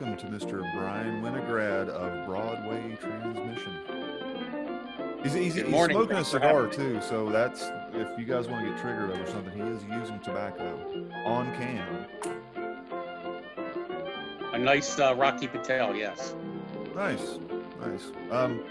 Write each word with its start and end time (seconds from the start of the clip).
welcome 0.00 0.16
to 0.16 0.38
Mr. 0.38 0.60
Brian 0.74 1.22
Winograd 1.22 1.88
of 1.88 2.26
Broadway 2.26 2.96
Transmission. 3.00 3.72
He's, 5.22 5.34
he's, 5.34 5.54
he's 5.54 5.66
morning. 5.66 5.96
smoking 5.96 6.16
a 6.16 6.24
cigar 6.24 6.68
too, 6.68 7.00
so 7.02 7.28
that's 7.28 7.64
if 7.92 8.18
you 8.18 8.24
guys 8.24 8.48
want 8.48 8.64
to 8.64 8.72
get 8.72 8.80
triggered 8.80 9.10
over 9.10 9.26
something, 9.26 9.52
he 9.52 9.60
is 9.60 9.82
using 9.84 10.18
tobacco 10.20 11.06
on 11.26 11.54
cam. 11.56 12.06
A 14.54 14.58
nice 14.58 14.98
uh, 14.98 15.14
Rocky 15.14 15.48
Patel, 15.48 15.94
yes. 15.94 16.34
Nice, 16.94 17.38
nice. 17.80 18.10
Um, 18.30 18.64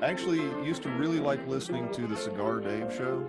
I 0.00 0.06
actually 0.06 0.40
used 0.64 0.82
to 0.84 0.88
really 0.90 1.20
like 1.20 1.46
listening 1.46 1.92
to 1.92 2.06
the 2.06 2.16
Cigar 2.16 2.60
Dave 2.60 2.90
show. 2.94 3.28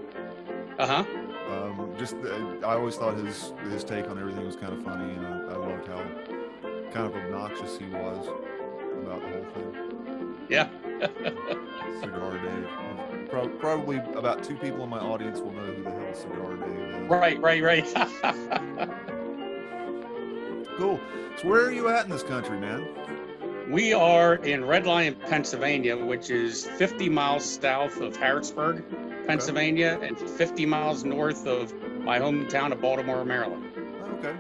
Uh 0.80 0.88
huh. 0.88 1.06
Um, 1.50 1.94
just 1.98 2.16
uh, 2.16 2.66
I 2.66 2.76
always 2.76 2.96
thought 2.96 3.18
his 3.18 3.52
his 3.70 3.84
take 3.84 4.10
on 4.10 4.18
everything 4.18 4.46
was 4.46 4.56
kind 4.56 4.74
of 4.74 4.84
funny, 4.84 5.14
and 5.14 5.26
I, 5.26 5.54
I 5.54 5.58
loved 5.58 5.88
how 5.88 6.33
kind 6.94 7.08
of 7.08 7.16
obnoxious 7.16 7.78
he 7.78 7.86
was 7.86 8.28
about 9.02 9.22
the 9.22 9.30
whole 9.30 9.46
thing. 9.54 10.36
Yeah. 10.50 10.70
Cigar 12.02 12.38
Dave. 12.38 13.30
Pro- 13.30 13.50
probably 13.50 13.98
about 14.16 14.44
two 14.44 14.56
people 14.56 14.84
in 14.84 14.90
my 14.90 15.00
audience 15.00 15.40
will 15.40 15.52
know 15.52 15.62
who 15.74 15.84
the 15.84 15.92
hell 15.92 16.14
Cigar 16.14 16.56
Dave 16.56 17.04
is. 17.04 17.10
right, 17.10 17.40
right, 17.42 17.64
right. 17.64 18.90
Cool. 20.78 21.00
So 21.40 21.48
where 21.50 21.64
are 21.68 21.72
you 21.72 21.88
at 21.90 22.06
in 22.06 22.12
this 22.12 22.24
country, 22.24 22.60
man? 22.60 22.88
we 23.70 23.94
are 23.94 24.36
in 24.36 24.66
Red 24.66 24.86
Lion, 24.86 25.16
Pennsylvania, 25.30 25.96
which 25.96 26.30
is 26.30 26.66
50 26.66 27.10
miles 27.10 27.46
south 27.46 28.02
of 28.02 28.16
Harrisburg, 28.16 28.84
Pennsylvania, 29.28 30.00
and 30.02 30.18
50 30.18 30.66
miles 30.66 31.04
north 31.04 31.46
of 31.48 31.74
my 32.00 32.20
hometown 32.20 32.72
of 32.72 32.82
Baltimore, 32.82 33.24
Maryland. 33.24 33.66
Okay, 34.16 34.34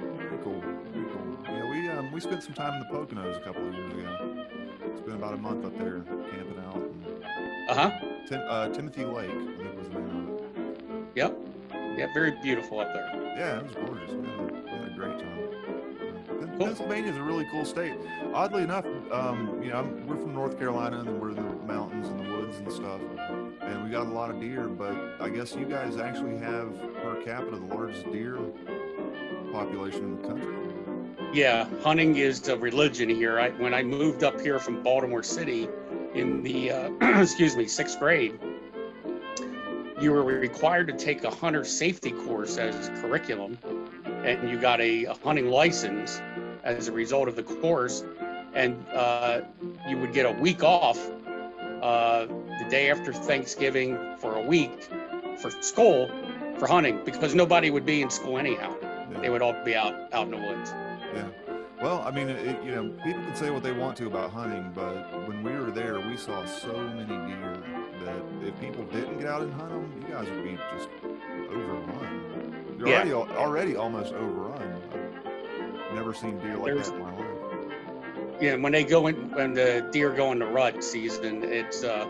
spent 2.23 2.41
some 2.41 2.53
time 2.53 2.73
in 2.73 2.79
the 2.79 2.85
Poconos 2.85 3.35
a 3.35 3.39
couple 3.41 3.67
of 3.67 3.73
years 3.73 3.91
ago. 3.93 4.45
Spent 4.97 5.15
about 5.17 5.33
a 5.33 5.37
month 5.37 5.65
up 5.65 5.77
there 5.77 5.99
camping 6.31 6.57
out. 6.65 6.75
And 6.77 7.69
Uh 7.69 7.73
huh. 7.75 7.91
Tim, 8.27 8.41
uh, 8.47 8.69
Timothy 8.69 9.03
Lake, 9.03 9.29
I 9.29 9.57
think 9.57 9.77
was 9.77 9.89
the 9.89 9.99
name 9.99 10.29
of 10.29 10.39
it. 10.39 11.05
Yep. 11.15 11.37
Yeah, 11.97 12.07
very 12.13 12.31
beautiful 12.41 12.79
up 12.79 12.93
there. 12.93 13.09
Yeah, 13.37 13.59
it 13.59 13.63
was 13.65 13.75
gorgeous. 13.75 14.11
We 14.11 14.27
had 14.29 14.39
a, 14.39 14.53
we 14.63 14.69
had 14.71 14.87
a 14.87 14.95
great 14.95 15.19
time. 15.19 15.39
Yeah. 16.39 16.47
Cool. 16.57 16.65
Pennsylvania 16.67 17.11
is 17.11 17.17
a 17.17 17.23
really 17.23 17.45
cool 17.51 17.65
state. 17.65 17.93
Oddly 18.33 18.63
enough, 18.63 18.85
um, 19.11 19.59
you 19.61 19.69
know, 19.71 19.79
I'm, 19.79 20.07
we're 20.07 20.15
from 20.15 20.33
North 20.33 20.57
Carolina 20.57 20.99
and 21.01 21.19
we're 21.19 21.29
in 21.31 21.35
the 21.35 21.65
mountains 21.65 22.07
and 22.07 22.19
the 22.19 22.31
woods 22.31 22.57
and 22.57 22.71
stuff, 22.71 23.01
and 23.61 23.83
we 23.83 23.89
got 23.89 24.07
a 24.07 24.09
lot 24.09 24.29
of 24.29 24.39
deer. 24.39 24.67
But 24.69 24.95
I 25.19 25.29
guess 25.29 25.53
you 25.55 25.65
guys 25.65 25.97
actually 25.97 26.37
have 26.37 26.73
per 27.01 27.21
capita 27.25 27.57
the 27.57 27.75
largest 27.75 28.09
deer 28.11 28.37
population 29.51 30.03
in 30.03 30.21
the 30.21 30.27
country. 30.27 30.72
Yeah, 31.33 31.67
hunting 31.81 32.17
is 32.17 32.47
a 32.47 32.55
religion 32.55 33.09
here. 33.09 33.39
I, 33.39 33.49
when 33.49 33.73
I 33.73 33.81
moved 33.81 34.23
up 34.23 34.39
here 34.39 34.59
from 34.59 34.83
Baltimore 34.83 35.23
City 35.23 35.67
in 36.13 36.43
the, 36.43 36.71
uh, 36.71 36.91
excuse 37.21 37.55
me, 37.55 37.65
sixth 37.65 37.97
grade, 37.97 38.39
you 39.99 40.11
were 40.11 40.23
required 40.23 40.85
to 40.89 40.93
take 40.93 41.23
a 41.23 41.31
hunter 41.31 41.63
safety 41.63 42.11
course 42.11 42.59
as 42.59 42.89
curriculum, 43.01 43.57
and 44.23 44.47
you 44.47 44.59
got 44.59 44.79
a, 44.79 45.05
a 45.05 45.15
hunting 45.23 45.47
license 45.47 46.21
as 46.63 46.87
a 46.87 46.91
result 46.91 47.27
of 47.27 47.35
the 47.35 47.41
course, 47.41 48.05
and 48.53 48.85
uh, 48.89 49.41
you 49.89 49.97
would 49.97 50.13
get 50.13 50.27
a 50.27 50.39
week 50.39 50.61
off 50.61 50.99
uh, 51.81 52.27
the 52.27 52.67
day 52.69 52.91
after 52.91 53.11
Thanksgiving 53.11 53.97
for 54.19 54.35
a 54.35 54.41
week 54.41 54.87
for 55.39 55.49
school 55.49 56.11
for 56.59 56.67
hunting 56.67 57.03
because 57.03 57.33
nobody 57.33 57.71
would 57.71 57.87
be 57.87 58.03
in 58.03 58.11
school 58.11 58.37
anyhow. 58.37 58.75
They 59.19 59.31
would 59.31 59.41
all 59.41 59.55
be 59.65 59.75
out 59.75 60.13
out 60.13 60.25
in 60.25 60.31
the 60.31 60.37
woods. 60.37 60.73
Yeah. 61.13 61.27
Well, 61.81 62.01
I 62.05 62.11
mean, 62.11 62.29
it, 62.29 62.63
you 62.63 62.71
know, 62.71 62.89
people 63.03 63.21
can 63.23 63.35
say 63.35 63.49
what 63.49 63.61
they 63.63 63.73
want 63.73 63.97
to 63.97 64.07
about 64.07 64.31
hunting, 64.31 64.71
but 64.73 65.27
when 65.27 65.43
we 65.43 65.51
were 65.51 65.69
there, 65.71 65.99
we 65.99 66.15
saw 66.15 66.45
so 66.45 66.71
many 66.77 67.07
deer 67.07 67.57
that 68.05 68.47
if 68.47 68.57
people 68.61 68.83
didn't 68.85 69.17
get 69.17 69.27
out 69.27 69.41
and 69.41 69.53
hunt 69.53 69.69
them, 69.71 69.91
you 70.07 70.13
guys 70.13 70.29
would 70.29 70.43
be 70.43 70.57
just 70.75 70.87
overrun. 71.49 72.75
You're 72.79 72.87
Yeah. 72.87 72.95
already 73.13 73.13
already 73.13 73.75
almost 73.75 74.13
overrun. 74.13 74.81
I've 75.89 75.95
never 75.95 76.13
seen 76.13 76.39
deer 76.39 76.55
like 76.55 76.65
There's- 76.65 76.89
that 76.89 76.95
in 76.95 77.01
my 77.01 77.11
life. 77.11 78.39
yeah, 78.41 78.55
when 78.55 78.71
they 78.71 78.83
go 78.83 79.07
in, 79.07 79.15
when 79.31 79.53
the 79.53 79.87
deer 79.91 80.11
go 80.11 80.31
into 80.31 80.45
rut 80.47 80.83
season, 80.83 81.43
it's 81.43 81.83
uh, 81.83 82.07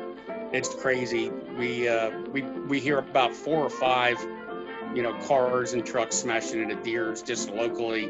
it's 0.52 0.74
crazy. 0.76 1.30
We 1.58 1.88
uh, 1.88 2.12
we 2.32 2.44
we 2.44 2.80
hear 2.80 3.00
about 3.00 3.34
four 3.34 3.64
or 3.64 3.70
five, 3.70 4.18
you 4.94 5.02
know, 5.04 5.14
cars 5.28 5.74
and 5.74 5.86
trucks 5.86 6.16
smashing 6.16 6.62
into 6.62 6.76
deers 6.76 7.22
just 7.24 7.50
locally 7.50 8.10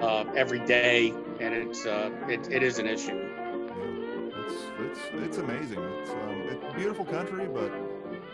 uh, 0.00 0.24
every 0.36 0.60
day, 0.60 1.12
and 1.40 1.54
it's 1.54 1.86
uh, 1.86 2.10
it, 2.28 2.50
it 2.50 2.62
is 2.62 2.78
an 2.78 2.86
issue. 2.86 3.14
Yeah. 3.14 4.44
It's 4.46 4.54
it's 4.80 5.00
it's 5.14 5.38
amazing. 5.38 5.78
It's 6.00 6.10
um, 6.10 6.42
it's 6.48 6.64
a 6.64 6.76
beautiful 6.76 7.04
country, 7.04 7.46
but 7.46 7.72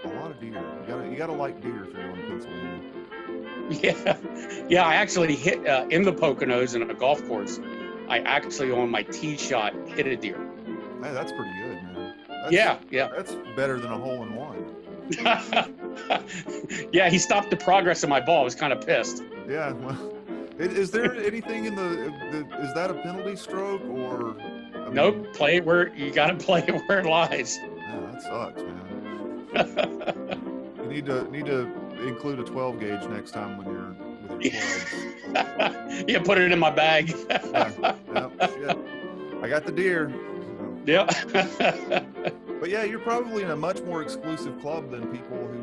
a 0.04 0.08
lot 0.20 0.30
of 0.30 0.40
deer. 0.40 0.52
You 0.52 0.84
gotta 0.86 1.08
you 1.10 1.16
gotta 1.16 1.32
like 1.32 1.60
deer 1.60 1.84
if 1.84 1.94
you're 1.94 2.08
going 2.08 2.22
to 2.22 2.28
Pennsylvania. 2.28 2.80
Yeah, 3.70 4.16
yeah. 4.68 4.82
I 4.82 4.96
actually 4.96 5.36
hit 5.36 5.64
uh, 5.64 5.86
in 5.90 6.02
the 6.02 6.12
Poconos 6.12 6.74
in 6.74 6.90
a 6.90 6.94
golf 6.94 7.24
course. 7.28 7.60
I 8.08 8.18
actually 8.18 8.72
on 8.72 8.90
my 8.90 9.04
tee 9.04 9.36
shot 9.36 9.74
hit 9.86 10.08
a 10.08 10.16
deer. 10.16 10.44
Hey, 11.00 11.12
that's 11.12 11.30
pretty 11.30 11.52
good, 11.62 11.74
man. 11.84 12.14
That's, 12.28 12.52
Yeah, 12.52 12.78
yeah. 12.90 13.08
That's 13.16 13.36
better 13.54 13.78
than 13.78 13.92
a 13.92 13.96
hole 13.96 14.24
in 14.24 14.34
one. 14.34 14.74
yeah, 16.92 17.08
he 17.08 17.18
stopped 17.18 17.50
the 17.50 17.56
progress 17.56 18.02
of 18.02 18.08
my 18.08 18.20
ball. 18.20 18.40
I 18.40 18.44
was 18.44 18.56
kind 18.56 18.72
of 18.72 18.84
pissed. 18.84 19.22
Yeah. 19.48 19.72
Well, 19.72 20.14
is 20.60 20.90
there 20.90 21.14
anything 21.14 21.64
in 21.64 21.74
the, 21.74 22.12
the? 22.30 22.62
Is 22.62 22.74
that 22.74 22.90
a 22.90 22.94
penalty 22.94 23.36
stroke 23.36 23.82
or? 23.86 24.36
I 24.74 24.84
mean, 24.84 24.94
Nope, 24.94 25.32
play 25.34 25.56
it 25.56 25.64
where 25.64 25.94
you 25.94 26.10
got 26.10 26.26
to 26.28 26.34
play 26.46 26.64
it 26.66 26.72
where 26.86 27.00
it 27.00 27.06
lies. 27.06 27.58
Yeah, 27.58 28.00
that 28.12 28.22
sucks, 28.22 28.62
man. 28.62 28.76
You 30.80 30.96
need 30.96 31.06
to 31.06 31.30
need 31.30 31.46
to 31.46 31.70
include 32.04 32.40
a 32.40 32.42
12 32.44 32.80
gauge 32.80 33.04
next 33.10 33.30
time 33.30 33.58
when 33.58 33.66
you're 33.68 33.94
with 34.28 34.42
your 34.42 34.60
clubs. 34.60 36.04
yeah, 36.08 36.18
put 36.18 36.36
it 36.38 36.50
in 36.50 36.58
my 36.58 36.70
bag. 36.70 37.14
Yeah. 37.30 38.74
I 39.40 39.48
got 39.48 39.64
the 39.64 39.72
deer. 39.72 40.12
yeah. 40.84 41.06
But 42.60 42.68
yeah, 42.68 42.82
you're 42.84 42.98
probably 42.98 43.42
in 43.42 43.50
a 43.50 43.56
much 43.56 43.80
more 43.82 44.02
exclusive 44.02 44.60
club 44.60 44.90
than 44.90 45.06
people 45.08 45.38
who've 45.38 45.59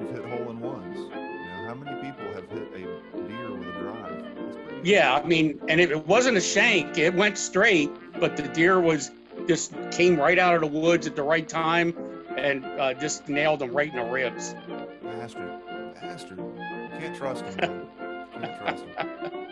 yeah, 4.84 5.16
I 5.16 5.26
mean, 5.26 5.60
and 5.68 5.80
it, 5.82 5.92
it 5.92 6.08
wasn't 6.08 6.38
a 6.38 6.42
shank. 6.42 6.98
It 6.98 7.14
went 7.14 7.38
straight, 7.38 7.90
but 8.20 8.38
the 8.38 8.44
deer 8.44 8.80
was 8.80 9.12
just 9.48 9.74
came 9.92 10.18
right 10.18 10.40
out 10.40 10.56
of 10.56 10.62
the 10.62 10.80
woods 10.80 11.08
at 11.08 11.16
the 11.16 11.24
right 11.24 11.48
time 11.48 11.96
and 12.38 12.66
uh, 12.66 12.94
just 12.94 13.28
nailed 13.28 13.62
him 13.62 13.76
right 13.76 13.90
in 13.90 13.96
the 13.96 14.12
ribs. 14.12 14.56
Bastard. 15.04 15.62
Bastard. 15.96 16.38
You 16.38 17.00
can't 17.00 17.16
trust 17.16 17.46
him. 17.46 17.88
Can't 18.34 18.58
trust 18.60 18.84
him. 18.84 19.34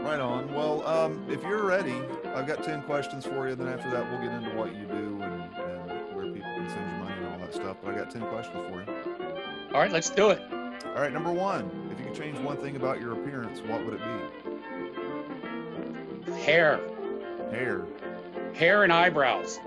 Right 0.00 0.18
on. 0.18 0.52
Well, 0.54 0.84
um, 0.88 1.24
if 1.28 1.42
you're 1.44 1.62
ready, 1.62 1.94
I've 2.34 2.46
got 2.46 2.64
10 2.64 2.82
questions 2.82 3.26
for 3.26 3.48
you. 3.48 3.54
Then 3.54 3.68
after 3.68 3.90
that, 3.90 4.10
we'll 4.10 4.20
get 4.20 4.32
into 4.32 4.50
what 4.56 4.74
you 4.74 4.86
do 4.86 5.20
and, 5.22 5.42
and 5.54 6.16
where 6.16 6.26
people 6.26 6.50
can 6.50 6.68
send 6.68 6.90
you 6.90 7.04
money 7.04 7.14
and 7.16 7.26
all 7.26 7.38
that 7.38 7.54
stuff. 7.54 7.76
But 7.84 7.94
I 7.94 7.98
got 7.98 8.10
10 8.10 8.22
questions 8.22 8.56
for 8.70 8.80
you. 8.80 9.68
All 9.72 9.80
right, 9.80 9.92
let's 9.92 10.10
do 10.10 10.30
it. 10.30 10.40
All 10.86 11.02
right, 11.02 11.12
number 11.12 11.30
one. 11.30 11.70
If 12.00 12.06
you 12.06 12.12
could 12.12 12.22
change 12.22 12.38
one 12.38 12.56
thing 12.56 12.76
about 12.76 12.98
your 12.98 13.12
appearance, 13.12 13.60
what 13.60 13.84
would 13.84 14.00
it 14.00 14.00
be? 16.26 16.32
Hair, 16.32 16.80
Hair. 17.50 17.84
hair 18.54 18.84
and 18.84 18.92
eyebrows. 18.92 19.60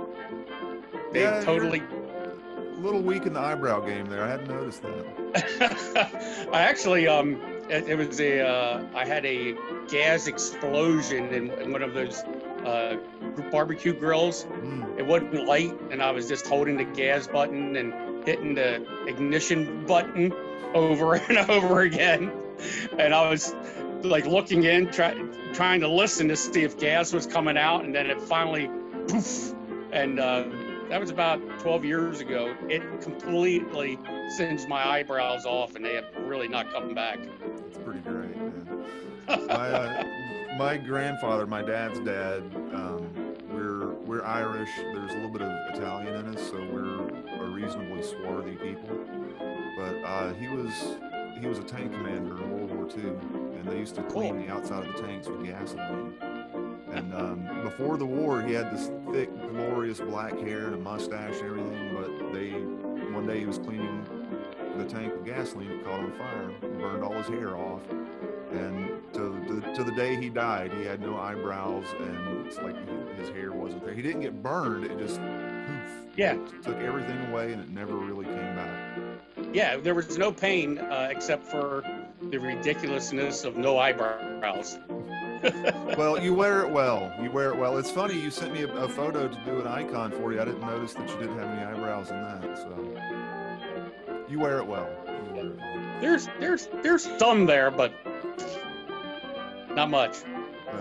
They 1.12 1.22
Yeah, 1.22 1.44
totally. 1.44 1.80
A 1.80 2.80
little 2.80 3.02
weak 3.02 3.28
in 3.28 3.34
the 3.34 3.40
eyebrow 3.40 3.82
game 3.82 4.08
there. 4.08 4.24
I 4.24 4.30
hadn't 4.30 4.48
noticed 4.48 4.82
that. 4.82 6.50
I 6.52 6.62
actually, 6.62 7.08
um, 7.08 7.40
it, 7.70 7.88
it 7.88 7.96
was 7.96 8.20
a, 8.20 8.42
uh, 8.42 8.84
I 8.96 9.06
had 9.06 9.26
a 9.26 9.56
gas 9.88 10.26
explosion 10.26 11.32
in, 11.34 11.52
in 11.52 11.72
one 11.72 11.84
of 11.84 11.94
those 11.94 12.24
uh, 12.66 12.98
barbecue 13.52 13.94
grills. 13.94 14.46
Mm. 14.46 15.00
It 15.00 15.06
wasn't 15.06 15.46
light, 15.46 15.74
and 15.92 16.02
I 16.02 16.12
was 16.12 16.28
just 16.28 16.48
holding 16.48 16.78
the 16.78 16.84
gas 16.84 17.28
button 17.28 17.76
and 17.76 18.26
hitting 18.26 18.56
the 18.56 18.86
ignition 19.08 19.86
button 19.86 20.34
over 20.74 21.16
and 21.30 21.38
over 21.50 21.82
again. 21.82 22.32
And 22.98 23.14
I 23.14 23.30
was 23.30 23.56
like 24.04 24.26
looking 24.26 24.64
in, 24.64 24.92
try, 24.92 25.14
trying 25.54 25.80
to 25.82 25.88
listen 25.88 26.28
to 26.30 26.36
see 26.36 26.64
if 26.64 26.78
gas 26.78 27.14
was 27.14 27.26
coming 27.26 27.58
out, 27.58 27.84
and 27.84 27.94
then 27.94 28.08
it 28.08 28.22
finally, 28.22 28.70
poof, 29.08 29.54
and 29.92 30.20
uh, 30.20 30.44
that 30.90 31.00
was 31.00 31.10
about 31.10 31.40
12 31.60 31.86
years 31.86 32.20
ago. 32.20 32.56
It 32.70 33.02
completely 33.02 33.98
singed 34.36 34.68
my 34.68 34.86
eyebrows 34.86 35.46
off, 35.46 35.76
and 35.76 35.84
they 35.84 35.96
have 35.96 36.06
really 36.18 36.48
not 36.48 36.72
come 36.72 36.94
back. 36.94 37.20
It's 37.68 37.78
pretty 37.78 38.00
great, 38.00 38.36
man. 38.36 38.86
my, 39.28 39.70
uh, 39.70 40.04
my 40.58 40.78
grandfather, 40.78 41.48
my 41.48 41.62
dad's 41.62 42.00
dad, 42.00 42.44
um, 42.74 43.36
we're 43.50 43.94
we're 44.06 44.24
Irish. 44.24 44.70
There's 44.78 45.12
a 45.12 45.16
little 45.16 45.32
bit 45.32 45.42
of 45.42 45.76
Italian 45.76 46.16
in 46.16 46.36
us, 46.36 46.50
so 46.50 46.58
we're 46.72 47.08
a 47.44 47.50
reasonably 47.50 48.04
swarthy 48.04 48.56
people. 48.56 48.90
But 49.78 49.96
uh, 50.04 50.34
he 50.34 50.48
was 50.48 50.98
he 51.40 51.48
was 51.48 51.58
a 51.58 51.64
tank 51.64 51.92
commander 51.92 52.42
in 52.44 52.52
World 52.52 52.72
War 52.72 52.88
II, 52.88 53.10
and 53.58 53.66
they 53.66 53.80
used 53.80 53.96
to 53.96 54.04
clean 54.04 54.38
the 54.38 54.52
outside 54.52 54.86
of 54.88 54.96
the 54.96 55.02
tanks 55.02 55.28
with 55.28 55.44
gasoline. 55.46 56.14
And 56.92 57.14
um, 57.16 57.64
before 57.64 57.98
the 57.98 58.06
war, 58.06 58.42
he 58.44 58.54
had 58.54 58.72
this 58.72 58.92
thick, 59.12 59.30
glorious 59.50 60.00
black 60.00 60.38
hair 60.40 60.68
and 60.68 60.76
a 60.76 60.78
mustache 60.78 61.40
and 61.40 61.46
everything. 61.46 61.96
But 61.96 62.34
they, 62.34 62.52
one 63.12 63.26
day, 63.26 63.40
he 63.40 63.46
was 63.48 63.58
cleaning 63.58 64.06
the 64.78 64.86
tank 64.86 65.14
with 65.14 65.26
gasoline. 65.26 65.72
It 65.72 65.84
caught 65.84 66.00
on 66.00 66.12
fire, 66.12 66.52
and 66.62 66.80
burned 66.80 67.04
all 67.04 67.14
his 67.14 67.28
hair 67.28 67.58
off. 67.58 67.82
And 68.54 69.02
to, 69.14 69.62
to, 69.62 69.74
to 69.76 69.84
the 69.84 69.92
day 69.92 70.16
he 70.16 70.30
died, 70.30 70.72
he 70.74 70.84
had 70.86 71.02
no 71.02 71.18
eyebrows, 71.18 71.86
and 72.00 72.46
it's 72.48 72.58
like 72.60 72.76
his 73.18 73.30
hair 73.30 73.52
wasn't 73.52 73.84
there. 73.84 73.94
He 73.94 74.02
didn't 74.02 74.22
get 74.22 74.42
burned; 74.44 74.86
it 74.86 74.98
just 75.00 75.20
poof, 75.20 76.08
Yeah, 76.16 76.34
took 76.64 76.78
everything 76.78 77.18
away, 77.32 77.52
and 77.54 77.62
it 77.62 77.70
never 77.70 77.96
really 77.96 78.26
came 78.26 78.56
back. 78.56 79.00
yeah. 79.54 79.78
There 79.78 79.96
was 79.96 80.18
no 80.18 80.32
pain 80.32 80.78
uh, 80.78 81.08
except 81.12 81.46
for 81.46 81.84
the 82.22 82.38
ridiculousness 82.38 83.44
of 83.44 83.58
no 83.58 83.78
eyebrows. 83.80 84.78
Well, 85.98 86.18
you 86.24 86.34
wear 86.34 86.62
it 86.62 86.70
well. 86.72 87.14
You 87.22 87.30
wear 87.30 87.50
it 87.50 87.58
well. 87.58 87.78
It's 87.78 87.92
funny. 87.92 88.14
You 88.18 88.32
sent 88.32 88.54
me 88.54 88.62
a, 88.64 88.74
a 88.76 88.88
photo 88.88 89.28
to 89.28 89.40
do 89.46 89.60
an 89.60 89.68
icon 89.68 90.10
for 90.12 90.32
you. 90.32 90.40
I 90.42 90.46
didn't 90.46 90.62
notice 90.62 90.94
that 90.94 91.10
you 91.10 91.18
didn't 91.18 91.38
have 91.38 91.50
any 91.50 91.64
eyebrows 91.66 92.10
in 92.12 92.22
that. 92.22 92.58
So 92.58 94.24
you 94.30 94.40
wear 94.40 94.60
it 94.60 94.66
well. 94.66 94.90
You 95.28 95.34
wear 95.36 95.46
it 95.48 95.58
well. 95.58 96.00
There's 96.00 96.30
there's 96.40 96.70
there's 96.82 97.04
some 97.20 97.46
there, 97.46 97.70
but 97.72 97.92
not 99.76 99.90
much. 99.90 100.18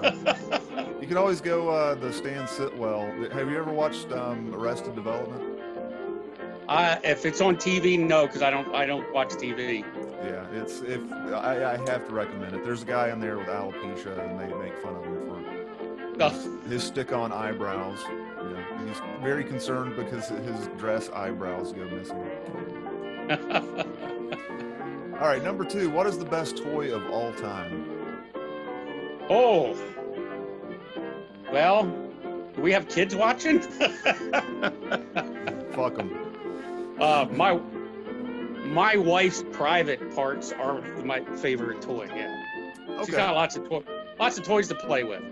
Well, 0.00 0.94
you 1.00 1.06
can 1.06 1.16
always 1.16 1.40
go 1.40 1.68
uh, 1.68 1.94
the 1.94 2.12
Stan 2.12 2.46
Sitwell. 2.46 3.30
Have 3.32 3.50
you 3.50 3.58
ever 3.58 3.72
watched 3.72 4.12
um, 4.12 4.54
Arrested 4.54 4.94
Development? 4.94 5.60
I, 6.68 6.98
if 7.04 7.26
it's 7.26 7.40
on 7.40 7.56
TV, 7.56 7.98
no, 7.98 8.26
because 8.26 8.42
I 8.42 8.50
don't 8.50 8.74
I 8.74 8.86
don't 8.86 9.12
watch 9.12 9.30
TV. 9.30 9.84
Yeah, 10.24 10.46
it's 10.52 10.80
if 10.80 11.00
I, 11.12 11.74
I 11.74 11.90
have 11.90 12.06
to 12.08 12.14
recommend 12.14 12.54
it. 12.54 12.64
There's 12.64 12.82
a 12.82 12.86
guy 12.86 13.10
in 13.10 13.20
there 13.20 13.36
with 13.36 13.48
alopecia, 13.48 14.18
and 14.18 14.38
they 14.38 14.54
make 14.56 14.76
fun 14.78 14.96
of 14.96 15.04
him 15.04 15.26
for 15.26 15.42
his, 16.30 16.70
his 16.70 16.82
stick-on 16.84 17.32
eyebrows. 17.32 17.98
You 18.08 18.50
know, 18.50 18.86
he's 18.86 19.00
very 19.22 19.44
concerned 19.44 19.96
because 19.96 20.28
his 20.28 20.68
dress 20.78 21.10
eyebrows 21.10 21.72
go 21.72 21.84
missing. 21.86 22.30
All 25.20 25.28
right, 25.28 25.42
number 25.42 25.64
two. 25.64 25.90
What 25.90 26.06
is 26.06 26.18
the 26.18 26.24
best 26.24 26.56
toy 26.58 26.92
of 26.92 27.08
all 27.10 27.32
time? 27.34 28.01
Oh, 29.32 29.76
well, 31.52 31.84
do 32.54 32.62
we 32.62 32.72
have 32.72 32.88
kids 32.88 33.14
watching? 33.14 33.60
Fuck 35.72 35.96
them. 35.96 36.96
uh, 37.00 37.26
my 37.32 37.58
my 38.64 38.96
wife's 38.96 39.42
private 39.52 40.14
parts 40.14 40.52
are 40.52 40.80
my 41.04 41.20
favorite 41.36 41.80
toy. 41.82 42.06
Yeah, 42.14 42.42
she's 43.04 43.14
got 43.14 43.34
lots 43.34 43.56
of 43.56 43.68
toy, 43.68 43.82
lots 44.20 44.38
of 44.38 44.44
toys 44.44 44.68
to 44.68 44.74
play 44.74 45.04
with. 45.04 45.22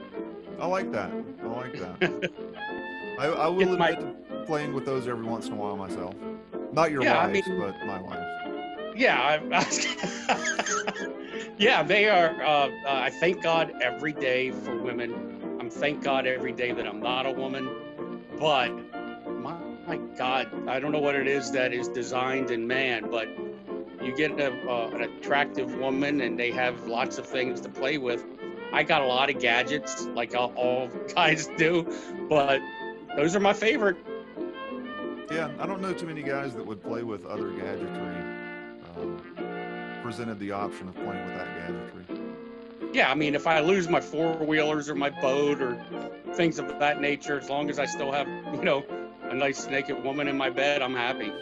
I 0.59 0.67
like 0.67 0.91
that. 0.93 1.11
I 1.43 1.47
like 1.47 1.73
that. 1.79 2.31
I, 3.19 3.27
I 3.27 3.49
will 3.49 3.77
my- 3.77 3.91
admit 3.91 4.29
to 4.31 4.45
playing 4.47 4.73
with 4.75 4.85
those 4.85 5.07
every 5.09 5.25
once 5.27 5.47
in 5.47 5.53
a 5.53 5.57
while 5.57 5.77
myself. 5.77 6.15
Not 6.73 6.91
your 6.91 7.03
Yeah, 7.03 7.19
I 7.19 7.31
mean- 7.33 7.43
but 7.59 7.75
my 7.87 8.01
wife's. 8.01 8.20
Yeah, 8.97 9.41
I, 9.53 10.97
yeah, 11.59 11.83
they 11.83 12.09
are. 12.09 12.43
Uh, 12.43 12.69
uh, 12.69 12.71
I 12.87 13.11
thank 13.11 13.43
God 13.43 13.73
every 13.83 14.13
day 14.13 14.51
for 14.51 14.77
women. 14.77 15.59
I'm 15.61 15.71
thank 15.71 16.03
God 16.03 16.27
every 16.27 16.53
day 16.53 16.73
that 16.73 16.87
I'm 16.87 17.01
not 17.01 17.27
a 17.27 17.33
woman. 17.33 17.69
But 18.39 18.71
my, 19.41 19.59
my 19.87 19.97
God, 20.17 20.69
I 20.69 20.81
don't 20.81 20.93
know 20.93 21.01
what 21.01 21.15
it 21.15 21.29
is 21.29 21.51
that 21.53 21.73
is 21.73 21.89
designed 21.89 22.51
in 22.51 22.67
man, 22.67 23.11
but 23.11 23.29
you 24.03 24.15
get 24.17 24.39
a, 24.41 24.53
uh, 24.69 24.91
an 24.91 25.03
attractive 25.03 25.75
woman 25.77 26.21
and 26.23 26.39
they 26.39 26.51
have 26.51 26.87
lots 26.87 27.19
of 27.19 27.27
things 27.27 27.61
to 27.63 27.69
play 27.69 27.99
with. 27.99 28.25
I 28.73 28.83
got 28.83 29.03
a 29.03 29.07
lot 29.07 29.31
of 29.31 29.39
gadgets, 29.41 30.07
like 30.07 30.35
all, 30.35 30.53
all 30.55 30.89
guys 31.15 31.49
do, 31.57 31.87
but 32.29 32.61
those 33.17 33.37
are 33.37 33.41
my 33.41 33.53
favorite. 33.53 33.97
Yeah, 35.31 35.51
I 35.59 35.67
don't 35.67 35.81
know 35.81 35.93
too 35.93 36.07
many 36.07 36.23
guys 36.23 36.55
that 36.55 36.67
would 36.67 36.83
play 36.83 37.03
with 37.03 37.25
other 37.27 37.51
gadgetry. 37.51 38.20
Presented 40.11 40.41
the 40.41 40.51
option 40.51 40.89
of 40.89 40.97
playing 40.97 41.25
with 41.25 41.37
that 41.37 41.47
gadgetry. 41.57 42.21
Yeah, 42.93 43.13
I 43.13 43.15
mean, 43.15 43.37
if 43.37 43.47
I 43.47 43.61
lose 43.61 43.89
my 43.89 44.01
four 44.01 44.33
wheelers 44.39 44.91
or 44.91 44.97
my 44.97 45.09
boat 45.09 45.63
or 45.63 45.81
things 46.35 46.59
of 46.59 46.67
that 46.81 47.01
nature, 47.01 47.39
as 47.39 47.49
long 47.49 47.71
as 47.71 47.79
I 47.79 47.87
still 47.87 48.11
have, 48.11 48.27
you 48.53 48.65
know, 48.65 48.85
a 49.23 49.35
nice 49.35 49.69
naked 49.69 50.03
woman 50.03 50.27
in 50.27 50.37
my 50.37 50.51
bed, 50.51 50.83
I'm 50.83 50.97
happy. 50.97 51.33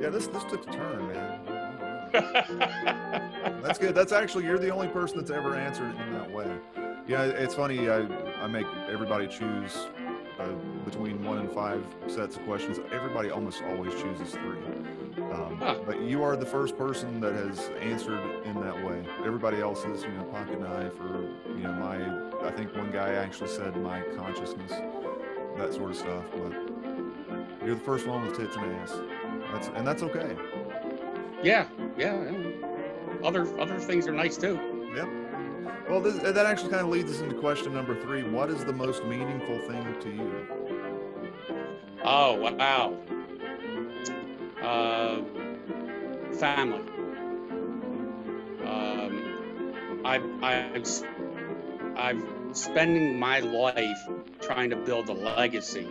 Yeah, 0.00 0.10
this 0.10 0.28
this 0.28 0.44
took 0.44 0.68
a 0.68 0.72
turn, 0.72 1.08
man. 1.08 2.10
That's 3.60 3.80
good. 3.80 3.96
That's 3.96 4.12
actually 4.12 4.44
you're 4.44 4.60
the 4.60 4.70
only 4.70 4.86
person 4.86 5.18
that's 5.18 5.32
ever 5.32 5.56
answered 5.56 5.92
in 5.98 6.12
that 6.12 6.30
way. 6.30 6.48
Yeah, 7.08 7.24
it's 7.24 7.56
funny. 7.56 7.90
I 7.90 8.06
I 8.40 8.46
make 8.46 8.66
everybody 8.88 9.26
choose 9.26 9.88
uh, 10.38 10.46
between 10.84 11.24
one 11.24 11.38
and 11.38 11.50
five 11.50 11.84
sets 12.06 12.36
of 12.36 12.44
questions. 12.44 12.78
Everybody 12.92 13.30
almost 13.30 13.64
always 13.64 13.92
chooses 13.94 14.30
three. 14.30 14.58
Um, 15.18 15.56
Huh. 15.60 15.78
But 15.86 16.00
you 16.02 16.22
are 16.22 16.36
the 16.36 16.46
first 16.46 16.76
person 16.78 17.20
that 17.20 17.34
has 17.34 17.70
answered 17.80 18.20
in 18.44 18.60
that 18.60 18.82
way. 18.84 19.04
Everybody 19.24 19.60
else 19.60 19.84
is, 19.84 20.02
you 20.04 20.10
know, 20.12 20.24
pocket 20.24 20.60
knife 20.60 20.98
or 21.00 21.22
you 21.56 21.62
know 21.64 21.72
my. 21.74 22.46
I 22.46 22.50
think 22.52 22.74
one 22.74 22.90
guy 22.90 23.12
actually 23.14 23.48
said 23.50 23.76
my 23.76 24.00
consciousness, 24.16 24.72
that 25.58 25.72
sort 25.74 25.90
of 25.90 25.96
stuff. 25.96 26.24
But 26.32 26.52
you're 27.66 27.74
the 27.74 27.80
first 27.84 28.06
one 28.06 28.26
with 28.26 28.36
tits 28.38 28.56
and 28.56 28.72
ass. 28.76 28.94
That's 29.52 29.68
and 29.68 29.86
that's 29.86 30.02
okay. 30.02 30.36
yeah, 31.42 31.66
yeah. 31.98 32.14
and 32.14 32.64
Other 33.24 33.46
other 33.60 33.78
things 33.78 34.06
are 34.06 34.12
nice 34.12 34.36
too. 34.36 34.58
Yep. 34.94 35.08
Well, 35.88 36.00
this, 36.00 36.18
that 36.18 36.46
actually 36.46 36.70
kind 36.70 36.82
of 36.82 36.88
leads 36.88 37.10
us 37.10 37.20
into 37.20 37.34
question 37.34 37.74
number 37.74 38.00
three. 38.00 38.22
What 38.22 38.48
is 38.50 38.64
the 38.64 38.72
most 38.72 39.04
meaningful 39.04 39.58
thing 39.68 39.96
to 40.00 40.08
you? 40.10 40.46
Oh 42.04 42.34
wow. 42.34 42.96
Uh, 44.62 45.22
family. 46.32 46.82
Um, 48.64 49.22
I 50.04 50.18
s- 50.80 51.04
I'm 51.96 52.54
spending 52.54 53.18
my 53.18 53.40
life 53.40 54.08
trying 54.40 54.70
to 54.70 54.76
build 54.76 55.08
a 55.08 55.14
legacy. 55.14 55.88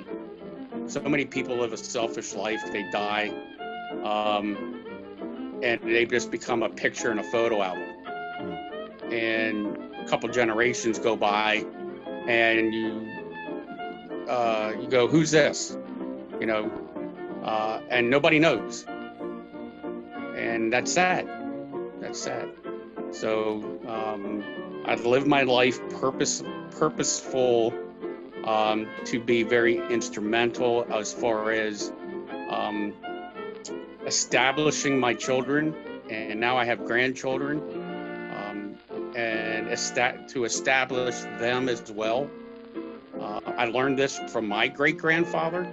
So 0.88 1.02
many 1.02 1.26
people 1.26 1.58
live 1.58 1.74
a 1.74 1.78
selfish 1.78 2.34
life. 2.34 2.62
They 2.72 2.84
die, 2.84 3.34
um, 4.04 4.58
and 5.62 5.80
they 5.84 6.06
just 6.06 6.32
become 6.32 6.64
a 6.64 6.70
picture 6.70 7.12
in 7.12 7.20
a 7.20 7.24
photo 7.24 7.62
album. 7.62 7.90
And 9.12 9.78
a 10.00 10.06
couple 10.06 10.30
generations 10.30 11.00
go 11.00 11.16
by, 11.16 11.66
and 12.28 12.74
you 12.74 13.10
uh, 14.28 14.74
you 14.80 14.88
go, 14.88 15.08
"Who's 15.08 15.32
this?" 15.32 15.78
You 16.40 16.48
know, 16.48 16.72
uh, 17.44 17.82
and 17.90 18.10
nobody 18.10 18.40
knows, 18.40 18.86
and 20.36 20.72
that's 20.72 20.92
sad. 20.92 21.28
That's 22.00 22.20
sad. 22.20 22.50
So 23.12 23.80
um, 23.88 24.44
I've 24.86 25.06
lived 25.06 25.28
my 25.28 25.44
life 25.44 25.80
purpose 26.00 26.44
purposeful 26.72 27.74
um, 28.46 28.88
to 29.06 29.20
be 29.20 29.44
very 29.44 29.78
instrumental 29.92 30.86
as 30.92 31.14
far 31.14 31.52
as 31.52 31.92
um, 32.50 32.94
establishing 34.06 35.00
my 35.00 35.14
children, 35.14 35.76
and 36.10 36.40
now 36.40 36.58
I 36.58 36.66
have 36.66 36.86
grandchildren, 36.86 37.60
um, 38.38 38.78
and 39.16 39.68
to 40.30 40.44
establish 40.46 41.20
them 41.40 41.70
as 41.70 41.92
well. 41.92 42.30
Uh, 43.20 43.42
I 43.46 43.66
learned 43.66 44.00
this 44.00 44.18
from 44.30 44.48
my 44.48 44.68
great 44.68 44.98
grandfather, 44.98 45.64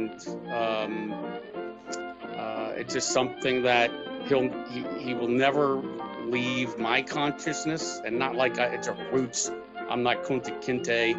and 0.00 0.52
um, 0.52 1.12
uh, 2.36 2.72
it's 2.76 2.94
just 2.94 3.10
something 3.10 3.62
that 3.62 3.90
he'll 4.26 4.50
he, 4.68 4.84
he 4.98 5.14
will 5.14 5.28
never 5.28 5.82
leave 6.24 6.78
my 6.78 7.02
consciousness, 7.02 8.00
and 8.04 8.18
not 8.18 8.34
like 8.34 8.58
I, 8.58 8.66
it's 8.66 8.88
a 8.88 8.96
roots. 9.12 9.50
I'm 9.88 10.02
not 10.02 10.22
Kunta 10.22 10.62
Kinte, 10.62 11.16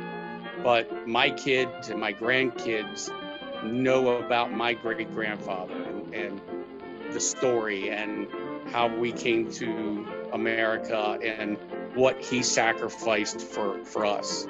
but 0.64 1.08
my 1.08 1.30
kids 1.30 1.90
and 1.90 2.00
my 2.00 2.14
grandkids 2.14 3.12
know 3.64 4.18
about 4.18 4.52
my 4.52 4.74
great 4.74 5.14
grandfather 5.14 5.76
and, 5.76 6.14
and 6.16 6.42
the 7.12 7.20
story 7.20 7.92
and 7.92 8.28
how 8.72 8.88
we 8.88 9.12
came 9.12 9.52
to 9.52 10.08
America 10.34 11.20
and 11.22 11.58
what 11.94 12.20
he 12.24 12.42
sacrificed 12.42 13.42
for 13.42 13.84
for 13.84 14.06
us. 14.06 14.48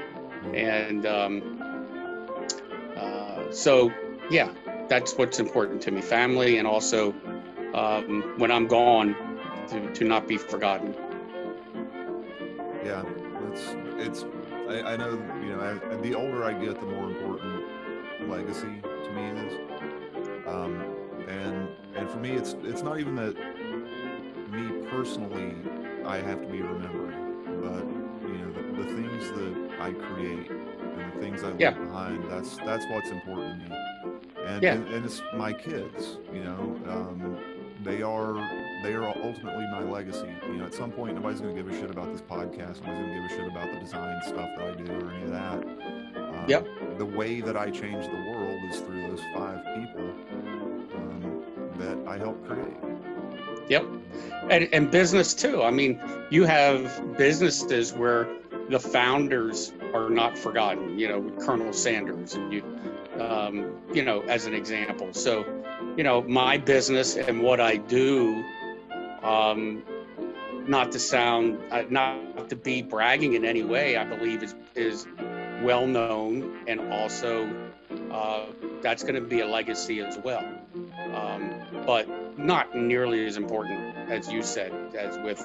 And 0.54 1.06
um, 1.06 1.62
uh, 2.96 3.52
so, 3.52 3.92
yeah, 4.32 4.50
that's 4.88 5.16
what's 5.18 5.40
important 5.40 5.82
to 5.84 5.92
me 5.92 6.02
family, 6.02 6.58
and 6.58 6.68
also 6.68 7.14
um, 7.74 8.34
when 8.38 8.52
I'm 8.52 8.68
gone, 8.68 9.16
to, 9.70 9.94
to 9.94 10.04
not 10.06 10.28
be 10.28 10.38
forgotten. 10.38 10.96
Yeah, 12.84 13.04
it's 13.52 13.76
it's. 13.98 14.26
I, 14.68 14.94
I 14.94 14.98
know 14.98 15.12
you 15.44 15.56
know. 15.56 15.60
As, 15.62 16.02
the 16.02 16.16
older 16.16 16.44
I 16.44 16.54
get, 16.54 16.80
the 16.80 16.86
more 16.88 17.08
important 17.08 17.64
legacy 18.28 18.82
to 18.82 19.12
me 19.12 19.42
is. 19.42 19.54
Um, 20.48 20.84
and 21.28 21.70
and 21.96 22.10
for 22.10 22.18
me, 22.18 22.32
it's 22.32 22.56
it's 22.64 22.82
not 22.82 23.00
even 23.00 23.16
that 23.16 23.36
me 24.52 24.88
personally 24.90 25.56
I 26.06 26.18
have 26.18 26.42
to 26.42 26.48
be 26.48 26.62
remembered, 26.62 27.16
but 27.62 27.86
you 28.28 28.38
know 28.38 28.52
the, 28.52 28.84
the 28.84 28.96
things 28.96 29.32
that 29.32 29.78
I 29.80 29.92
create 29.92 30.50
and 30.50 31.14
the 31.14 31.20
things 31.20 31.44
I 31.44 31.50
leave 31.52 31.62
Yeah. 31.62 31.72
behind, 31.72 32.30
that's 32.30 32.58
that's 32.58 32.86
what's 32.88 33.10
important 33.10 33.64
to 33.64 33.70
me. 33.70 33.81
And, 34.46 34.64
Yeah. 34.64 34.74
and 34.74 34.88
and 34.90 35.06
it's 35.06 35.22
my 35.36 35.54
kids, 35.54 36.18
you 36.34 36.44
know. 36.44 36.80
Um, 36.90 37.38
they 37.84 38.02
are 38.02 38.34
they 38.84 38.94
are 38.94 39.06
ultimately 39.08 39.66
my 39.72 39.82
legacy. 39.84 40.30
You 40.48 40.58
know, 40.58 40.66
at 40.66 40.74
some 40.74 40.92
point, 40.92 41.16
nobody's 41.16 41.42
going 41.42 41.56
to 41.56 41.62
give 41.64 41.72
a 41.72 41.76
shit 41.80 41.90
about 41.90 42.12
this 42.12 42.22
podcast. 42.22 42.82
Nobody's 42.82 43.06
going 43.06 43.08
to 43.08 43.14
give 43.22 43.26
a 43.26 43.30
shit 43.30 43.48
about 43.48 43.72
the 43.74 43.80
design 43.80 44.22
stuff 44.24 44.50
that 44.58 44.68
I 44.68 44.76
do 44.76 44.92
or 44.94 45.12
any 45.12 45.24
of 45.24 45.32
that. 45.32 45.54
Um, 46.18 46.46
Yep. 46.48 46.68
The 46.98 47.06
way 47.06 47.40
that 47.42 47.56
I 47.58 47.70
change 47.70 48.06
the 48.08 48.32
world 48.32 48.60
is 48.70 48.80
through 48.80 49.08
those 49.10 49.22
five 49.36 49.64
people 49.76 50.10
um, 50.96 51.44
that 51.78 51.98
I 52.08 52.18
help 52.18 52.44
create. 52.48 52.78
Yep. 53.70 53.86
And, 54.50 54.70
and 54.74 54.92
business 54.92 55.34
too. 55.34 55.62
I 55.64 55.72
mean, 55.72 56.02
you 56.30 56.46
have 56.46 57.16
businesses 57.18 57.94
where 57.94 58.28
the 58.70 58.80
founders 58.80 59.72
are 59.94 60.10
not 60.10 60.38
forgotten, 60.38 60.98
you 60.98 61.08
know, 61.08 61.30
Colonel 61.44 61.74
Sanders 61.74 62.34
and 62.36 62.52
you, 62.52 62.64
um, 63.32 63.82
you 63.94 64.04
know, 64.04 64.22
as 64.22 64.46
an 64.46 64.54
example. 64.54 65.14
So, 65.14 65.46
you 65.96 66.04
know, 66.04 66.22
my 66.22 66.58
business 66.58 67.16
and 67.16 67.42
what 67.42 67.60
I 67.60 67.78
do, 67.78 68.44
um, 69.24 69.84
not 70.68 70.92
to 70.92 71.00
sound, 71.00 71.60
uh, 71.72 71.84
not 71.90 72.50
to 72.50 72.56
be 72.56 72.82
bragging 72.82 73.34
in 73.34 73.46
any 73.46 73.64
way, 73.64 73.98
I 73.98 74.04
believe 74.04 74.44
is, 74.44 74.56
is 74.76 75.08
well 75.62 75.88
known 75.88 76.66
and 76.68 76.80
also 76.92 77.50
uh, 78.12 78.46
that's 78.82 79.04
going 79.04 79.16
to 79.16 79.22
be 79.22 79.42
a 79.42 79.48
legacy 79.48 80.02
as 80.02 80.18
well. 80.18 80.46
Um, 81.14 81.54
but 81.86 82.08
not 82.38 82.76
nearly 82.76 83.26
as 83.26 83.38
important 83.38 83.96
as 84.10 84.32
you 84.32 84.44
said, 84.44 84.72
as 84.96 85.18
with 85.20 85.40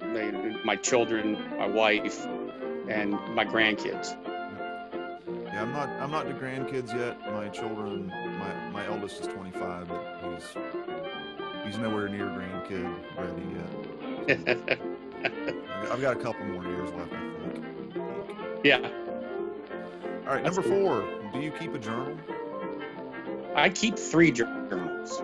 the, 0.00 0.60
my 0.64 0.76
children, 0.76 1.32
my 1.58 1.66
wife, 1.66 2.26
and 2.88 3.12
my 3.34 3.44
grandkids. 3.44 4.16
Yeah, 5.58 5.64
I'm 5.64 5.72
not. 5.72 5.88
I'm 5.88 6.10
not 6.12 6.28
to 6.28 6.34
grandkids 6.34 6.94
yet. 6.96 7.20
My 7.32 7.48
children. 7.48 8.06
My 8.38 8.70
my 8.70 8.86
eldest 8.86 9.20
is 9.22 9.26
25, 9.26 9.88
but 9.88 10.20
he's 10.22 10.54
he's 11.64 11.78
nowhere 11.78 12.08
near 12.08 12.26
grandkid 12.26 12.94
ready 13.16 13.42
yet. 14.28 14.78
I've 15.90 16.00
got 16.00 16.16
a 16.16 16.20
couple 16.20 16.46
more 16.46 16.62
years 16.62 16.92
left, 16.92 17.12
I 17.12 17.50
think. 17.50 17.64
yeah, 18.62 18.88
All 20.28 20.34
right, 20.34 20.44
That's 20.44 20.56
number 20.56 20.62
cool. 20.62 21.02
four. 21.02 21.30
Do 21.32 21.40
you 21.40 21.50
keep 21.50 21.74
a 21.74 21.78
journal? 21.78 22.16
I 23.56 23.68
keep 23.68 23.98
three 23.98 24.30
journals 24.30 25.20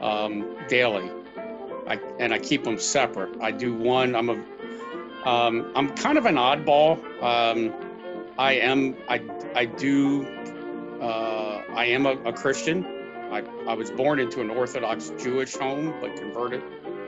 um, 0.00 0.56
daily, 0.68 1.08
I, 1.86 2.00
and 2.18 2.34
I 2.34 2.40
keep 2.40 2.64
them 2.64 2.80
separate. 2.80 3.40
I 3.40 3.52
do 3.52 3.74
one. 3.76 4.16
I'm 4.16 4.28
a 4.28 4.44
um, 5.28 5.70
I'm 5.76 5.94
kind 5.94 6.18
of 6.18 6.26
an 6.26 6.34
oddball. 6.34 6.98
Um, 7.22 7.85
I 8.38 8.54
am. 8.54 8.96
I 9.08 9.22
I 9.54 9.64
do. 9.64 10.26
Uh, 11.00 11.62
I 11.74 11.86
am 11.86 12.06
a, 12.06 12.12
a 12.24 12.32
Christian. 12.32 12.84
I, 13.30 13.42
I 13.68 13.74
was 13.74 13.90
born 13.90 14.18
into 14.18 14.40
an 14.40 14.50
Orthodox 14.50 15.12
Jewish 15.18 15.54
home, 15.56 15.94
but 16.00 16.16
converted 16.16 16.62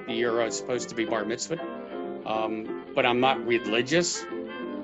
the 0.06 0.14
year 0.14 0.40
I 0.40 0.46
was 0.46 0.56
supposed 0.56 0.88
to 0.88 0.94
be 0.94 1.04
bar 1.04 1.24
mitzvah. 1.24 1.58
Um, 2.26 2.84
but 2.94 3.06
I'm 3.06 3.20
not 3.20 3.46
religious, 3.46 4.24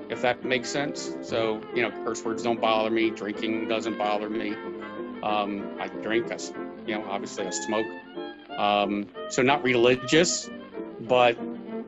if 0.09 0.21
that 0.21 0.43
makes 0.43 0.69
sense. 0.69 1.15
So 1.21 1.61
you 1.75 1.81
know, 1.81 1.91
curse 2.03 2.23
words 2.23 2.43
don't 2.43 2.61
bother 2.61 2.89
me. 2.89 3.09
Drinking 3.09 3.67
doesn't 3.67 3.97
bother 3.97 4.29
me. 4.29 4.55
Um, 5.23 5.77
I 5.79 5.87
drink. 5.87 6.31
I, 6.31 6.37
you 6.85 6.95
know, 6.95 7.05
obviously 7.09 7.45
I 7.45 7.49
smoke. 7.49 7.87
Um, 8.57 9.07
so 9.29 9.41
not 9.41 9.63
religious, 9.63 10.49
but 11.01 11.37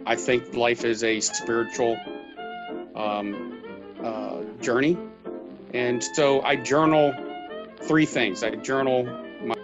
I 0.05 0.15
think 0.15 0.55
life 0.55 0.83
is 0.83 1.03
a 1.03 1.19
spiritual 1.19 1.97
um, 2.95 3.61
uh, 4.03 4.36
journey, 4.61 4.97
and 5.73 6.03
so 6.03 6.41
I 6.41 6.55
journal 6.57 7.13
three 7.83 8.05
things. 8.05 8.43
I 8.43 8.55
journal 8.55 9.03
my 9.41 9.55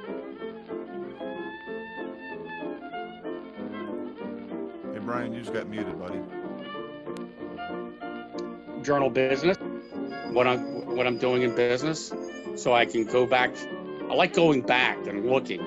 Hey, 4.94 5.00
Brian, 5.00 5.34
you 5.34 5.42
just 5.42 5.54
got 5.54 5.68
muted, 5.68 6.00
buddy. 6.00 6.20
journal 8.84 9.10
business, 9.10 9.58
what 10.32 10.48
I'm 10.48 10.96
what 10.96 11.08
I'm 11.08 11.18
doing 11.18 11.44
in 11.44 11.56
business, 11.56 12.14
so 12.56 12.74
I 12.74 12.86
can 12.86 13.06
go 13.06 13.26
back. 13.26 13.56
I 14.10 14.14
like 14.16 14.34
going 14.34 14.62
back 14.62 15.08
and 15.08 15.26
looking 15.30 15.66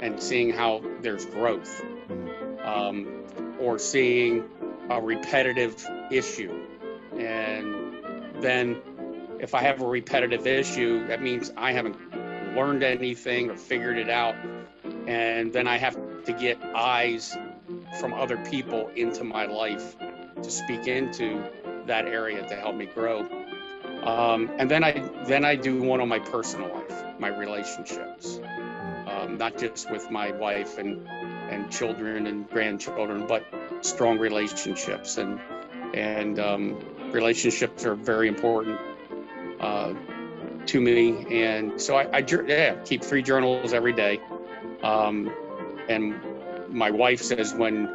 and 0.00 0.22
seeing 0.22 0.52
how 0.52 0.82
there's 1.02 1.26
growth, 1.26 1.82
Mm, 2.08 2.64
um, 2.66 3.56
or 3.60 3.78
seeing 3.78 4.44
a 4.90 5.00
repetitive 5.00 5.84
issue, 6.10 6.59
then 8.40 8.80
if 9.40 9.54
I 9.54 9.62
have 9.62 9.80
a 9.80 9.86
repetitive 9.86 10.46
issue, 10.46 11.06
that 11.06 11.22
means 11.22 11.52
I 11.56 11.72
haven't 11.72 11.96
learned 12.54 12.82
anything 12.82 13.50
or 13.50 13.56
figured 13.56 13.98
it 13.98 14.10
out, 14.10 14.34
and 15.06 15.52
then 15.52 15.66
I 15.66 15.78
have 15.78 15.96
to 16.24 16.32
get 16.32 16.62
eyes 16.74 17.36
from 17.98 18.12
other 18.12 18.36
people 18.36 18.88
into 18.94 19.24
my 19.24 19.46
life 19.46 19.96
to 20.42 20.50
speak 20.50 20.86
into 20.86 21.42
that 21.86 22.06
area 22.06 22.46
to 22.46 22.54
help 22.54 22.76
me 22.76 22.86
grow. 22.86 23.26
Um, 24.02 24.50
and 24.58 24.70
then 24.70 24.84
I 24.84 24.92
then 25.26 25.44
I 25.44 25.56
do 25.56 25.82
one 25.82 26.00
on 26.00 26.08
my 26.08 26.18
personal 26.18 26.68
life, 26.72 27.04
my 27.18 27.28
relationships, 27.28 28.40
um, 29.06 29.36
not 29.36 29.58
just 29.58 29.90
with 29.90 30.10
my 30.10 30.32
wife 30.32 30.78
and 30.78 31.06
and 31.50 31.70
children 31.70 32.26
and 32.26 32.48
grandchildren, 32.48 33.26
but 33.26 33.44
strong 33.82 34.18
relationships 34.18 35.18
and 35.18 35.40
and 35.94 36.38
um, 36.38 36.78
relationships 37.12 37.84
are 37.84 37.94
very 37.94 38.28
important 38.28 38.78
uh, 39.60 39.94
to 40.66 40.80
me. 40.80 41.42
And 41.42 41.80
so 41.80 41.96
I, 41.96 42.18
I 42.18 42.24
yeah 42.46 42.74
keep 42.84 43.02
three 43.02 43.22
journals 43.22 43.72
every 43.72 43.92
day. 43.92 44.20
Um, 44.82 45.32
and 45.88 46.14
my 46.68 46.90
wife 46.90 47.20
says 47.22 47.54
when 47.54 47.86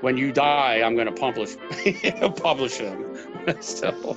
when 0.00 0.16
you 0.16 0.32
die, 0.32 0.80
I'm 0.82 0.94
going 0.94 1.06
to 1.06 1.12
publish 1.12 1.56
publish 2.36 2.78
them. 2.78 3.06
so 3.60 4.16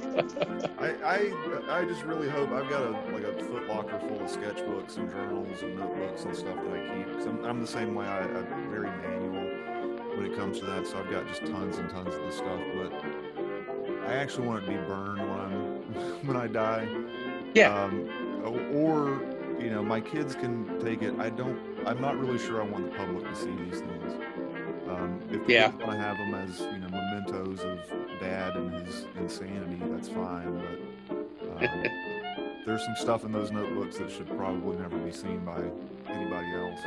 I, 0.79 0.88
I 1.03 1.79
I 1.81 1.86
just 1.86 2.03
really 2.03 2.29
hope 2.29 2.51
I've 2.51 2.69
got 2.69 2.83
a 2.83 2.91
like 3.12 3.24
a 3.24 3.33
foot 3.43 3.67
locker 3.67 4.00
full 4.00 4.22
of 4.22 4.31
sketchbooks 4.31 4.98
and 4.98 5.10
journals 5.10 5.62
and 5.62 5.77
notebooks 5.77 6.24
and 6.24 6.36
stuff 6.36 6.55
that 6.55 6.74
I 6.74 6.95
keep. 6.95 7.13
Cause 7.13 7.25
I'm, 7.25 7.43
I'm 7.45 7.62
the 7.62 7.67
same 7.67 7.95
way. 7.95 8.05
I, 8.05 8.22
I'm 8.22 8.69
very 8.69 8.89
manual 8.89 10.17
when 10.17 10.25
it 10.25 10.36
comes 10.38 10.60
to 10.60 10.65
that. 10.65 10.88
So 10.88 11.00
I've 11.00 11.10
got 11.10 11.27
just 11.27 11.41
tons 11.41 11.77
and 11.77 11.89
tons 11.89 12.15
of 12.15 12.22
this 12.22 12.38
stuff. 12.38 12.60
But 12.75 13.42
I 14.07 14.13
actually 14.15 14.48
want 14.48 14.65
to 14.65 14.72
be 14.72 14.77
burned 14.77 15.19
when 15.19 15.39
I'm 15.39 15.55
when 16.27 16.38
I 16.38 16.48
die. 16.48 16.88
Yeah. 17.53 17.74
Um, 17.74 18.10
or 18.74 19.22
you 19.60 19.69
know, 19.69 19.83
my 19.83 20.01
kids 20.01 20.36
can 20.36 20.79
take 20.83 21.01
it. 21.01 21.13
I 21.19 21.29
don't. 21.29 21.57
I'm 21.86 22.01
not 22.01 22.17
really 22.19 22.39
sure 22.39 22.62
I 22.62 22.65
want 22.65 22.91
the 22.91 22.98
public 22.98 23.24
to 23.29 23.36
see 23.36 23.51
these 23.69 23.79
things. 23.79 24.13
Um, 24.89 25.19
if 25.31 25.45
the 25.45 25.53
Yeah. 25.53 25.69
want 25.72 25.91
to 25.91 25.98
have 25.98 26.17
them 26.17 26.33
as 26.36 26.60
you 26.60 26.79
know 26.79 26.89
mementos 26.89 27.62
of 27.62 27.79
dad 28.19 28.55
and 28.55 28.74
his 28.86 29.05
insanity, 29.17 29.79
that's 29.91 30.10
fine. 30.10 30.62
But 31.10 31.63
um, 31.63 31.83
there's 32.65 32.83
some 32.83 32.95
stuff 32.98 33.24
in 33.24 33.31
those 33.31 33.51
notebooks 33.51 33.98
that 33.98 34.12
should 34.12 34.27
probably 34.36 34.77
never 34.77 34.98
be 34.98 35.12
seen 35.12 35.39
by 35.45 35.62
anybody 36.10 36.48
else. 36.55 36.79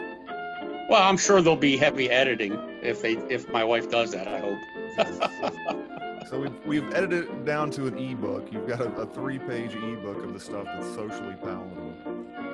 well, 0.90 1.02
I'm 1.02 1.16
sure 1.16 1.40
there'll 1.40 1.56
be 1.56 1.76
heavy 1.76 2.10
editing 2.10 2.52
if 2.82 3.00
they 3.02 3.12
if 3.30 3.48
my 3.50 3.64
wife 3.64 3.90
does 3.90 4.12
that. 4.12 4.28
I 4.28 4.38
hope. 4.40 5.76
So 6.28 6.40
we've, 6.40 6.66
we've 6.66 6.94
edited 6.94 7.24
it 7.24 7.44
down 7.44 7.70
to 7.72 7.86
an 7.86 7.98
ebook. 7.98 8.52
You've 8.52 8.66
got 8.66 8.80
a, 8.80 8.90
a 8.96 9.06
three-page 9.06 9.74
ebook 9.76 10.24
of 10.24 10.32
the 10.32 10.40
stuff 10.40 10.64
that's 10.64 10.86
socially 10.94 11.36
palatable. 11.42 11.94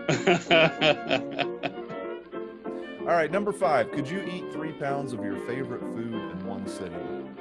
All 3.00 3.16
right, 3.16 3.30
number 3.30 3.52
five. 3.52 3.90
Could 3.92 4.08
you 4.08 4.22
eat 4.22 4.44
three 4.52 4.72
pounds 4.72 5.12
of 5.12 5.24
your 5.24 5.36
favorite 5.46 5.80
food 5.80 6.14
in 6.14 6.46
one 6.46 6.66
sitting? 6.66 7.36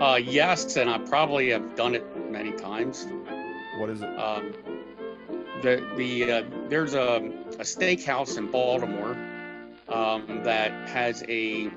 uh, 0.00 0.16
yes, 0.16 0.76
and 0.76 0.88
I 0.88 0.98
probably 0.98 1.50
have 1.50 1.76
done 1.76 1.94
it 1.94 2.04
many 2.30 2.52
times. 2.52 3.06
What 3.78 3.90
is 3.90 4.02
it? 4.02 4.18
Um, 4.18 4.52
the 5.62 5.86
the 5.96 6.32
uh, 6.32 6.42
there's 6.68 6.94
a, 6.94 7.16
a 7.58 7.64
steakhouse 7.64 8.36
in 8.36 8.50
Baltimore 8.50 9.16
um, 9.88 10.42
that 10.42 10.88
has 10.88 11.22
a 11.28 11.70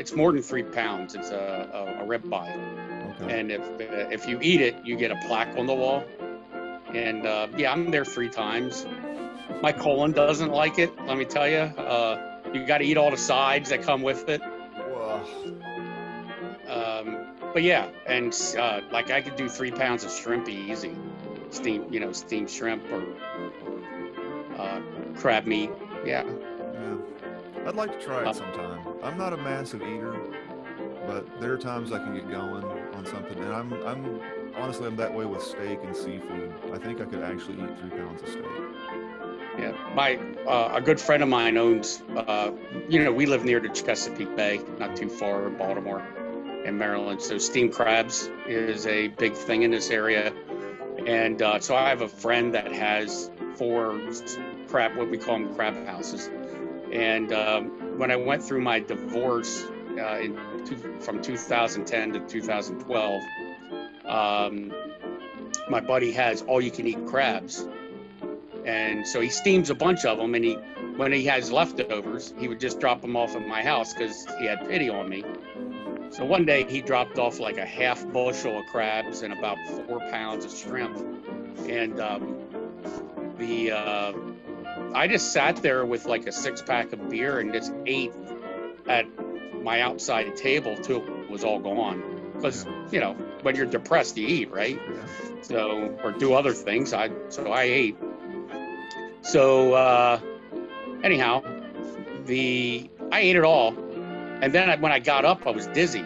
it's 0.00 0.12
more 0.14 0.32
than 0.32 0.42
three 0.42 0.62
pounds. 0.62 1.14
It's 1.14 1.30
a, 1.30 1.68
a, 2.00 2.02
a 2.02 2.06
rib 2.06 2.32
eye, 2.32 2.54
Okay. 3.22 3.38
and 3.38 3.52
if 3.52 3.60
uh, 3.60 4.08
if 4.16 4.26
you 4.26 4.38
eat 4.40 4.60
it, 4.62 4.74
you 4.84 4.96
get 4.96 5.10
a 5.10 5.16
plaque 5.26 5.56
on 5.58 5.66
the 5.66 5.74
wall. 5.74 6.02
And 6.94 7.26
uh, 7.26 7.48
yeah, 7.56 7.70
I'm 7.72 7.90
there 7.90 8.04
three 8.04 8.30
times. 8.30 8.86
My 9.62 9.72
colon 9.72 10.12
doesn't 10.12 10.50
like 10.52 10.78
it. 10.78 10.90
Let 11.06 11.18
me 11.18 11.24
tell 11.26 11.48
you. 11.48 11.58
Uh, 11.58 12.40
you 12.52 12.66
got 12.66 12.78
to 12.78 12.84
eat 12.84 12.96
all 12.96 13.10
the 13.10 13.16
sides 13.16 13.68
that 13.70 13.82
come 13.82 14.02
with 14.02 14.28
it. 14.28 14.40
Um, 16.68 17.26
but 17.52 17.62
yeah, 17.62 17.88
and 18.06 18.34
uh, 18.58 18.80
like 18.92 19.10
I 19.10 19.20
could 19.20 19.36
do 19.36 19.48
three 19.48 19.70
pounds 19.70 20.04
of 20.04 20.10
shrimp 20.12 20.48
easy, 20.48 20.96
steam, 21.50 21.86
you 21.92 22.00
know, 22.00 22.12
steamed 22.12 22.50
shrimp 22.50 22.84
or, 22.90 23.02
or 23.02 23.82
uh, 24.56 24.80
crab 25.16 25.46
meat. 25.46 25.70
Yeah, 26.04 26.24
yeah. 26.24 26.96
I'd 27.66 27.74
like 27.74 27.92
to 27.98 28.04
try 28.04 28.24
Uh, 28.24 28.30
it 28.30 28.36
sometime. 28.36 28.80
I'm 29.02 29.18
not 29.18 29.32
a 29.32 29.36
massive 29.36 29.82
eater, 29.82 30.14
but 31.06 31.26
there 31.40 31.52
are 31.52 31.58
times 31.58 31.92
I 31.92 31.98
can 31.98 32.14
get 32.14 32.30
going 32.30 32.64
on 32.94 33.06
something, 33.06 33.38
and 33.38 33.52
I'm 33.52 33.72
I'm 33.84 34.20
honestly 34.56 34.86
I'm 34.86 34.96
that 34.96 35.14
way 35.14 35.26
with 35.26 35.42
steak 35.42 35.78
and 35.84 35.94
seafood. 35.94 36.52
I 36.72 36.78
think 36.78 37.00
I 37.00 37.04
could 37.04 37.22
actually 37.22 37.62
eat 37.62 37.78
three 37.78 37.90
pounds 37.90 38.22
of 38.22 38.28
steak. 38.28 38.44
Yeah, 39.58 39.72
my 39.94 40.18
uh, 40.48 40.70
a 40.74 40.80
good 40.80 41.00
friend 41.00 41.22
of 41.22 41.28
mine 41.28 41.56
owns. 41.58 42.02
Uh, 42.16 42.52
you 42.88 43.02
know, 43.02 43.12
we 43.12 43.26
live 43.26 43.44
near 43.44 43.60
the 43.60 43.68
Chesapeake 43.68 44.34
Bay, 44.36 44.60
not 44.78 44.96
too 44.96 45.08
far 45.08 45.48
in 45.48 45.56
Baltimore, 45.56 46.02
in 46.64 46.78
Maryland. 46.78 47.20
So 47.20 47.36
steamed 47.38 47.72
crabs 47.74 48.30
is 48.46 48.86
a 48.86 49.08
big 49.08 49.34
thing 49.34 49.62
in 49.62 49.70
this 49.70 49.90
area, 49.90 50.32
and 51.06 51.42
uh, 51.42 51.60
so 51.60 51.76
I 51.76 51.88
have 51.90 52.00
a 52.00 52.08
friend 52.08 52.54
that 52.54 52.72
has 52.72 53.30
four 53.56 54.00
crab, 54.68 54.96
what 54.96 55.10
we 55.10 55.18
call 55.18 55.38
them 55.38 55.54
crab 55.54 55.74
houses. 55.86 56.30
And 56.92 57.32
um, 57.32 57.98
when 57.98 58.10
I 58.10 58.16
went 58.16 58.42
through 58.42 58.62
my 58.62 58.80
divorce 58.80 59.64
uh, 59.98 60.18
in 60.18 60.38
two, 60.64 60.76
from 61.00 61.22
2010 61.22 62.12
to 62.12 62.20
2012, 62.20 63.22
um, 64.06 64.72
my 65.68 65.80
buddy 65.80 66.12
has 66.12 66.42
all 66.42 66.60
you 66.60 66.70
can 66.70 66.86
eat 66.86 67.06
crabs 67.06 67.66
and 68.64 69.06
so 69.06 69.20
he 69.20 69.30
steams 69.30 69.70
a 69.70 69.74
bunch 69.74 70.04
of 70.04 70.18
them, 70.18 70.34
and 70.34 70.44
he, 70.44 70.54
when 70.96 71.12
he 71.12 71.24
has 71.26 71.50
leftovers, 71.50 72.34
he 72.38 72.48
would 72.48 72.60
just 72.60 72.78
drop 72.80 73.00
them 73.00 73.16
off 73.16 73.34
at 73.34 73.46
my 73.46 73.62
house 73.62 73.94
because 73.94 74.26
he 74.38 74.46
had 74.46 74.68
pity 74.68 74.88
on 74.88 75.08
me. 75.08 75.24
So 76.10 76.24
one 76.24 76.44
day 76.44 76.64
he 76.64 76.80
dropped 76.80 77.18
off 77.18 77.38
like 77.38 77.56
a 77.56 77.64
half 77.64 78.06
bushel 78.12 78.58
of 78.58 78.66
crabs 78.66 79.22
and 79.22 79.32
about 79.32 79.56
four 79.86 80.00
pounds 80.10 80.44
of 80.44 80.52
shrimp, 80.52 80.96
and 81.68 82.00
um, 82.00 82.36
the 83.38 83.72
uh, 83.72 84.12
I 84.94 85.06
just 85.08 85.32
sat 85.32 85.56
there 85.56 85.84
with 85.84 86.06
like 86.06 86.26
a 86.26 86.32
six 86.32 86.62
pack 86.62 86.92
of 86.92 87.08
beer 87.08 87.38
and 87.38 87.52
just 87.52 87.72
ate 87.86 88.12
at 88.88 89.06
my 89.62 89.80
outside 89.80 90.36
table 90.36 90.76
till 90.76 91.06
it 91.06 91.30
was 91.30 91.44
all 91.44 91.60
gone. 91.60 92.32
Because 92.34 92.66
you 92.90 93.00
know 93.00 93.14
when 93.42 93.56
you're 93.56 93.66
depressed, 93.66 94.16
you 94.16 94.26
eat, 94.26 94.50
right? 94.50 94.80
So 95.42 95.96
or 96.02 96.12
do 96.12 96.34
other 96.34 96.52
things. 96.52 96.92
I 96.92 97.10
so 97.28 97.52
I 97.52 97.62
ate. 97.62 97.96
So 99.22 99.74
uh, 99.74 100.20
anyhow, 101.02 101.42
the 102.24 102.90
I 103.12 103.20
ate 103.20 103.36
it 103.36 103.44
all, 103.44 103.76
and 104.40 104.52
then 104.52 104.70
I, 104.70 104.76
when 104.76 104.92
I 104.92 104.98
got 104.98 105.24
up, 105.24 105.46
I 105.46 105.50
was 105.50 105.66
dizzy. 105.68 106.04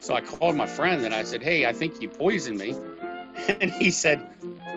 So 0.00 0.14
I 0.14 0.20
called 0.20 0.54
my 0.54 0.66
friend 0.66 1.04
and 1.04 1.14
I 1.14 1.24
said, 1.24 1.42
"Hey, 1.42 1.66
I 1.66 1.72
think 1.72 2.00
you 2.00 2.08
poisoned 2.08 2.58
me." 2.58 2.76
And 3.60 3.70
he 3.70 3.90
said, 3.90 4.24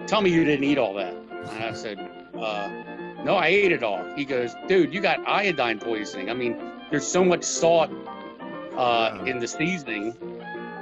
"Tell 0.07 0.21
me 0.21 0.31
you 0.31 0.43
didn't 0.43 0.63
eat 0.63 0.79
all 0.79 0.95
that." 0.95 1.13
And 1.13 1.63
I 1.63 1.73
said, 1.73 1.99
uh, 2.35 2.69
"No, 3.27 3.35
I 3.35 3.47
ate 3.47 3.71
it 3.71 3.83
all." 3.83 4.03
He 4.15 4.25
goes, 4.25 4.55
"Dude, 4.67 4.93
you 4.93 5.01
got 5.01 5.19
iodine 5.27 5.79
poisoning. 5.79 6.29
I 6.29 6.33
mean, 6.33 6.57
there's 6.89 7.05
so 7.05 7.23
much 7.23 7.43
salt 7.43 7.91
uh, 8.75 9.23
in 9.25 9.39
the 9.39 9.47
seasoning." 9.47 10.15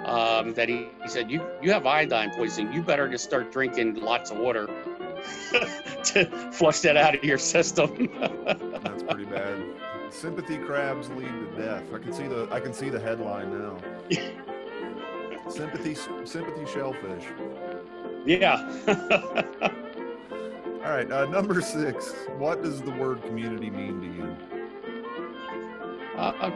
Um, 0.05 0.53
that 0.53 0.69
he, 0.69 0.87
he 1.01 1.09
said, 1.09 1.31
you, 1.31 1.43
you 1.63 1.71
have 1.71 1.87
iodine 1.87 2.29
poisoning. 2.29 2.71
You 2.71 2.83
better 2.83 3.09
just 3.09 3.23
start 3.23 3.51
drinking 3.51 3.95
lots 3.95 4.29
of 4.29 4.37
water 4.37 4.67
to 6.03 6.51
flush 6.51 6.81
that 6.81 6.95
out 6.95 7.15
of 7.15 7.23
your 7.23 7.39
system. 7.39 8.11
That's 8.19 9.01
pretty 9.01 9.25
bad. 9.25 9.63
Sympathy 10.11 10.57
crabs 10.59 11.09
lead 11.09 11.27
to 11.27 11.47
death. 11.57 11.83
I 11.93 11.97
can 11.97 12.13
see 12.13 12.27
the 12.27 12.47
I 12.51 12.59
can 12.59 12.73
see 12.73 12.89
the 12.89 12.99
headline 12.99 13.51
now. 13.51 13.77
sympathy 15.49 15.95
sympathy 16.23 16.71
shellfish. 16.71 17.25
Yeah. 18.25 19.71
All 20.85 20.91
right, 20.91 21.11
uh, 21.11 21.25
number 21.25 21.61
six. 21.61 22.13
What 22.37 22.61
does 22.61 22.79
the 22.79 22.91
word 22.91 23.23
community 23.23 23.71
mean 23.71 24.01
to 24.01 24.07
you? 24.07 24.37
Uh, 26.15 26.51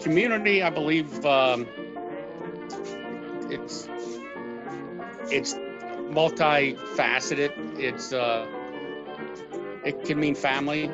community, 0.00 0.62
I 0.62 0.70
believe, 0.70 1.26
um, 1.26 1.66
it's 3.50 3.86
it's 5.30 5.52
multifaceted. 6.08 7.52
It's 7.78 8.14
uh, 8.14 8.46
it 9.84 10.04
can 10.04 10.18
mean 10.18 10.34
family. 10.34 10.90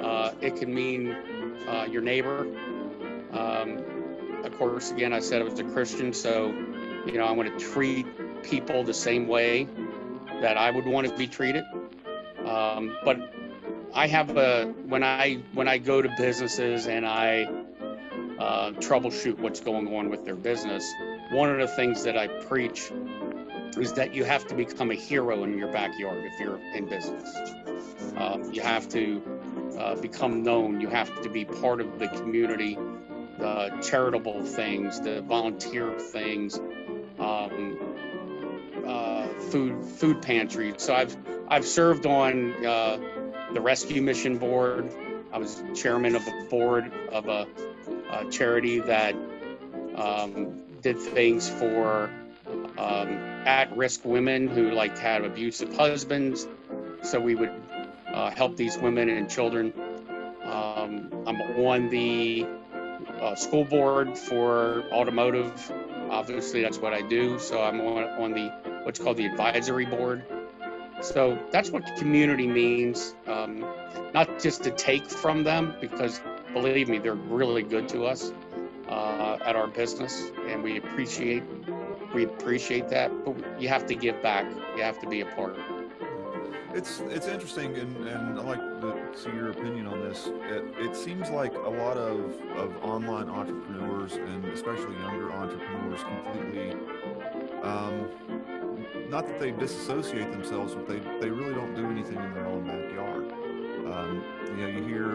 Uh, 0.00 0.32
it 0.40 0.56
can 0.56 0.74
mean 0.74 1.14
uh, 1.68 1.86
your 1.90 2.00
neighbor. 2.00 2.46
Um, 3.32 3.84
of 4.44 4.56
course, 4.56 4.92
again, 4.92 5.12
I 5.12 5.20
said 5.20 5.42
I 5.42 5.44
was 5.44 5.60
a 5.60 5.64
Christian, 5.64 6.14
so 6.14 6.54
you 7.04 7.18
know 7.18 7.26
I 7.26 7.32
want 7.32 7.58
to 7.58 7.62
treat 7.62 8.06
people 8.42 8.82
the 8.82 8.94
same 8.94 9.28
way 9.28 9.68
that 10.40 10.56
I 10.56 10.70
would 10.70 10.86
want 10.86 11.08
to 11.08 11.16
be 11.16 11.26
treated. 11.26 11.64
Um, 12.46 12.96
but 13.04 13.18
I 13.94 14.06
have 14.06 14.36
a 14.36 14.66
when 14.86 15.02
I 15.02 15.38
when 15.54 15.68
I 15.68 15.78
go 15.78 16.00
to 16.00 16.08
businesses 16.16 16.86
and 16.86 17.06
I 17.06 17.44
uh, 18.38 18.70
troubleshoot 18.72 19.38
what's 19.38 19.60
going 19.60 19.94
on 19.94 20.08
with 20.08 20.24
their 20.24 20.36
business. 20.36 20.90
One 21.30 21.50
of 21.50 21.58
the 21.58 21.68
things 21.68 22.02
that 22.04 22.16
I 22.16 22.26
preach 22.26 22.90
is 23.76 23.92
that 23.94 24.14
you 24.14 24.24
have 24.24 24.46
to 24.48 24.54
become 24.54 24.90
a 24.90 24.94
hero 24.94 25.44
in 25.44 25.56
your 25.58 25.70
backyard 25.72 26.24
if 26.24 26.40
you're 26.40 26.58
in 26.74 26.88
business. 26.88 27.28
Um, 28.16 28.52
you 28.52 28.62
have 28.62 28.88
to 28.90 29.22
uh, 29.78 29.94
become 29.96 30.42
known. 30.42 30.80
You 30.80 30.88
have 30.88 31.22
to 31.22 31.28
be 31.28 31.44
part 31.44 31.80
of 31.80 31.98
the 31.98 32.08
community, 32.08 32.76
the 33.38 33.78
charitable 33.82 34.42
things, 34.44 35.00
the 35.00 35.22
volunteer 35.22 35.98
things, 35.98 36.58
um, 37.18 37.89
food 39.50 39.84
food 39.84 40.22
pantries. 40.22 40.74
So 40.78 40.94
I've 40.94 41.16
I've 41.48 41.66
served 41.66 42.06
on 42.06 42.64
uh, 42.64 42.98
the 43.52 43.60
rescue 43.60 44.02
mission 44.02 44.38
board. 44.38 44.90
I 45.32 45.38
was 45.38 45.62
chairman 45.74 46.16
of 46.16 46.26
a 46.26 46.44
board 46.48 46.92
of 47.12 47.28
a, 47.28 47.46
a 48.10 48.30
charity 48.30 48.80
that 48.80 49.14
um, 49.96 50.62
did 50.82 50.98
things 50.98 51.48
for 51.48 52.10
um, 52.78 53.08
at-risk 53.46 54.04
women 54.04 54.48
who 54.48 54.70
like 54.72 54.96
had 54.98 55.24
abusive 55.24 55.76
husbands. 55.76 56.46
So 57.02 57.20
we 57.20 57.34
would 57.34 57.52
uh, 58.12 58.30
help 58.30 58.56
these 58.56 58.76
women 58.78 59.08
and 59.08 59.30
children. 59.30 59.72
Um, 60.44 61.10
I'm 61.26 61.40
on 61.64 61.88
the 61.90 62.46
uh, 63.20 63.34
school 63.34 63.64
board 63.64 64.16
for 64.18 64.84
automotive. 64.92 65.72
Obviously, 66.10 66.62
that's 66.62 66.78
what 66.78 66.92
I 66.92 67.02
do. 67.02 67.38
So 67.38 67.62
I'm 67.62 67.80
on, 67.80 68.04
on 68.20 68.32
the 68.32 68.69
what's 68.90 68.98
called 68.98 69.18
the 69.18 69.24
advisory 69.24 69.86
board. 69.86 70.24
So 71.00 71.38
that's 71.52 71.70
what 71.70 71.84
community 71.96 72.48
means. 72.48 73.14
Um, 73.28 73.64
not 74.12 74.40
just 74.40 74.64
to 74.64 74.72
take 74.72 75.08
from 75.08 75.44
them, 75.44 75.76
because 75.80 76.20
believe 76.52 76.88
me, 76.88 76.98
they're 76.98 77.14
really 77.14 77.62
good 77.62 77.88
to 77.90 78.04
us 78.04 78.32
uh, 78.88 79.38
at 79.44 79.54
our 79.54 79.68
business, 79.68 80.32
and 80.48 80.60
we 80.60 80.78
appreciate 80.78 81.44
we 82.12 82.24
appreciate 82.24 82.88
that. 82.88 83.12
But 83.24 83.62
you 83.62 83.68
have 83.68 83.86
to 83.86 83.94
give 83.94 84.20
back. 84.22 84.44
You 84.76 84.82
have 84.82 84.98
to 85.02 85.08
be 85.08 85.20
a 85.20 85.26
part. 85.26 85.56
It's 86.74 86.98
it's 87.10 87.28
interesting, 87.28 87.76
and, 87.76 88.08
and 88.08 88.40
I 88.40 88.42
like 88.42 88.58
to 88.58 89.12
see 89.14 89.30
your 89.30 89.50
opinion 89.50 89.86
on 89.86 90.00
this. 90.00 90.30
It, 90.48 90.64
it 90.78 90.96
seems 90.96 91.30
like 91.30 91.54
a 91.54 91.70
lot 91.84 91.96
of, 91.96 92.18
of 92.56 92.76
online 92.82 93.28
entrepreneurs, 93.28 94.14
and 94.14 94.44
especially 94.46 94.96
younger 94.96 95.32
entrepreneurs, 95.32 96.02
completely 96.02 96.72
um, 97.62 98.08
not 99.10 99.26
that 99.26 99.40
they 99.40 99.50
disassociate 99.50 100.30
themselves, 100.30 100.74
but 100.74 100.86
they, 100.86 101.00
they 101.20 101.30
really 101.30 101.52
don't 101.52 101.74
do 101.74 101.84
anything 101.86 102.16
in 102.16 102.32
their 102.32 102.46
own 102.46 102.64
backyard. 102.64 103.32
Um, 103.92 104.24
you 104.56 104.62
know, 104.62 104.68
you 104.68 104.82
hear 104.84 105.06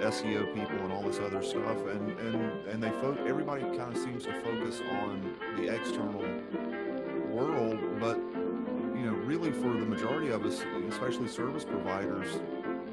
SEO 0.00 0.54
people 0.54 0.78
and 0.78 0.92
all 0.92 1.02
this 1.02 1.18
other 1.18 1.42
stuff, 1.42 1.78
and 1.86 2.18
and 2.18 2.66
and 2.66 2.82
they 2.82 2.90
fo- 2.90 3.22
everybody 3.26 3.62
kind 3.76 3.94
of 3.94 3.98
seems 3.98 4.24
to 4.24 4.32
focus 4.40 4.80
on 4.90 5.36
the 5.56 5.74
external 5.74 6.22
world, 7.30 7.78
but 8.00 8.16
you 8.96 9.04
know, 9.04 9.12
really 9.24 9.52
for 9.52 9.74
the 9.74 9.84
majority 9.84 10.30
of 10.30 10.44
us, 10.44 10.64
especially 10.88 11.28
service 11.28 11.64
providers, 11.64 12.28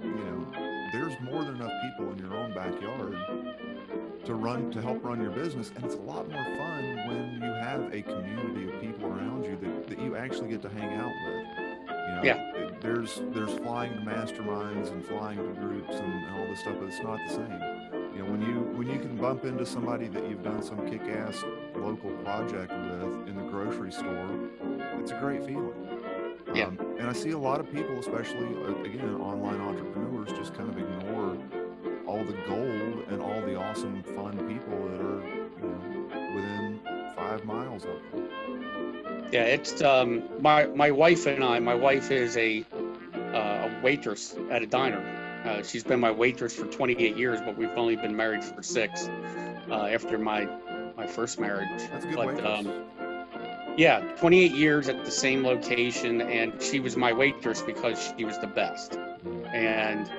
you 0.03 0.11
know, 0.11 0.47
there's 0.91 1.13
more 1.21 1.43
than 1.43 1.55
enough 1.55 1.71
people 1.81 2.11
in 2.11 2.17
your 2.19 2.35
own 2.35 2.53
backyard 2.53 3.50
to 4.25 4.35
run 4.35 4.71
to 4.71 4.81
help 4.81 5.03
run 5.03 5.21
your 5.21 5.31
business, 5.31 5.71
and 5.75 5.85
it's 5.85 5.95
a 5.95 5.99
lot 6.01 6.29
more 6.29 6.43
fun 6.43 7.07
when 7.07 7.39
you 7.41 7.53
have 7.53 7.81
a 7.93 8.01
community 8.01 8.69
of 8.73 8.81
people 8.81 9.07
around 9.07 9.43
you 9.45 9.57
that, 9.61 9.87
that 9.87 9.99
you 9.99 10.15
actually 10.15 10.49
get 10.49 10.61
to 10.61 10.69
hang 10.69 10.93
out 10.95 11.11
with. 11.25 11.45
You 11.57 12.15
know, 12.15 12.21
Yeah. 12.23 12.55
it- 12.55 12.81
there's 12.81 13.21
there's 13.33 13.53
flying 13.59 13.93
to 13.93 13.99
masterminds 14.01 14.91
and 14.91 15.03
flying 15.05 15.37
to 15.37 15.59
groups 15.59 15.95
and, 15.95 16.13
and 16.13 16.35
all 16.39 16.47
this 16.47 16.59
stuff, 16.61 16.75
but 16.79 16.87
it's 16.87 17.01
not 17.03 17.19
the 17.27 17.33
same. 17.35 17.61
You 18.15 18.23
know, 18.23 18.31
when 18.31 18.41
you 18.41 18.55
when 18.77 18.87
you 18.87 18.99
can 18.99 19.15
bump 19.17 19.45
into 19.45 19.65
somebody 19.65 20.07
that 20.07 20.27
you've 20.29 20.43
done 20.43 20.61
some 20.63 20.87
kick-ass 20.89 21.43
local 21.75 22.11
project 22.23 22.71
with 22.71 23.27
in 23.27 23.35
the 23.37 23.43
grocery 23.51 23.91
store, 23.91 24.29
it's 24.99 25.11
a 25.11 25.19
great 25.19 25.43
feeling. 25.45 25.73
Yeah. 26.53 26.65
Um, 26.65 26.77
and 26.99 27.07
I 27.07 27.13
see 27.13 27.31
a 27.31 27.37
lot 27.37 27.59
of 27.59 27.71
people, 27.71 27.97
especially 27.99 28.47
uh, 28.65 28.81
again 28.83 29.15
online 29.21 29.61
entrepreneurs, 29.61 30.31
just 30.33 30.53
kind 30.53 30.69
of 30.69 30.77
ignore 30.77 31.37
all 32.11 32.25
the 32.25 32.33
gold 32.45 33.05
and 33.07 33.21
all 33.21 33.39
the 33.41 33.55
awesome, 33.55 34.03
fun 34.03 34.37
people 34.45 34.77
that 34.89 34.99
are 34.99 35.23
you 35.57 35.63
know 35.63 36.35
within 36.35 36.79
five 37.15 37.45
miles 37.45 37.85
of 37.85 38.01
them. 38.11 39.29
Yeah, 39.31 39.43
it's 39.43 39.81
um, 39.81 40.23
my 40.41 40.65
my 40.65 40.91
wife 40.91 41.25
and 41.25 41.41
I. 41.41 41.59
My 41.59 41.73
wife 41.73 42.11
is 42.11 42.35
a 42.35 42.65
uh, 43.15 43.37
a 43.69 43.79
waitress 43.81 44.35
at 44.49 44.61
a 44.61 44.67
diner. 44.67 45.01
Uh, 45.45 45.63
she's 45.63 45.85
been 45.85 46.01
my 46.01 46.11
waitress 46.11 46.53
for 46.53 46.65
28 46.65 47.15
years, 47.15 47.39
but 47.39 47.57
we've 47.57 47.69
only 47.77 47.95
been 47.95 48.15
married 48.15 48.43
for 48.43 48.61
six. 48.61 49.09
Uh, 49.69 49.85
after 49.85 50.17
my 50.17 50.49
my 50.97 51.07
first 51.07 51.39
marriage. 51.39 51.69
That's 51.91 52.03
a 52.03 52.09
good 52.09 52.17
But, 52.17 52.45
um, 52.45 52.83
Yeah, 53.77 54.01
28 54.17 54.51
years 54.51 54.89
at 54.89 55.05
the 55.05 55.11
same 55.11 55.45
location, 55.45 56.19
and 56.19 56.61
she 56.61 56.81
was 56.81 56.97
my 56.97 57.13
waitress 57.13 57.61
because 57.61 58.13
she 58.17 58.25
was 58.25 58.37
the 58.39 58.47
best. 58.47 58.97
And 59.53 60.11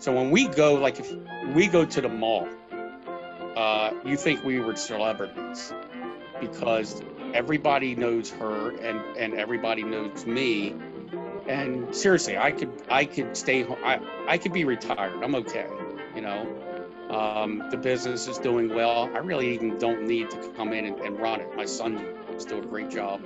so 0.00 0.14
when 0.14 0.30
we 0.30 0.48
go, 0.48 0.74
like 0.74 0.98
if 0.98 1.12
we 1.54 1.66
go 1.66 1.84
to 1.84 2.00
the 2.00 2.08
mall, 2.08 2.48
uh, 3.54 3.92
you 4.02 4.16
think 4.16 4.42
we 4.42 4.58
were 4.58 4.74
celebrities 4.74 5.74
because 6.40 7.02
everybody 7.34 7.94
knows 7.94 8.30
her 8.30 8.70
and 8.78 8.98
and 9.18 9.34
everybody 9.34 9.82
knows 9.82 10.24
me. 10.24 10.74
And 11.46 11.94
seriously, 11.94 12.38
I 12.38 12.50
could 12.50 12.72
I 12.88 13.04
could 13.04 13.36
stay 13.36 13.62
home. 13.62 13.76
I 13.84 14.00
I 14.26 14.38
could 14.38 14.54
be 14.54 14.64
retired. 14.64 15.22
I'm 15.22 15.34
okay. 15.34 15.66
You 16.14 16.22
know, 16.22 17.10
um, 17.10 17.62
the 17.70 17.76
business 17.76 18.26
is 18.26 18.38
doing 18.38 18.74
well. 18.74 19.10
I 19.14 19.18
really 19.18 19.52
even 19.52 19.76
don't 19.76 20.06
need 20.06 20.30
to 20.30 20.48
come 20.56 20.72
in 20.72 20.86
and, 20.86 20.98
and 21.00 21.20
run 21.20 21.40
it. 21.40 21.54
My 21.54 21.66
son 21.66 21.98
is 22.34 22.46
doing 22.46 22.64
a 22.64 22.68
great 22.68 22.88
job, 22.88 23.20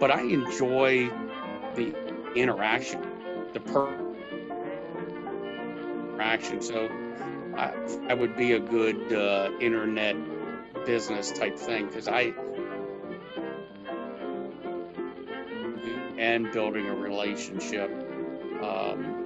but 0.00 0.10
I 0.10 0.22
enjoy 0.22 1.10
the 1.74 1.94
interaction, 2.34 3.02
the 3.52 3.60
per 3.60 4.01
interaction. 6.22 6.62
So 6.62 6.88
I, 7.56 7.72
I 8.08 8.14
would 8.14 8.36
be 8.36 8.52
a 8.52 8.60
good 8.60 9.12
uh, 9.12 9.50
internet 9.60 10.16
business 10.86 11.32
type 11.32 11.58
thing 11.58 11.86
because 11.86 12.08
I 12.08 12.32
and 16.18 16.52
building 16.52 16.86
a 16.86 16.94
relationship. 16.94 17.90
Um, 18.62 19.18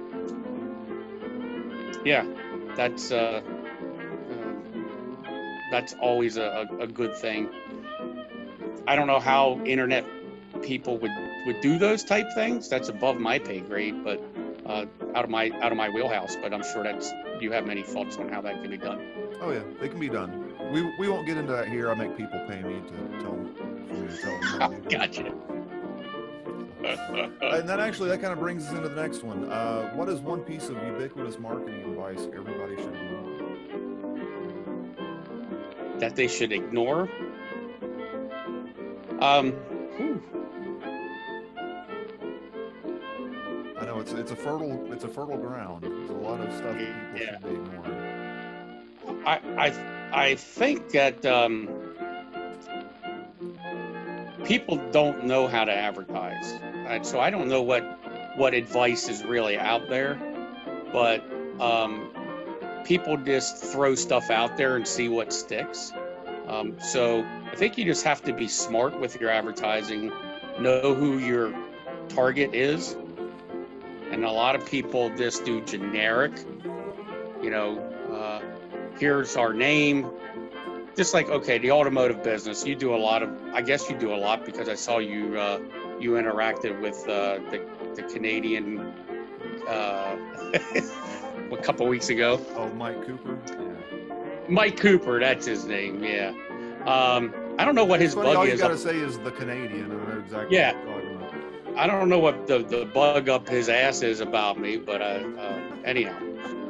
yeah, 2.03 2.25
that's 2.75 3.11
uh, 3.11 3.41
uh, 4.31 5.31
that's 5.71 5.93
always 6.01 6.37
a, 6.37 6.67
a, 6.79 6.87
good 6.87 7.15
thing. 7.15 7.49
I 8.87 8.95
don't 8.95 9.07
know 9.07 9.19
how 9.19 9.59
internet 9.65 10.05
people 10.63 10.97
would 10.97 11.11
would 11.45 11.61
do 11.61 11.77
those 11.77 12.03
type 12.03 12.27
things. 12.33 12.67
That's 12.67 12.89
above 12.89 13.19
my 13.19 13.37
pay 13.37 13.59
grade, 13.59 14.03
but 14.03 14.19
out 15.17 15.23
of 15.23 15.31
my 15.31 15.49
out 15.61 15.71
of 15.71 15.77
my 15.77 15.89
wheelhouse. 15.89 16.35
But 16.35 16.53
I'm 16.53 16.63
sure 16.63 16.83
that's 16.83 17.11
you 17.41 17.51
have 17.51 17.65
many 17.65 17.81
thoughts 17.81 18.17
on 18.17 18.29
how 18.29 18.41
that 18.41 18.61
can 18.61 18.69
be 18.69 18.77
done. 18.77 19.01
Oh 19.41 19.51
yeah, 19.51 19.63
they 19.81 19.89
can 19.89 19.99
be 19.99 20.09
done. 20.09 20.53
We 20.71 20.83
we 20.99 21.09
won't 21.09 21.25
get 21.25 21.37
into 21.37 21.53
that 21.53 21.67
here. 21.67 21.89
I 21.89 21.95
make 21.95 22.15
people 22.15 22.39
pay 22.47 22.61
me 22.61 22.81
to 22.87 23.19
tell 23.19 23.35
me 23.35 24.07
to 24.07 24.17
tell 24.21 24.69
them. 24.69 24.81
Gotcha. 24.89 25.33
and 27.41 27.67
that 27.67 27.79
actually 27.79 28.09
that 28.09 28.21
kind 28.21 28.31
of 28.31 28.39
brings 28.39 28.67
us 28.67 28.73
into 28.73 28.87
the 28.87 29.01
next 29.01 29.23
one. 29.23 29.51
Uh, 29.51 29.91
what 29.95 30.07
is 30.07 30.19
one 30.19 30.41
piece 30.41 30.69
of 30.69 30.77
ubiquitous 30.85 31.39
marketing 31.39 31.81
advice 31.81 32.27
everybody 32.33 32.75
should 32.75 32.93
know? 32.93 33.27
that 35.99 36.15
they 36.15 36.27
should 36.27 36.51
ignore. 36.51 37.09
Um, 39.19 39.53
whew. 39.97 40.21
It's 44.07 44.19
it's 44.19 44.31
a 44.31 44.35
fertile 44.35 44.91
it's 44.91 45.03
a 45.03 45.07
fertile 45.07 45.37
ground. 45.37 45.83
There's 45.83 46.09
a 46.09 46.13
lot 46.13 46.39
of 46.39 46.53
stuff 46.53 46.77
that 46.77 47.11
people 47.11 47.19
Yeah. 47.19 47.31
should 47.31 47.43
be 47.43 47.49
ignoring. 47.55 49.23
I, 49.25 49.39
I, 49.57 50.19
I 50.29 50.35
think 50.35 50.91
that 50.91 51.25
um, 51.25 51.69
people 54.45 54.77
don't 54.91 55.25
know 55.25 55.47
how 55.47 55.65
to 55.65 55.73
advertise, 55.73 56.51
and 56.61 57.05
so 57.05 57.19
I 57.19 57.29
don't 57.29 57.49
know 57.49 57.61
what 57.61 57.83
what 58.37 58.53
advice 58.53 59.09
is 59.09 59.23
really 59.23 59.57
out 59.57 59.89
there, 59.89 60.15
but 60.93 61.23
um, 61.59 62.09
people 62.85 63.17
just 63.17 63.57
throw 63.57 63.95
stuff 63.95 64.29
out 64.29 64.55
there 64.57 64.75
and 64.75 64.87
see 64.87 65.09
what 65.09 65.33
sticks. 65.33 65.91
Um, 66.47 66.79
so 66.79 67.25
I 67.51 67.55
think 67.55 67.77
you 67.77 67.83
just 67.83 68.05
have 68.05 68.21
to 68.23 68.33
be 68.33 68.47
smart 68.47 68.97
with 68.99 69.19
your 69.19 69.29
advertising, 69.29 70.11
know 70.59 70.93
who 70.93 71.17
your 71.17 71.53
target 72.07 72.53
is, 72.53 72.95
and 74.11 74.23
a 74.23 74.31
lot 74.31 74.55
of 74.55 74.65
people 74.65 75.09
just 75.15 75.45
do 75.45 75.61
generic, 75.61 76.31
you 77.41 77.49
know. 77.49 77.79
Uh, 78.11 78.41
here's 78.99 79.35
our 79.37 79.53
name 79.53 80.09
just 80.95 81.13
like 81.13 81.29
okay 81.29 81.59
the 81.59 81.69
automotive 81.69 82.23
business 82.23 82.65
you 82.65 82.73
do 82.75 82.95
a 82.95 82.97
lot 82.97 83.21
of 83.21 83.29
i 83.53 83.61
guess 83.61 83.87
you 83.89 83.95
do 83.97 84.11
a 84.11 84.15
lot 84.15 84.43
because 84.43 84.67
i 84.67 84.73
saw 84.73 84.97
you 84.97 85.37
uh, 85.39 85.59
you 85.99 86.11
interacted 86.11 86.81
with 86.81 86.97
uh, 87.07 87.37
the, 87.51 87.63
the 87.95 88.01
canadian 88.03 88.79
uh, 89.67 90.15
a 91.51 91.57
couple 91.61 91.85
weeks 91.85 92.09
ago 92.09 92.41
Oh, 92.55 92.69
Mike 92.69 93.05
Cooper. 93.05 93.37
Yeah. 93.47 94.15
mike 94.49 94.77
cooper 94.77 95.19
that's 95.19 95.45
his 95.45 95.65
name 95.65 96.03
yeah 96.03 96.29
um, 96.87 97.33
i 97.59 97.65
don't 97.65 97.75
know 97.75 97.85
what 97.85 98.01
his 98.01 98.15
funny, 98.15 98.29
all 98.29 98.35
bug 98.35 98.47
you 98.47 98.53
is 98.53 98.59
gotta 98.59 98.77
say 98.77 98.95
is 98.97 99.19
the 99.19 99.31
Canadian, 99.31 99.91
I 99.91 99.95
know 100.13 100.19
exactly. 100.19 100.57
Yeah. 100.57 100.73
I 101.77 101.87
don't 101.87 102.09
know 102.09 102.19
what 102.19 102.47
the, 102.47 102.59
the 102.59 102.85
bug 102.85 103.29
up 103.29 103.47
his 103.47 103.69
ass 103.69 104.01
is 104.01 104.19
about 104.19 104.59
me 104.59 104.77
but 104.77 105.01
uh, 105.01 105.05
uh, 105.37 105.59
anyhow 105.85 106.17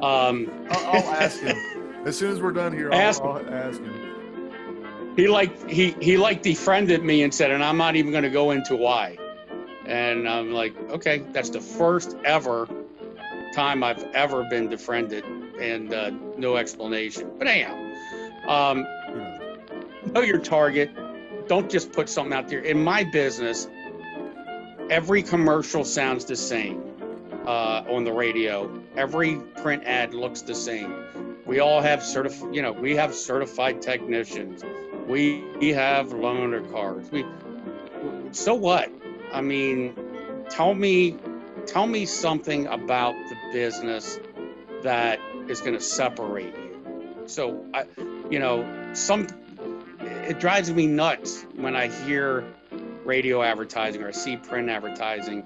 um, 0.01 0.51
I'll, 0.69 0.85
I'll 0.87 1.09
ask 1.09 1.41
him. 1.41 1.57
As 2.05 2.15
soon 2.17 2.31
as 2.31 2.39
we're 2.39 2.51
done 2.51 2.71
here. 2.71 2.91
I'll 2.91 2.99
Ask 2.99 3.21
I'll 3.23 3.39
ask 3.49 3.81
him. 3.81 5.13
he 5.15 5.27
like 5.27 5.67
he 5.69 5.95
he 5.99 6.17
like 6.17 6.43
defriended 6.43 7.03
me 7.03 7.23
and 7.23 7.33
said 7.33 7.49
and 7.51 7.63
i'm 7.63 7.77
not 7.77 7.95
even 7.95 8.11
going 8.11 8.23
to 8.23 8.29
go 8.29 8.51
into 8.51 8.75
why. 8.75 9.17
And 9.87 10.29
i'm 10.29 10.51
like 10.51 10.77
okay 10.91 11.23
that's 11.33 11.49
the 11.49 11.61
first 11.61 12.15
ever 12.25 12.67
time 13.55 13.83
i've 13.83 14.03
ever 14.13 14.43
been 14.49 14.69
defriended 14.69 15.25
and 15.59 15.91
uh, 15.93 16.11
no 16.37 16.57
explanation. 16.57 17.31
But 17.39 17.47
anyhow 17.47 17.73
um, 18.47 18.85
know 20.11 20.21
your 20.21 20.39
target. 20.39 20.91
Don't 21.47 21.69
just 21.71 21.91
put 21.91 22.07
something 22.09 22.33
out 22.33 22.47
there. 22.49 22.59
In 22.59 22.83
my 22.83 23.03
business 23.05 23.67
every 24.89 25.23
commercial 25.23 25.83
sounds 25.83 26.25
the 26.25 26.35
same 26.35 26.81
uh, 27.45 27.83
on 27.89 28.03
the 28.03 28.11
radio. 28.11 28.81
Every 28.95 29.35
print 29.61 29.83
ad 29.85 30.13
looks 30.13 30.41
the 30.41 30.55
same. 30.55 31.05
We 31.45 31.59
all 31.59 31.81
have 31.81 31.99
certif- 31.99 32.53
you 32.53 32.61
know 32.61 32.71
we 32.71 32.95
have 32.95 33.13
certified 33.15 33.81
technicians. 33.81 34.63
We, 35.07 35.41
we 35.59 35.69
have 35.69 36.09
loaner 36.09 36.69
cars. 36.71 37.09
We 37.11 37.25
so 38.31 38.55
what? 38.55 38.91
I 39.31 39.41
mean 39.41 39.95
tell 40.49 40.73
me 40.73 41.17
tell 41.65 41.87
me 41.87 42.05
something 42.05 42.67
about 42.67 43.13
the 43.29 43.35
business 43.53 44.19
that 44.83 45.19
is 45.47 45.61
going 45.61 45.73
to 45.73 45.81
separate 45.81 46.55
you. 46.55 47.23
So 47.27 47.65
i 47.73 47.85
you 48.29 48.39
know 48.39 48.91
some 48.93 49.27
it 50.01 50.39
drives 50.39 50.71
me 50.71 50.87
nuts 50.87 51.45
when 51.55 51.75
I 51.75 51.87
hear 51.87 52.43
radio 53.07 53.41
advertising 53.41 54.03
or 54.03 54.11
see 54.11 54.35
print 54.35 54.69
advertising, 54.69 55.43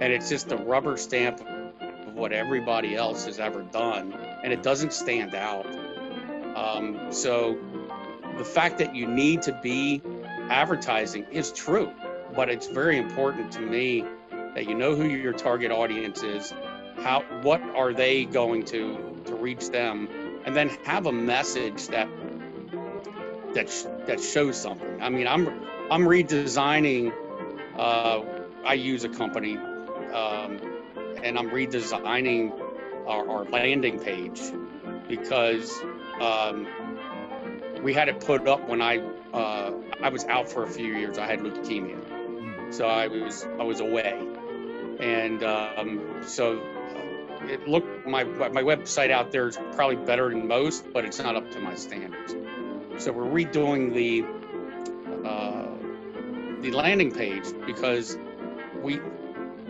and 0.00 0.12
it's 0.12 0.28
just 0.28 0.52
a 0.52 0.56
rubber 0.56 0.98
stamp 0.98 1.40
of 1.40 2.14
what 2.14 2.30
everybody 2.30 2.94
else 2.94 3.24
has 3.24 3.40
ever 3.40 3.62
done, 3.62 4.12
and 4.44 4.52
it 4.52 4.62
doesn't 4.62 4.92
stand 4.92 5.34
out. 5.34 5.66
Um, 6.54 7.10
so 7.10 7.58
the 8.36 8.44
fact 8.44 8.76
that 8.78 8.94
you 8.94 9.06
need 9.06 9.40
to 9.42 9.58
be 9.62 10.02
advertising 10.50 11.24
is 11.32 11.50
true, 11.52 11.90
but 12.36 12.50
it's 12.50 12.66
very 12.66 12.98
important 12.98 13.50
to 13.52 13.60
me 13.60 14.04
that 14.54 14.68
you 14.68 14.74
know 14.74 14.94
who 14.94 15.08
your 15.08 15.32
target 15.32 15.70
audience 15.70 16.22
is, 16.22 16.52
how 16.98 17.22
what 17.40 17.62
are 17.74 17.94
they 17.94 18.26
going 18.26 18.62
to 18.66 19.22
to 19.24 19.34
reach 19.34 19.70
them, 19.70 20.06
and 20.44 20.54
then 20.54 20.68
have 20.84 21.06
a 21.06 21.12
message 21.12 21.88
that 21.88 22.08
that 23.54 23.68
that 24.06 24.20
shows 24.20 24.60
something. 24.60 25.00
I 25.00 25.08
mean, 25.08 25.26
I'm 25.26 25.46
I'm 25.90 26.02
redesigning. 26.02 27.12
Uh, 27.76 28.22
I 28.64 28.74
use 28.74 29.04
a 29.04 29.08
company, 29.08 29.56
um, 29.56 30.60
and 31.22 31.38
I'm 31.38 31.50
redesigning 31.50 32.52
our, 33.06 33.28
our 33.28 33.44
landing 33.44 33.98
page 33.98 34.40
because 35.08 35.84
um, 36.20 36.66
we 37.82 37.92
had 37.94 38.08
it 38.08 38.20
put 38.20 38.46
up 38.46 38.68
when 38.68 38.80
I 38.82 38.98
uh, 39.32 39.72
I 40.02 40.08
was 40.10 40.24
out 40.26 40.48
for 40.50 40.62
a 40.64 40.68
few 40.68 40.94
years. 40.94 41.18
I 41.18 41.26
had 41.26 41.40
leukemia, 41.40 41.98
Hmm. 42.40 42.70
so 42.70 42.86
I 42.88 43.08
was 43.08 43.46
I 43.58 43.64
was 43.64 43.80
away, 43.80 44.28
and 45.00 45.42
um, 45.42 46.22
so 46.22 46.60
it 47.42 47.66
looked 47.68 48.06
my 48.06 48.24
my 48.24 48.62
website 48.62 49.10
out 49.10 49.32
there 49.32 49.48
is 49.48 49.58
probably 49.72 49.96
better 49.96 50.30
than 50.30 50.46
most, 50.46 50.92
but 50.92 51.04
it's 51.04 51.18
not 51.18 51.36
up 51.36 51.50
to 51.52 51.60
my 51.60 51.74
standards. 51.74 52.36
So 52.98 53.12
we're 53.12 53.24
redoing 53.24 53.94
the 53.94 54.24
the 56.62 56.70
landing 56.72 57.12
page 57.12 57.44
because 57.66 58.18
we 58.82 59.00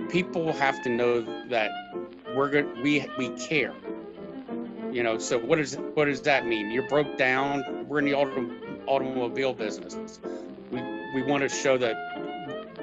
people 0.08 0.52
have 0.52 0.82
to 0.82 0.90
know 0.90 1.20
that 1.48 1.70
we're 2.34 2.50
good. 2.50 2.82
We 2.82 3.06
we 3.18 3.30
care. 3.30 3.74
You 4.92 5.02
know. 5.02 5.18
So 5.18 5.38
what 5.38 5.56
does 5.56 5.76
what 5.94 6.06
does 6.06 6.22
that 6.22 6.46
mean? 6.46 6.70
You're 6.70 6.88
broke 6.88 7.16
down. 7.16 7.86
We're 7.88 8.00
in 8.00 8.04
the 8.04 8.14
auto, 8.14 8.50
automobile 8.86 9.54
business. 9.54 10.20
We 10.70 10.80
we 11.14 11.22
want 11.22 11.42
to 11.42 11.48
show 11.48 11.78
that 11.78 11.96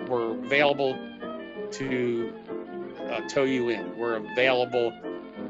we're 0.07 0.31
available 0.31 0.97
to 1.71 2.33
uh, 3.09 3.21
tow 3.27 3.43
you 3.43 3.69
in. 3.69 3.97
We're 3.97 4.15
available 4.15 4.93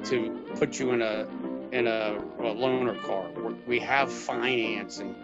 to 0.05 0.45
put 0.55 0.79
you 0.79 0.91
in 0.91 1.01
a 1.01 1.27
in 1.71 1.87
a, 1.87 2.17
a 2.39 2.53
loaner 2.55 2.99
car. 3.03 3.29
We're, 3.35 3.53
we 3.67 3.79
have 3.79 4.11
financing 4.11 5.15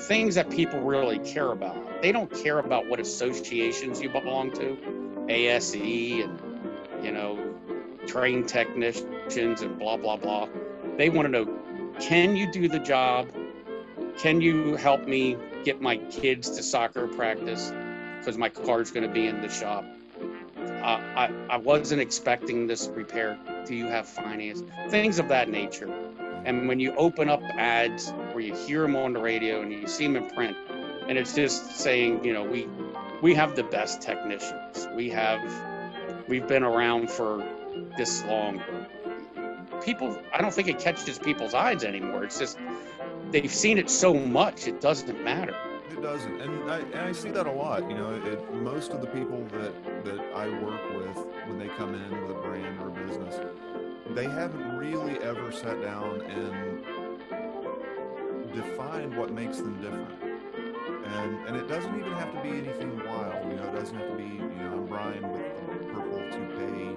things 0.00 0.36
that 0.36 0.50
people 0.50 0.80
really 0.80 1.18
care 1.18 1.50
about. 1.52 1.76
They 2.02 2.12
don't 2.12 2.30
care 2.30 2.58
about 2.58 2.88
what 2.88 3.00
associations 3.00 4.00
you 4.00 4.08
belong 4.08 4.52
to, 4.52 5.26
ASE 5.28 5.74
and 5.74 6.40
you 7.02 7.12
know, 7.12 7.54
train 8.06 8.44
technicians 8.46 9.62
and 9.62 9.78
blah 9.78 9.96
blah 9.96 10.16
blah. 10.16 10.48
They 10.96 11.10
want 11.10 11.26
to 11.26 11.30
know, 11.30 11.48
can 12.00 12.36
you 12.36 12.50
do 12.50 12.68
the 12.68 12.78
job? 12.78 13.30
Can 14.18 14.40
you 14.40 14.76
help 14.76 15.06
me 15.06 15.36
get 15.64 15.80
my 15.80 15.96
kids 15.96 16.50
to 16.50 16.62
soccer 16.62 17.06
practice 17.06 17.72
because 18.18 18.36
my 18.36 18.48
car's 18.48 18.90
going 18.90 19.06
to 19.06 19.12
be 19.12 19.26
in 19.26 19.40
the 19.40 19.48
shop? 19.48 19.84
Uh, 20.56 21.00
I, 21.14 21.30
I 21.50 21.56
wasn't 21.56 22.00
expecting 22.00 22.66
this 22.66 22.88
repair. 22.88 23.38
Do 23.66 23.74
you 23.74 23.86
have 23.86 24.08
finance? 24.08 24.62
Things 24.88 25.18
of 25.18 25.28
that 25.28 25.48
nature. 25.48 25.92
And 26.44 26.68
when 26.68 26.80
you 26.80 26.94
open 26.96 27.28
up 27.28 27.42
ads 27.42 28.12
or 28.34 28.40
you 28.40 28.54
hear 28.54 28.82
them 28.82 28.96
on 28.96 29.12
the 29.12 29.20
radio 29.20 29.60
and 29.60 29.72
you 29.72 29.86
see 29.86 30.06
them 30.06 30.16
in 30.16 30.30
print, 30.30 30.56
and 31.08 31.18
it's 31.18 31.34
just 31.34 31.76
saying, 31.76 32.24
you 32.24 32.32
know, 32.32 32.44
we 32.44 32.68
we 33.22 33.34
have 33.34 33.56
the 33.56 33.64
best 33.64 34.00
technicians. 34.00 34.88
We 34.94 35.10
have 35.10 35.40
we've 36.28 36.46
been 36.46 36.62
around 36.62 37.10
for 37.10 37.44
this 37.96 38.24
long. 38.24 38.62
People, 39.84 40.20
I 40.32 40.40
don't 40.40 40.52
think 40.52 40.68
it 40.68 40.78
catches 40.78 41.18
people's 41.18 41.54
eyes 41.54 41.84
anymore. 41.84 42.24
It's 42.24 42.38
just 42.38 42.58
they've 43.30 43.52
seen 43.52 43.78
it 43.78 43.90
so 43.90 44.14
much, 44.14 44.66
it 44.66 44.80
doesn't 44.80 45.22
matter. 45.24 45.56
It 45.90 46.02
doesn't, 46.02 46.40
and 46.40 46.70
I, 46.70 46.78
and 46.78 47.00
I 47.00 47.12
see 47.12 47.30
that 47.30 47.46
a 47.46 47.52
lot. 47.52 47.88
You 47.90 47.96
know, 47.96 48.14
it, 48.14 48.54
most 48.54 48.92
of 48.92 49.00
the 49.00 49.06
people 49.08 49.44
that 49.52 50.04
that 50.04 50.20
I 50.34 50.48
work 50.62 50.80
with 50.94 51.16
when 51.46 51.58
they 51.58 51.68
come 51.68 51.94
in 51.94 52.22
with 52.22 52.30
a 52.30 52.40
brand 52.40 52.80
or 52.80 52.88
a 52.88 53.06
business, 53.06 53.40
they 54.14 54.24
haven't 54.24 54.76
really 54.76 55.18
ever 55.22 55.50
sat 55.50 55.80
down 55.82 56.22
and 56.22 56.84
defined 58.54 59.16
what 59.16 59.32
makes 59.32 59.58
them 59.58 59.80
different. 59.80 60.29
And 61.12 61.48
and 61.48 61.56
it 61.56 61.68
doesn't 61.68 61.98
even 61.98 62.12
have 62.12 62.32
to 62.34 62.40
be 62.42 62.50
anything 62.50 62.96
wild. 63.06 63.50
You 63.50 63.56
know, 63.56 63.68
it 63.68 63.74
doesn't 63.74 63.96
have 63.96 64.10
to 64.10 64.16
be. 64.16 64.24
You 64.24 64.38
know, 64.38 64.72
I'm 64.72 64.86
Brian 64.86 65.30
with 65.32 65.56
the 65.66 65.84
purple 65.86 66.18
toupee. 66.30 66.96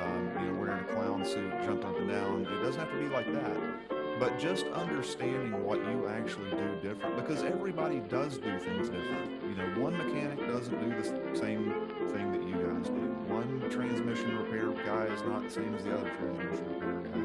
Um, 0.00 0.30
you 0.40 0.46
know, 0.46 0.58
wearing 0.58 0.80
a 0.80 0.84
clown 0.84 1.24
suit, 1.24 1.52
jumping 1.62 1.88
up 1.88 1.98
and 1.98 2.08
down. 2.08 2.46
It 2.46 2.62
doesn't 2.62 2.80
have 2.80 2.90
to 2.90 2.98
be 2.98 3.08
like 3.08 3.32
that 3.32 3.92
but 4.22 4.38
just 4.38 4.66
understanding 4.68 5.64
what 5.64 5.78
you 5.78 6.06
actually 6.06 6.50
do 6.50 6.78
different 6.80 7.16
because 7.16 7.42
everybody 7.42 7.98
does 8.08 8.38
do 8.38 8.56
things 8.58 8.88
different 8.88 9.42
you 9.42 9.54
know 9.56 9.64
one 9.80 9.96
mechanic 9.96 10.38
doesn't 10.46 10.78
do 10.80 10.94
the 10.94 11.04
same 11.36 11.72
thing 12.08 12.30
that 12.30 12.42
you 12.46 12.54
guys 12.54 12.86
do 12.86 13.02
one 13.26 13.68
transmission 13.68 14.36
repair 14.38 14.70
guy 14.84 15.06
is 15.06 15.22
not 15.22 15.42
the 15.42 15.50
same 15.50 15.74
as 15.74 15.82
the 15.82 15.92
other 15.92 16.08
transmission 16.20 16.64
repair 16.74 17.00
guy 17.00 17.21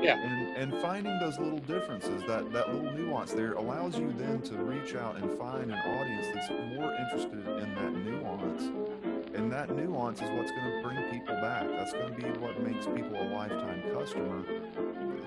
yeah 0.00 0.18
and 0.18 0.56
and 0.56 0.82
finding 0.82 1.18
those 1.18 1.38
little 1.38 1.58
differences 1.60 2.22
that 2.26 2.50
that 2.52 2.72
little 2.72 2.92
nuance 2.92 3.32
there 3.32 3.52
allows 3.54 3.98
you 3.98 4.12
then 4.18 4.40
to 4.42 4.54
reach 4.56 4.94
out 4.94 5.16
and 5.16 5.30
find 5.38 5.70
an 5.70 5.78
audience 5.78 6.26
that's 6.34 6.50
more 6.50 6.92
interested 6.94 7.46
in 7.46 7.74
that 7.74 7.92
nuance 7.92 8.62
and 9.34 9.50
that 9.52 9.70
nuance 9.74 10.20
is 10.20 10.30
what's 10.30 10.50
going 10.50 10.70
to 10.70 10.82
bring 10.82 11.02
people 11.10 11.34
back 11.36 11.66
that's 11.68 11.92
going 11.92 12.14
to 12.14 12.22
be 12.22 12.28
what 12.38 12.60
makes 12.62 12.86
people 12.86 13.16
a 13.20 13.28
lifetime 13.34 13.82
customer 13.92 14.42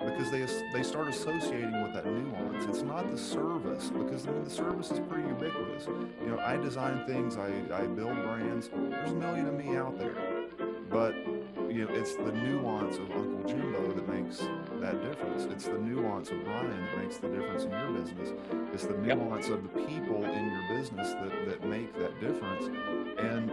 because 0.05 0.31
they 0.31 0.45
they 0.73 0.83
start 0.83 1.07
associating 1.07 1.81
with 1.83 1.93
that 1.93 2.05
nuance. 2.05 2.65
It's 2.65 2.81
not 2.81 3.09
the 3.09 3.17
service 3.17 3.89
because 3.89 4.27
I 4.27 4.31
mean, 4.31 4.43
the 4.43 4.49
service 4.49 4.91
is 4.91 4.99
pretty 4.99 5.27
ubiquitous. 5.27 5.87
You 6.21 6.29
know, 6.29 6.39
I 6.39 6.57
design 6.57 7.05
things, 7.07 7.37
I, 7.37 7.47
I 7.73 7.85
build 7.87 8.15
brands. 8.23 8.69
There's 8.73 9.11
a 9.11 9.15
million 9.15 9.47
of 9.47 9.53
me 9.53 9.75
out 9.75 9.97
there, 9.97 10.15
but 10.89 11.15
you 11.73 11.85
know, 11.85 11.93
it's 11.95 12.15
the 12.15 12.31
nuance 12.31 12.97
of 12.97 13.09
Uncle 13.11 13.49
Jimbo 13.49 13.93
that 13.93 14.07
makes 14.07 14.37
that 14.79 15.01
difference. 15.01 15.45
It's 15.45 15.65
the 15.65 15.79
nuance 15.79 16.29
of 16.29 16.43
Brian 16.43 16.69
that 16.69 16.97
makes 16.99 17.17
the 17.17 17.29
difference 17.29 17.63
in 17.63 17.71
your 17.71 17.91
business. 17.91 18.29
It's 18.73 18.85
the 18.85 18.97
nuance 18.97 19.47
yep. 19.47 19.57
of 19.57 19.63
the 19.63 19.81
people 19.81 20.23
in 20.23 20.51
your 20.51 20.77
business 20.77 21.13
that, 21.13 21.45
that 21.47 21.65
make 21.65 21.97
that 21.97 22.19
difference. 22.21 22.65
And 23.17 23.49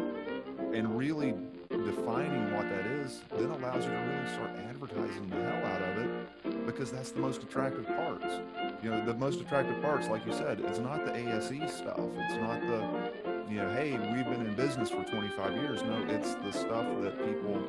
and 0.75 0.97
really 0.97 1.35
defining 1.69 2.55
what 2.55 2.69
that 2.69 2.87
is 2.87 3.23
then 3.37 3.51
allows 3.51 3.85
you 3.85 3.91
to 3.91 3.97
really 3.97 4.29
start 4.29 4.51
advertising 4.69 5.29
the 5.29 5.37
hell 5.37 5.67
out 5.67 5.83
of 5.83 5.99
it 5.99 6.67
because 6.67 6.91
that's 6.91 7.11
the 7.11 7.21
most 7.21 7.43
attractive 7.43 7.87
parts. 7.87 8.41
You 8.83 8.91
know, 8.91 9.05
the 9.05 9.15
most 9.15 9.41
attractive 9.41 9.81
parts, 9.83 10.09
like 10.09 10.25
you 10.27 10.33
said, 10.33 10.61
it's 10.61 10.79
not 10.79 11.05
the 11.05 11.15
ASE 11.15 11.73
stuff. 11.73 11.99
It's 11.99 12.37
not 12.37 12.61
the, 12.61 13.13
you 13.49 13.57
know, 13.57 13.73
hey, 13.73 13.93
we've 13.93 14.25
been 14.25 14.47
in 14.47 14.55
business 14.55 14.91
for 14.91 15.03
25 15.05 15.57
years. 15.57 15.83
No, 15.83 16.05
it's 16.09 16.35
the 16.37 16.53
stuff 16.53 16.87
that 17.03 17.19
people 17.27 17.63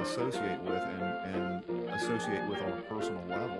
associate 0.00 0.60
with 0.62 0.82
and, 0.82 1.02
and 1.34 1.90
associate 1.90 2.48
with 2.48 2.60
on 2.62 2.72
a 2.72 2.82
personal 2.82 3.22
level. 3.28 3.58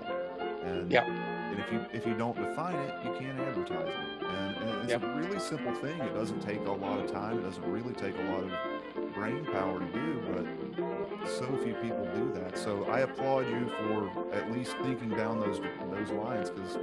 And, 0.63 0.91
yeah. 0.91 1.05
and 1.05 1.59
if 1.59 1.71
you 1.71 1.85
if 1.93 2.05
you 2.07 2.15
don't 2.15 2.35
define 2.35 2.75
it, 2.75 2.93
you 3.05 3.13
can't 3.19 3.39
advertise 3.39 3.87
it. 3.87 4.25
And, 4.25 4.55
and 4.57 4.81
it's 4.83 4.91
yep. 4.91 5.03
a 5.03 5.13
really 5.15 5.39
simple 5.39 5.73
thing. 5.75 5.99
It 5.99 6.13
doesn't 6.13 6.41
take 6.41 6.65
a 6.65 6.71
lot 6.71 6.99
of 6.99 7.11
time. 7.11 7.39
It 7.39 7.43
doesn't 7.43 7.71
really 7.71 7.93
take 7.93 8.15
a 8.17 8.23
lot 8.31 8.43
of 8.43 9.13
brain 9.13 9.45
power 9.45 9.79
to 9.79 9.85
do, 9.85 10.21
but 10.33 11.27
so 11.27 11.45
few 11.63 11.73
people 11.75 12.07
do 12.15 12.31
that. 12.33 12.57
So 12.57 12.85
I 12.85 13.01
applaud 13.01 13.47
you 13.47 13.67
for 13.69 14.33
at 14.33 14.51
least 14.51 14.75
thinking 14.83 15.09
down 15.09 15.39
those 15.39 15.59
those 15.91 16.09
lines 16.11 16.49
because 16.49 16.75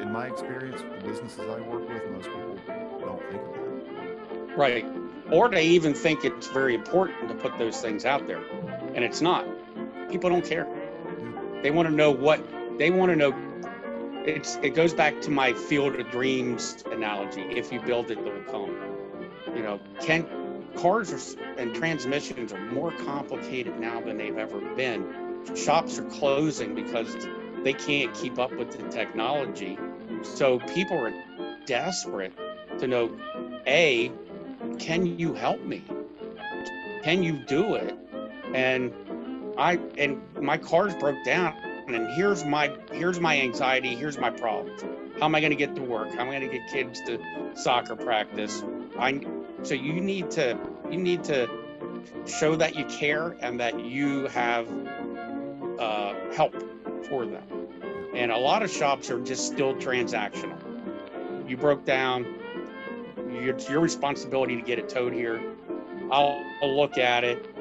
in 0.00 0.10
my 0.12 0.26
experience, 0.26 0.82
the 0.82 1.08
businesses 1.08 1.40
I 1.40 1.60
work 1.60 1.88
with, 1.88 2.10
most 2.10 2.26
people 2.26 2.58
don't 3.00 3.22
think 3.30 3.42
of 3.42 3.54
that. 3.54 4.56
Right. 4.56 4.86
Or 5.30 5.48
they 5.48 5.64
even 5.64 5.94
think 5.94 6.24
it's 6.24 6.48
very 6.48 6.74
important 6.74 7.28
to 7.28 7.34
put 7.34 7.56
those 7.58 7.80
things 7.80 8.04
out 8.04 8.26
there. 8.26 8.42
And 8.94 9.04
it's 9.04 9.20
not. 9.20 9.46
People 10.10 10.30
don't 10.30 10.44
care. 10.44 10.66
They 11.62 11.70
want 11.70 11.88
to 11.88 11.94
know 11.94 12.10
what 12.10 12.42
they 12.78 12.90
want 12.90 13.10
to 13.10 13.16
know 13.16 13.34
it's 14.24 14.56
it 14.62 14.74
goes 14.74 14.94
back 14.94 15.20
to 15.22 15.30
my 15.30 15.52
field 15.52 15.96
of 15.96 16.10
dreams 16.10 16.84
analogy. 16.90 17.42
If 17.42 17.72
you 17.72 17.80
build 17.80 18.10
it, 18.10 18.22
they'll 18.24 18.44
come. 18.44 18.76
You 19.54 19.62
know, 19.62 19.80
can 20.00 20.26
cars 20.76 21.12
are, 21.12 21.42
and 21.58 21.74
transmissions 21.74 22.52
are 22.52 22.60
more 22.72 22.92
complicated 22.92 23.78
now 23.78 24.00
than 24.00 24.16
they've 24.16 24.36
ever 24.36 24.60
been. 24.74 25.44
Shops 25.54 25.98
are 25.98 26.04
closing 26.04 26.74
because 26.74 27.14
they 27.62 27.72
can't 27.72 28.14
keep 28.14 28.38
up 28.38 28.52
with 28.52 28.70
the 28.76 28.88
technology. 28.88 29.78
So 30.22 30.58
people 30.60 30.98
are 30.98 31.12
desperate 31.66 32.32
to 32.78 32.86
know 32.86 33.16
A, 33.66 34.12
can 34.78 35.18
you 35.18 35.34
help 35.34 35.60
me? 35.62 35.84
Can 37.02 37.22
you 37.22 37.32
do 37.46 37.74
it? 37.74 37.96
And 38.54 38.92
I 39.58 39.78
and 39.98 40.20
my 40.40 40.58
car's 40.58 40.94
broke 40.94 41.24
down 41.24 41.54
and 41.88 42.08
here's 42.14 42.44
my 42.44 42.74
here's 42.92 43.20
my 43.20 43.40
anxiety, 43.40 43.94
here's 43.94 44.18
my 44.18 44.30
problems. 44.30 44.82
How 45.18 45.26
am 45.26 45.34
I 45.34 45.40
going 45.40 45.50
to 45.50 45.56
get 45.56 45.74
to 45.76 45.82
work? 45.82 46.08
How 46.14 46.22
am 46.22 46.28
I 46.28 46.38
going 46.38 46.50
to 46.50 46.58
get 46.58 46.70
kids 46.70 47.00
to 47.06 47.18
soccer 47.54 47.96
practice? 47.96 48.62
I 48.98 49.20
so 49.62 49.74
you 49.74 49.94
need 49.94 50.30
to 50.32 50.58
you 50.90 50.98
need 50.98 51.24
to 51.24 51.48
show 52.26 52.56
that 52.56 52.74
you 52.76 52.84
care 52.86 53.36
and 53.40 53.60
that 53.60 53.84
you 53.84 54.26
have 54.28 54.68
uh, 55.78 56.14
help 56.34 56.54
for 57.08 57.26
them. 57.26 57.44
And 58.14 58.30
a 58.30 58.38
lot 58.38 58.62
of 58.62 58.70
shops 58.70 59.10
are 59.10 59.20
just 59.20 59.46
still 59.46 59.74
transactional. 59.74 60.58
You 61.48 61.56
broke 61.56 61.84
down. 61.84 62.26
It's 63.16 63.68
your 63.68 63.80
responsibility 63.80 64.56
to 64.56 64.62
get 64.62 64.78
it 64.78 64.88
towed 64.88 65.12
here. 65.12 65.42
I'll, 66.10 66.44
I'll 66.62 66.76
look 66.76 66.98
at 66.98 67.24
it. 67.24 67.51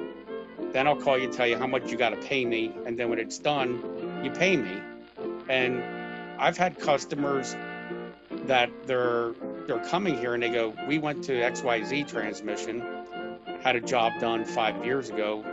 Then 0.74 0.88
I'll 0.88 0.96
call 0.96 1.18
you, 1.18 1.28
tell 1.32 1.48
you 1.48 1.58
how 1.58 1.68
much 1.68 1.92
you 1.92 1.98
got 1.98 2.10
to 2.10 2.18
pay 2.18 2.46
me, 2.46 2.72
and 2.86 2.98
then 2.98 3.10
when 3.10 3.20
it's 3.20 3.38
done, 3.38 4.22
you 4.24 4.32
pay 4.32 4.56
me. 4.56 4.82
And 5.50 5.84
I've 6.40 6.58
had 6.58 6.80
customers 6.80 7.56
that 8.46 8.70
they're 8.88 9.34
they're 9.68 9.84
coming 9.86 10.18
here 10.18 10.34
and 10.34 10.42
they 10.42 10.50
go, 10.50 10.74
we 10.88 10.98
went 10.98 11.24
to 11.26 11.34
XYZ 11.34 12.08
transmission, 12.08 12.84
had 13.62 13.76
a 13.76 13.82
job 13.82 14.14
done 14.20 14.44
five 14.44 14.84
years 14.84 15.10
ago, 15.10 15.44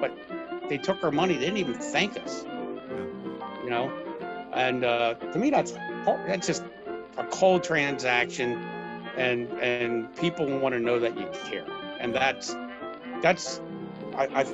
but 0.00 0.12
they 0.68 0.78
took 0.78 1.02
our 1.04 1.12
money. 1.12 1.34
They 1.34 1.46
didn't 1.46 1.58
even 1.58 1.74
thank 1.74 2.18
us. 2.20 2.44
You 3.62 3.70
know, 3.70 3.92
and 4.52 4.84
uh, 4.84 5.14
to 5.14 5.38
me, 5.38 5.50
that's 5.50 5.72
that's 6.26 6.46
just 6.46 6.64
a 7.16 7.24
cold 7.24 7.64
transaction, 7.64 8.52
and 9.16 9.48
and 9.60 10.14
people 10.16 10.46
want 10.58 10.74
to 10.74 10.80
know 10.80 10.98
that 11.00 11.18
you 11.18 11.28
care, 11.44 11.66
and 12.00 12.14
that's 12.14 12.54
that's 13.22 13.60
I, 14.16 14.40
I 14.40 14.46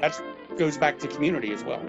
that's 0.00 0.20
goes 0.58 0.78
back 0.78 0.98
to 1.00 1.08
community 1.08 1.52
as 1.52 1.64
well. 1.64 1.82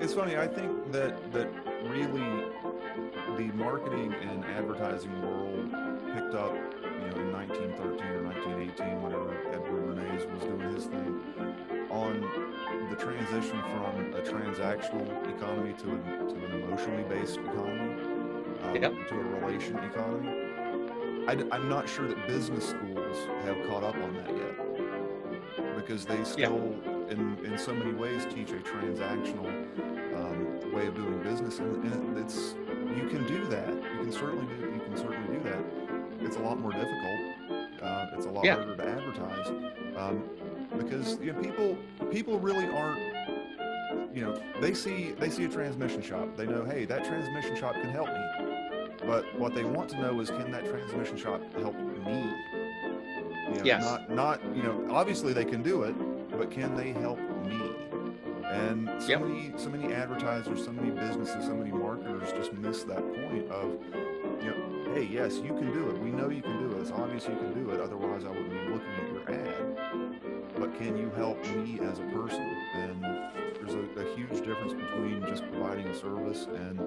It's 0.00 0.14
funny. 0.14 0.36
I 0.36 0.46
think 0.46 0.92
that 0.92 1.32
that 1.32 1.48
really 1.84 2.44
the 3.36 3.52
marketing 3.54 4.14
and 4.14 4.44
advertising 4.44 5.12
world 5.22 5.70
picked 6.14 6.34
up, 6.34 6.54
you 6.54 7.10
know, 7.10 7.20
in 7.20 7.32
1913 7.32 8.06
or 8.06 8.22
1918, 8.24 9.02
whenever 9.02 9.30
Edward 9.52 9.96
Bernays 9.96 10.30
was 10.32 10.42
doing 10.42 10.74
his 10.74 10.86
thing, 10.86 11.20
on 11.90 12.20
the 12.90 12.96
transition 12.96 13.60
from 13.70 14.14
a 14.14 14.20
transactional 14.22 15.36
economy 15.36 15.72
to, 15.74 15.94
a, 15.94 15.98
to 16.28 16.44
an 16.46 16.62
emotionally 16.62 17.04
based 17.04 17.38
economy, 17.38 18.02
um, 18.64 18.76
yep. 18.76 18.92
to 19.08 19.14
a 19.14 19.24
relation 19.40 19.76
economy. 19.78 20.48
I, 21.26 21.56
am 21.56 21.68
not 21.68 21.88
sure 21.88 22.08
that 22.08 22.26
business 22.26 22.70
schools 22.70 23.18
have 23.44 23.56
caught 23.68 23.84
up 23.84 23.96
on 23.96 24.14
that 24.14 24.36
yet 24.36 24.57
because 25.88 26.04
they 26.04 26.22
still, 26.22 26.74
in, 27.08 27.38
in 27.46 27.56
so 27.58 27.72
many 27.72 27.92
ways, 27.94 28.26
teach 28.26 28.50
a 28.50 28.56
transactional 28.56 29.46
um, 30.14 30.72
way 30.74 30.86
of 30.86 30.94
doing 30.94 31.18
business, 31.22 31.60
and, 31.60 31.82
and 31.82 32.18
it's 32.18 32.54
you 32.94 33.08
can 33.08 33.26
do 33.26 33.46
that. 33.46 33.68
You 33.72 34.00
can 34.02 34.12
certainly 34.12 34.44
do. 34.54 34.66
You 34.66 34.80
can 34.84 34.96
certainly 34.98 35.38
do 35.38 35.42
that. 35.44 35.64
It's 36.20 36.36
a 36.36 36.40
lot 36.40 36.60
more 36.60 36.72
difficult. 36.72 37.80
Uh, 37.82 38.06
it's 38.14 38.26
a 38.26 38.30
lot 38.30 38.44
Yeah. 38.44 38.56
harder 38.56 38.76
to 38.76 38.86
advertise 38.86 39.48
um, 39.96 40.22
because 40.76 41.18
you 41.22 41.32
know 41.32 41.40
people 41.40 41.78
people 42.10 42.38
really 42.38 42.66
aren't. 42.66 43.00
You 44.14 44.24
know, 44.26 44.42
they 44.60 44.74
see 44.74 45.12
they 45.12 45.30
see 45.30 45.44
a 45.44 45.48
transmission 45.48 46.02
shop. 46.02 46.36
They 46.36 46.46
know, 46.46 46.64
hey, 46.64 46.84
that 46.84 47.04
transmission 47.04 47.56
shop 47.56 47.74
can 47.74 47.90
help 47.90 48.08
me. 48.08 49.06
But 49.06 49.24
what 49.38 49.54
they 49.54 49.64
want 49.64 49.88
to 49.90 50.00
know 50.02 50.20
is, 50.20 50.28
can 50.28 50.50
that 50.50 50.66
transmission 50.66 51.16
shop 51.16 51.40
help 51.54 51.74
me? 51.78 52.30
You 53.48 53.54
know, 53.54 53.62
Yes. 53.64 53.82
Not 53.82 54.10
not 54.10 54.56
you 54.56 54.62
know. 54.62 54.77
Obviously, 54.90 55.32
they 55.32 55.44
can 55.44 55.62
do 55.62 55.82
it, 55.82 55.94
but 56.30 56.50
can 56.50 56.74
they 56.76 56.92
help 56.92 57.18
me? 57.44 57.60
And 58.50 58.90
so 59.02 59.08
Yep. 59.08 59.20
many 59.22 59.52
so 59.56 59.68
many 59.68 59.92
advertisers, 59.92 60.64
so 60.64 60.72
many 60.72 60.90
businesses, 60.90 61.44
so 61.44 61.54
many 61.54 61.70
marketers 61.70 62.32
just 62.32 62.52
miss 62.54 62.82
that 62.84 63.02
point 63.14 63.50
of, 63.50 63.72
you 64.42 64.50
know, 64.50 64.94
hey, 64.94 65.04
yes, 65.10 65.36
you 65.36 65.52
can 65.54 65.70
do 65.72 65.90
it. 65.90 65.98
We 65.98 66.10
know 66.10 66.30
you 66.30 66.40
can 66.42 66.58
do 66.58 66.76
it. 66.76 66.80
It's 66.80 66.90
obvious 66.90 67.24
you 67.28 67.36
can 67.36 67.52
do 67.62 67.70
it. 67.70 67.80
Otherwise, 67.80 68.24
I 68.24 68.28
wouldn't 68.28 68.50
be 68.50 68.72
looking 68.72 68.88
at 69.00 69.12
your 69.12 69.30
ad. 69.30 70.50
But 70.58 70.74
can 70.78 70.96
you 70.96 71.10
help 71.10 71.38
me 71.56 71.78
as 71.82 71.98
a 71.98 72.04
person? 72.04 72.40
And 72.74 73.04
there's 73.60 73.74
a, 73.74 74.00
a 74.00 74.16
huge 74.16 74.44
difference 74.44 74.72
between 74.72 75.24
just 75.26 75.42
providing 75.52 75.86
a 75.88 75.94
service 75.94 76.46
and 76.46 76.78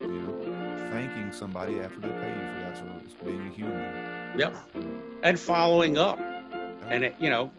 you 0.00 0.08
know 0.08 0.88
thanking 0.90 1.30
somebody 1.32 1.80
after 1.80 2.00
they 2.00 2.08
pay 2.08 2.30
you 2.30 2.54
for 2.54 2.60
that 2.60 2.78
service, 2.78 3.12
being 3.22 3.46
a 3.46 3.50
human. 3.50 4.38
Yep. 4.38 4.56
And 5.22 5.38
following 5.38 5.98
up. 5.98 6.18
And 6.90 7.04
it, 7.04 7.14
you 7.20 7.30
know, 7.30 7.50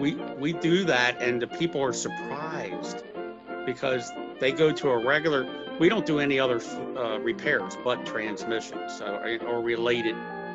we 0.00 0.14
we 0.14 0.52
do 0.52 0.84
that, 0.84 1.22
and 1.22 1.40
the 1.40 1.46
people 1.46 1.82
are 1.82 1.92
surprised 1.92 3.04
because 3.64 4.10
they 4.40 4.52
go 4.52 4.72
to 4.72 4.90
a 4.90 5.04
regular. 5.04 5.46
We 5.78 5.88
don't 5.88 6.04
do 6.04 6.18
any 6.18 6.38
other 6.38 6.60
uh, 6.96 7.18
repairs 7.20 7.76
but 7.82 8.04
transmissions 8.04 8.98
so, 8.98 9.38
or 9.46 9.62
related 9.62 10.14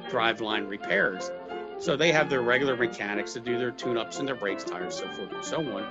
driveline 0.10 0.70
repairs. 0.70 1.32
So 1.78 1.96
they 1.98 2.12
have 2.12 2.30
their 2.30 2.42
regular 2.42 2.76
mechanics 2.78 3.34
to 3.34 3.40
do 3.40 3.58
their 3.58 3.72
tune-ups 3.72 4.20
and 4.20 4.28
their 4.28 4.36
brakes, 4.36 4.64
tires, 4.64 4.96
so 4.96 5.08
forth 5.10 5.32
and 5.32 5.44
so 5.44 5.60
on. 5.60 5.84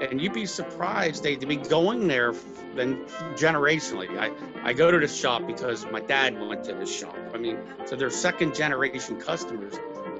And 0.00 0.20
you'd 0.20 0.34
be 0.34 0.46
surprised 0.46 1.22
they'd 1.22 1.46
be 1.48 1.56
going 1.56 2.06
there 2.06 2.34
then 2.74 3.04
generationally. 3.34 4.18
I, 4.18 4.30
I 4.62 4.72
go 4.74 4.90
to 4.90 4.98
this 4.98 5.16
shop 5.16 5.46
because 5.46 5.86
my 5.86 6.00
dad 6.00 6.38
went 6.38 6.64
to 6.64 6.74
this 6.74 6.94
shop. 6.94 7.16
I 7.34 7.38
mean, 7.38 7.58
so 7.86 7.96
they're 7.96 8.10
second 8.10 8.54
generation 8.54 9.18
customers 9.18 9.74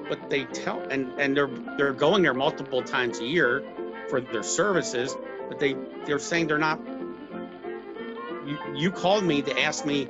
but 0.09 0.29
they 0.29 0.45
tell 0.45 0.79
and 0.89 1.11
and 1.19 1.35
they're 1.35 1.49
they're 1.77 1.93
going 1.93 2.23
there 2.23 2.33
multiple 2.33 2.81
times 2.81 3.19
a 3.19 3.25
year 3.25 3.63
for 4.09 4.21
their 4.21 4.43
services 4.43 5.15
but 5.49 5.59
they 5.59 5.75
they're 6.05 6.19
saying 6.19 6.47
they're 6.47 6.57
not 6.57 6.79
you, 8.45 8.57
you 8.75 8.91
called 8.91 9.23
me 9.23 9.41
to 9.41 9.59
ask 9.59 9.85
me 9.85 10.07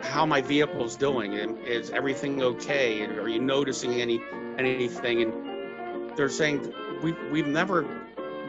how 0.00 0.26
my 0.26 0.40
vehicle's 0.40 0.96
doing 0.96 1.34
and 1.34 1.58
is 1.66 1.90
everything 1.90 2.42
okay 2.42 3.02
and 3.02 3.18
are 3.18 3.28
you 3.28 3.40
noticing 3.40 4.00
any 4.00 4.20
anything 4.58 5.22
and 5.22 6.16
they're 6.16 6.28
saying 6.28 6.72
we 7.02 7.12
we've 7.32 7.46
never 7.46 7.86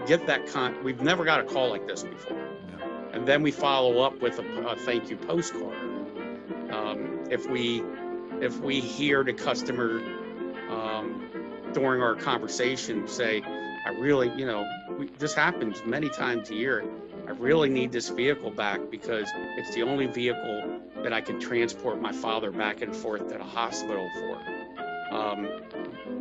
get 0.06 0.28
that 0.28 0.46
con 0.48 0.84
we've 0.84 1.02
never 1.02 1.26
got 1.26 1.40
a 1.40 1.44
call 1.44 1.70
like 1.70 1.88
this 1.88 2.04
before 2.04 2.38
Yeah. 2.78 3.14
and 3.14 3.28
then 3.28 3.42
we 3.42 3.52
follow 3.52 4.00
up 4.02 4.22
with 4.22 4.38
a, 4.40 4.68
a 4.68 4.76
thank 4.76 5.10
you 5.10 5.18
postcard. 5.18 5.76
Um, 6.72 7.24
if 7.32 7.50
we 7.50 7.82
if 8.42 8.60
we 8.60 8.82
hear 8.82 9.24
the 9.24 9.34
customer 9.34 10.02
during 11.76 12.02
our 12.02 12.16
conversation 12.16 13.08
say, 13.08 13.44
"I 13.86 13.90
really, 14.00 14.32
you 14.36 14.46
know, 14.48 14.66
we, 14.98 15.08
this 15.20 15.36
happens 15.36 15.84
many 15.86 16.10
times 16.10 16.50
a 16.50 16.56
year. 16.56 16.84
I 17.28 17.32
really 17.32 17.70
need 17.70 17.92
this 17.92 18.10
vehicle 18.10 18.50
back 18.50 18.80
because 18.90 19.30
it's 19.58 19.76
the 19.76 19.84
only 19.84 20.08
vehicle 20.08 20.80
that 21.04 21.14
I 21.14 21.22
can 21.22 21.40
transport 21.40 22.02
my 22.02 22.12
father 22.12 22.50
back 22.52 22.82
and 22.82 22.96
forth 22.96 23.28
to 23.28 23.38
the 23.38 23.44
hospital 23.44 24.10
for." 24.16 25.16
Um, 25.16 25.48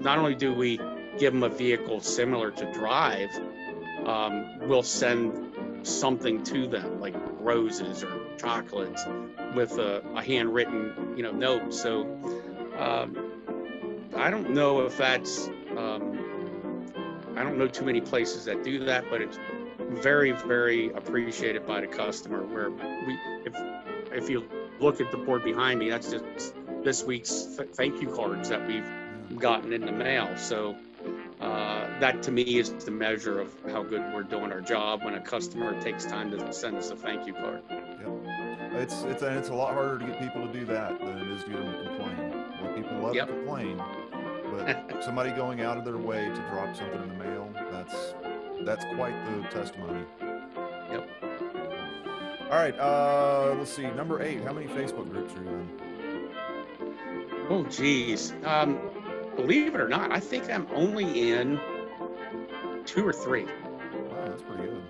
not 0.01 0.19
only 0.19 0.35
do 0.35 0.53
we 0.53 0.79
give 1.19 1.33
him 1.33 1.45
a 1.45 1.49
vehicle 1.49 2.01
similar 2.01 2.51
to 2.51 2.73
drive, 2.73 3.31
um, 4.07 4.59
we'll 4.69 4.83
send 4.83 5.87
something 5.87 6.43
to 6.43 6.67
them 6.67 7.01
like 7.01 7.15
roses 7.41 8.03
or 8.03 8.21
chocolates 8.39 9.05
with 9.55 9.79
a, 9.79 10.03
a 10.17 10.23
handwritten 10.23 11.15
you 11.17 11.23
know 11.23 11.31
note 11.31 11.73
so 11.73 12.03
um, 12.79 13.24
i 14.17 14.31
don't 14.31 14.51
know 14.51 14.81
if 14.81 14.97
that's 14.97 15.49
um, 15.77 16.85
i 17.37 17.43
don't 17.43 17.59
know 17.59 17.69
too 17.69 17.85
many 17.85 18.01
places 18.01 18.45
that 18.45 18.63
do 18.63 18.85
that 18.85 19.05
but 19.11 19.21
it's 19.21 19.39
very 19.79 20.33
very 20.33 20.91
appreciated 20.93 21.67
by 21.67 21.81
the 21.81 21.87
customer 21.87 22.43
where 22.45 22.71
we 22.71 23.19
if 23.45 23.55
if 24.13 24.31
you 24.31 24.49
look 24.81 25.01
at 25.01 25.11
the 25.11 25.17
board 25.17 25.43
behind 25.45 25.79
me 25.79 25.91
that's 25.91 26.11
just 26.11 26.55
this 26.83 27.05
week's 27.05 27.57
th- 27.57 27.71
thank 27.75 28.01
you 28.01 28.09
cards 28.09 28.49
that 28.49 28.67
we've 28.67 28.89
gotten 29.39 29.73
in 29.73 29.83
the 29.83 29.93
mail 29.93 30.37
so 30.37 30.77
uh, 31.41 31.87
that 32.01 32.23
to 32.23 32.31
me 32.31 32.43
is 32.59 32.73
the 32.85 32.91
measure 32.91 33.41
of 33.41 33.53
how 33.71 33.83
good 33.83 34.01
we're 34.15 34.23
doing 34.23 34.51
our 34.53 34.61
job 34.61 35.05
when 35.05 35.15
a 35.15 35.21
customer 35.21 35.79
takes 35.81 36.05
time 36.05 36.31
to 36.31 36.53
send 36.53 36.77
us 36.77 36.91
a 36.91 36.97
thank 36.97 37.27
you 37.27 37.35
card. 37.35 37.61
It's 38.77 39.03
it's 39.03 39.23
and 39.23 39.37
it's 39.37 39.51
a 39.51 39.55
lot 39.55 39.75
harder 39.75 39.99
to 39.99 40.07
get 40.07 40.19
people 40.21 40.47
to 40.47 40.53
do 40.53 40.65
that 40.67 40.99
than 40.99 41.19
it 41.19 41.29
is 41.29 41.45
to 41.45 41.51
get 41.51 41.59
them 41.59 41.73
to 41.73 41.83
complain. 41.85 42.45
Well, 42.63 42.73
people 42.75 42.97
love 42.99 43.15
Yep. 43.15 43.27
to 43.29 43.33
complain, 43.35 43.83
but 44.57 45.05
somebody 45.05 45.31
going 45.31 45.61
out 45.61 45.77
of 45.77 45.85
their 45.85 45.99
way 45.99 46.25
to 46.25 46.49
drop 46.51 46.75
something 46.77 47.03
in 47.03 47.09
the 47.09 47.25
mail, 47.25 47.51
that's 47.71 48.15
that's 48.63 48.85
quite 48.95 49.15
the 49.27 49.49
testimony. 49.49 50.05
Yep. 50.91 51.09
All 52.51 52.59
right, 52.61 52.79
uh, 52.79 53.55
let's 53.59 53.73
see. 53.73 53.87
Number 53.91 54.23
eight. 54.23 54.43
How 54.45 54.53
many 54.53 54.67
Facebook 54.67 55.11
groups 55.11 55.35
are 55.35 55.43
you 55.43 55.49
in? 55.51 55.69
Oh, 57.51 57.65
geez. 57.65 58.33
Um, 58.45 58.79
believe 59.37 59.75
it 59.75 59.81
or 59.81 59.89
not, 59.89 60.13
I 60.13 60.21
think 60.21 60.51
I'm 60.51 60.67
only 60.73 61.31
in 61.33 61.61
two 62.87 63.07
or 63.07 63.13
three. 63.13 63.45
Wow, 63.45 64.25
that's 64.27 64.43
pretty 64.43 64.65
good. 64.65 64.83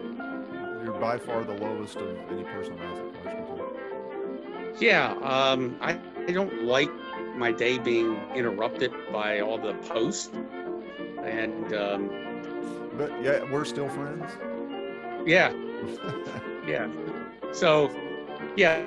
You're 0.84 0.98
by 1.00 1.18
far 1.18 1.42
the 1.44 1.54
lowest 1.54 1.96
of 1.96 2.16
any 2.30 2.44
person 2.44 2.78
I 2.78 2.84
asked 2.84 3.02
that 3.02 3.22
question 3.22 3.46
to. 3.46 4.84
Yeah, 4.84 5.12
um, 5.22 5.76
I, 5.80 5.98
I 6.28 6.32
don't 6.32 6.64
like 6.64 6.90
my 7.36 7.52
day 7.52 7.78
being 7.78 8.16
interrupted 8.34 8.92
by 9.12 9.40
all 9.40 9.58
the 9.58 9.74
posts. 9.74 10.30
And 11.22 11.72
um, 11.74 12.10
But 12.96 13.10
yeah, 13.22 13.44
we're 13.50 13.64
still 13.64 13.88
friends. 13.88 14.30
yeah, 15.26 15.52
Yeah. 16.66 16.88
So, 17.52 17.90
yeah. 18.56 18.82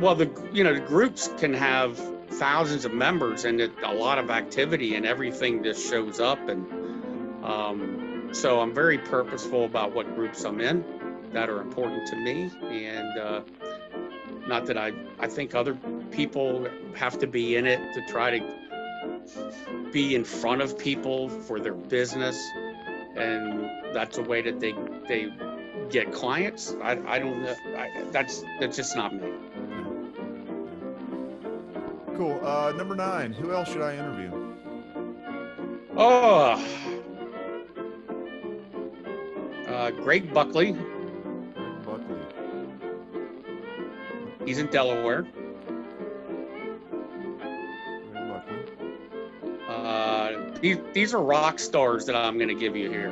Well, 0.00 0.14
the 0.14 0.30
you 0.52 0.64
know 0.64 0.74
the 0.74 0.80
groups 0.80 1.28
can 1.38 1.54
have 1.54 1.98
thousands 2.28 2.84
of 2.84 2.92
members 2.92 3.44
and 3.44 3.60
it, 3.60 3.72
a 3.84 3.92
lot 3.92 4.18
of 4.18 4.30
activity 4.30 4.94
and 4.94 5.04
everything 5.06 5.62
just 5.62 5.88
shows 5.88 6.20
up 6.20 6.48
and 6.48 6.66
um, 7.44 8.28
so 8.32 8.60
I'm 8.60 8.72
very 8.72 8.98
purposeful 8.98 9.64
about 9.64 9.92
what 9.94 10.14
groups 10.14 10.44
I'm 10.44 10.60
in 10.60 10.84
that 11.32 11.48
are 11.50 11.60
important 11.60 12.06
to 12.08 12.16
me 12.16 12.50
and 12.70 13.18
uh, 13.18 13.40
not 14.46 14.66
that 14.66 14.78
I 14.78 14.92
I 15.18 15.26
think 15.26 15.54
other 15.54 15.76
people 16.10 16.68
have 16.94 17.18
to 17.18 17.26
be 17.26 17.56
in 17.56 17.66
it 17.66 17.80
to 17.94 18.06
try 18.06 18.38
to 18.38 19.90
be 19.92 20.14
in 20.14 20.24
front 20.24 20.62
of 20.62 20.78
people 20.78 21.28
for 21.28 21.60
their 21.60 21.74
business 21.74 22.36
and 23.16 23.94
that's 23.94 24.18
a 24.18 24.22
way 24.22 24.42
that 24.42 24.60
they 24.60 24.74
they 25.08 25.32
get 25.90 26.12
clients. 26.12 26.74
I, 26.82 26.92
I 27.06 27.18
don't 27.18 27.42
know. 27.42 27.54
I, 27.76 28.04
that's 28.12 28.42
that's 28.60 28.76
just 28.76 28.96
not 28.96 29.14
me. 29.14 29.32
Cool. 32.16 32.40
Uh, 32.44 32.72
number 32.76 32.94
nine. 32.94 33.32
Who 33.32 33.52
else 33.52 33.72
should 33.72 33.82
I 33.82 33.94
interview? 33.94 34.30
Oh, 35.96 36.64
uh, 39.68 39.90
Greg 39.90 40.32
Buckley. 40.32 40.72
Greg 40.72 41.82
Buckley. 41.84 42.18
He's 44.44 44.58
in 44.58 44.66
Delaware. 44.68 45.26
These 50.60 50.78
these 50.92 51.14
are 51.14 51.22
rock 51.22 51.58
stars 51.58 52.06
that 52.06 52.16
I'm 52.16 52.36
going 52.36 52.48
to 52.48 52.54
give 52.54 52.76
you 52.76 52.90
here. 52.90 53.10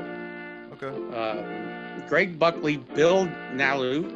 Okay. 0.80 0.92
Uh, 1.14 2.06
Greg 2.08 2.38
Buckley, 2.38 2.76
Bill 2.76 3.26
Nalu. 3.52 4.14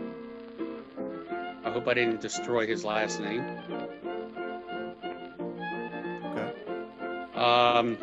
I 1.64 1.70
hope 1.70 1.89
I 1.89 1.95
didn't 1.95 2.20
destroy 2.20 2.66
his 2.66 2.85
last 2.85 3.20
name. 3.20 3.45
Okay. 6.24 6.53
Um, 7.35 7.99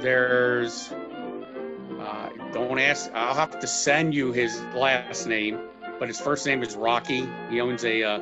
there's, 0.00 0.92
uh, 0.92 2.28
don't 2.52 2.78
ask, 2.78 3.10
I'll 3.14 3.34
have 3.34 3.58
to 3.60 3.66
send 3.66 4.14
you 4.14 4.32
his 4.32 4.60
last 4.74 5.26
name, 5.26 5.60
but 5.98 6.08
his 6.08 6.20
first 6.20 6.46
name 6.46 6.62
is 6.62 6.76
Rocky. 6.76 7.26
He 7.50 7.60
owns 7.60 7.84
a, 7.84 8.02
uh, 8.02 8.20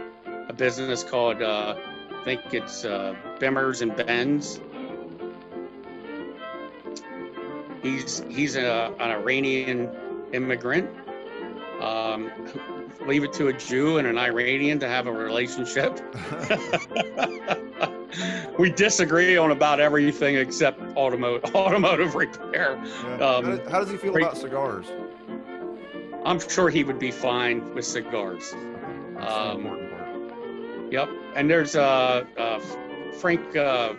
a 0.49 0.53
business 0.53 1.03
called, 1.03 1.43
uh, 1.43 1.75
I 2.11 2.25
think 2.25 2.55
it's 2.55 2.85
uh, 2.85 3.15
Bimmers 3.39 3.83
and 3.83 3.95
Benz. 3.97 4.61
He's 7.85 8.25
he's 8.31 8.57
a, 8.57 8.95
an 8.99 9.11
Iranian 9.11 9.91
immigrant, 10.33 10.89
Um, 11.81 12.31
leave 13.07 13.25
it 13.25 13.33
to 13.35 13.49
a 13.49 13.53
Jew 13.53 13.99
and 13.99 14.09
an 14.09 14.17
Iranian 14.17 14.79
to 14.81 14.89
have 14.89 15.07
a 15.07 15.13
relationship. 15.13 16.01
we 18.59 18.71
disagree 18.71 19.37
on 19.37 19.51
about 19.51 19.81
everything 19.81 20.37
except 20.37 20.81
automotive 20.97 21.55
automotive 21.55 22.15
repair. 22.15 22.83
Yeah. 22.83 23.17
Um, 23.17 23.59
how, 23.59 23.71
how 23.71 23.81
does 23.81 23.91
he 23.91 23.99
feel 23.99 24.17
about 24.17 24.39
cigars? 24.39 24.87
I'm 26.25 26.41
sure 26.41 26.71
he 26.71 26.85
would 26.85 26.99
be 26.99 27.11
fine 27.11 27.75
with 27.75 27.85
cigars. 27.85 28.55
Um. 29.19 29.91
Yep, 30.91 31.11
and 31.37 31.51
there's 31.51 31.77
uh, 31.77 32.25
uh, 32.39 32.61
Frank 33.19 33.57
uh, 33.57 33.95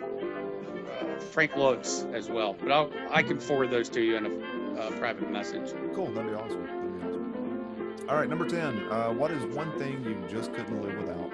Frank 1.36 1.54
Lutz 1.54 2.06
as 2.14 2.30
well, 2.30 2.56
but 2.58 2.72
I'll, 2.72 2.90
I 3.10 3.22
can 3.22 3.38
forward 3.38 3.70
those 3.70 3.90
to 3.90 4.00
you 4.00 4.16
in 4.16 4.24
a 4.24 4.80
uh, 4.80 4.90
private 4.92 5.30
message. 5.30 5.74
Cool. 5.94 6.10
That'd 6.12 6.30
be 6.30 6.34
awesome. 6.34 6.64
That'd 6.64 6.98
be 6.98 7.06
awesome. 7.06 8.06
All 8.08 8.16
right, 8.16 8.26
number 8.26 8.48
ten. 8.48 8.90
Uh, 8.90 9.10
what 9.10 9.30
is 9.30 9.44
one 9.54 9.70
thing 9.78 10.02
you 10.02 10.16
just 10.34 10.54
couldn't 10.54 10.82
live 10.82 10.96
without? 10.96 11.30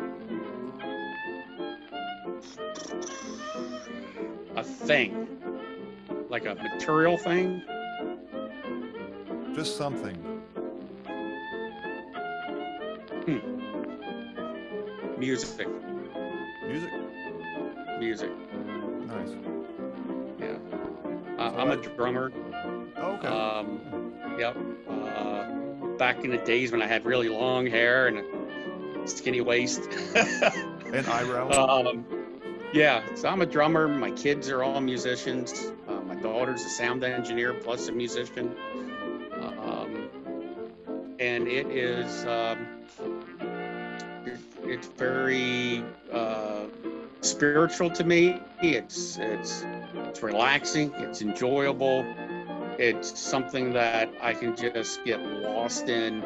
A 4.56 4.64
thing, 4.64 5.38
like 6.28 6.46
a 6.46 6.56
material 6.56 7.16
thing. 7.16 7.62
Just 9.54 9.76
something. 9.76 10.16
Hmm. 13.24 13.38
Music, 15.20 15.68
Music. 16.66 16.90
music. 18.00 18.32
Nice. 19.06 19.51
Uh, 21.52 21.56
I'm 21.56 21.70
a 21.70 21.76
drummer. 21.76 22.32
Oh, 22.96 23.12
okay. 23.12 23.28
Um, 23.28 24.12
yep. 24.38 24.56
Uh, 24.88 25.44
back 25.96 26.24
in 26.24 26.30
the 26.30 26.38
days 26.38 26.72
when 26.72 26.82
I 26.82 26.86
had 26.86 27.04
really 27.04 27.28
long 27.28 27.66
hair 27.66 28.08
and 28.08 28.18
a 28.18 29.08
skinny 29.08 29.40
waist. 29.40 29.82
and 30.14 31.06
eyebrows. 31.06 31.56
Um, 31.56 32.04
yeah, 32.72 33.02
so 33.14 33.28
I'm 33.28 33.42
a 33.42 33.46
drummer. 33.46 33.86
My 33.86 34.10
kids 34.10 34.48
are 34.48 34.62
all 34.62 34.80
musicians. 34.80 35.72
Uh, 35.88 36.00
my 36.00 36.14
daughter's 36.14 36.64
a 36.64 36.68
sound 36.68 37.04
engineer 37.04 37.52
plus 37.52 37.88
a 37.88 37.92
musician. 37.92 38.54
Um, 39.40 40.08
and 41.18 41.46
it 41.46 41.66
is, 41.66 42.24
um, 42.24 42.66
it's 44.64 44.86
very 44.88 45.84
uh, 46.12 46.64
spiritual 47.20 47.90
to 47.90 48.04
me. 48.04 48.40
It's 48.62 49.18
it's 49.18 49.64
it's 50.12 50.22
relaxing. 50.22 50.92
It's 50.98 51.22
enjoyable. 51.22 52.04
It's 52.78 53.18
something 53.18 53.72
that 53.72 54.12
I 54.20 54.34
can 54.34 54.54
just 54.54 55.02
get 55.06 55.22
lost 55.22 55.88
in 55.88 56.22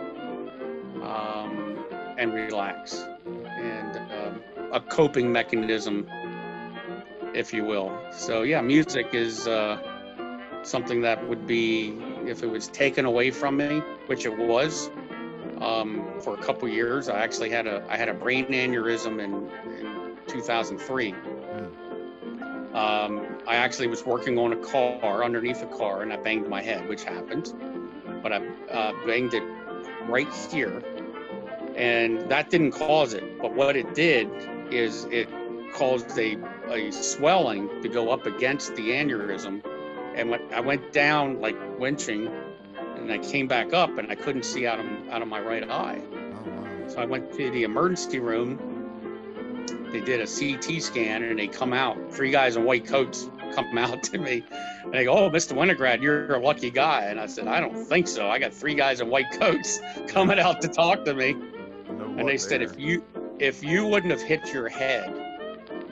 um, 1.05 1.84
and 2.18 2.34
relax 2.34 3.07
and 3.47 3.97
um, 4.12 4.43
a 4.72 4.80
coping 4.80 5.30
mechanism, 5.30 6.05
if 7.32 7.55
you 7.55 7.64
will. 7.64 7.97
So 8.11 8.43
yeah, 8.43 8.61
music 8.61 9.14
is 9.14 9.47
uh, 9.47 9.78
something 10.64 11.01
that 11.03 11.24
would 11.28 11.47
be 11.47 11.97
if 12.26 12.43
it 12.43 12.51
was 12.51 12.66
taken 12.66 13.05
away 13.05 13.30
from 13.30 13.57
me, 13.57 13.78
which 14.07 14.26
it 14.26 14.37
was 14.37 14.91
um, 15.61 16.05
for 16.20 16.34
a 16.34 16.43
couple 16.43 16.68
years. 16.68 17.09
I 17.09 17.20
actually 17.20 17.51
had 17.51 17.68
a 17.68 17.87
I 17.89 17.97
had 17.97 18.09
a 18.09 18.14
brain 18.14 18.47
aneurysm 18.47 19.22
in, 19.22 19.49
in 19.78 20.16
2003. 20.26 21.14
Um, 22.74 23.36
I 23.47 23.55
actually 23.57 23.86
was 23.86 24.05
working 24.05 24.38
on 24.38 24.53
a 24.53 24.57
car 24.57 25.22
underneath 25.22 25.62
a 25.62 25.66
car, 25.66 26.03
and 26.03 26.12
I 26.12 26.16
banged 26.16 26.49
my 26.49 26.61
head, 26.61 26.88
which 26.88 27.05
happened. 27.05 27.53
But 28.22 28.32
I 28.32 28.47
uh, 28.72 28.92
banged 29.07 29.34
it 29.34 29.44
right 30.09 30.32
here, 30.51 30.82
and 31.76 32.28
that 32.28 32.51
didn't 32.51 32.72
cause 32.72 33.14
it. 33.14 33.40
But 33.40 33.55
what 33.55 33.76
it 33.76 33.94
did 33.94 34.28
is 34.72 35.05
it 35.12 35.28
caused 35.72 36.18
a, 36.18 36.36
a 36.68 36.90
swelling 36.90 37.82
to 37.82 37.88
go 37.88 38.11
up 38.11 38.26
against 38.26 38.74
the 38.74 38.90
aneurysm. 38.90 39.62
And 40.16 40.30
when 40.30 40.40
I 40.53 40.61
went 40.61 40.92
down 40.92 41.40
like 41.40 41.57
winching, 41.78 42.28
and 42.97 43.12
I 43.12 43.18
came 43.18 43.47
back 43.47 43.72
up, 43.72 43.97
and 43.97 44.11
I 44.11 44.16
couldn't 44.16 44.44
see 44.44 44.66
out 44.66 44.80
of 44.80 44.86
out 45.11 45.22
of 45.22 45.28
my 45.28 45.40
right 45.40 45.68
eye. 45.70 46.03
oh. 46.03 46.88
So 46.88 46.99
I 46.99 47.05
went 47.05 47.32
to 47.34 47.51
the 47.51 47.62
emergency 47.62 48.18
room. 48.18 48.72
They 49.92 50.01
did 50.01 50.20
a 50.20 50.26
CT 50.26 50.82
scan 50.82 51.22
and 51.22 51.38
they 51.38 51.47
come 51.47 51.72
out. 51.72 52.12
Three 52.12 52.30
guys 52.32 52.57
in 52.57 52.64
white 52.64 52.86
coats 52.86 53.30
come 53.55 53.76
out 53.78 54.03
to 54.05 54.18
me. 54.18 54.44
And 54.84 54.94
they 54.94 55.05
go, 55.05 55.12
Oh, 55.12 55.30
Mr. 55.30 55.53
Winograd, 55.53 56.03
you're 56.03 56.34
a 56.34 56.38
lucky 56.38 56.70
guy. 56.70 57.05
And 57.05 57.20
I 57.20 57.26
said, 57.26 57.47
I 57.47 57.61
don't 57.61 57.84
think 57.84 58.09
so. 58.09 58.28
I 58.28 58.38
got 58.38 58.53
three 58.53 58.74
guys 58.74 59.01
in 59.01 59.09
white 59.09 59.30
coats 59.32 59.80
coming 60.09 60.38
out 60.38 60.61
to 60.62 60.68
talk 60.68 61.05
to 61.05 61.14
me. 61.14 61.34
No 61.88 62.14
And 62.18 62.28
they 62.28 62.38
said, 62.38 62.61
there. 62.61 62.68
if 62.68 62.78
you 62.78 63.05
if 63.38 63.62
you 63.62 63.86
wouldn't 63.86 64.11
have 64.11 64.22
hit 64.22 64.53
your 64.53 64.68
head, 64.68 65.12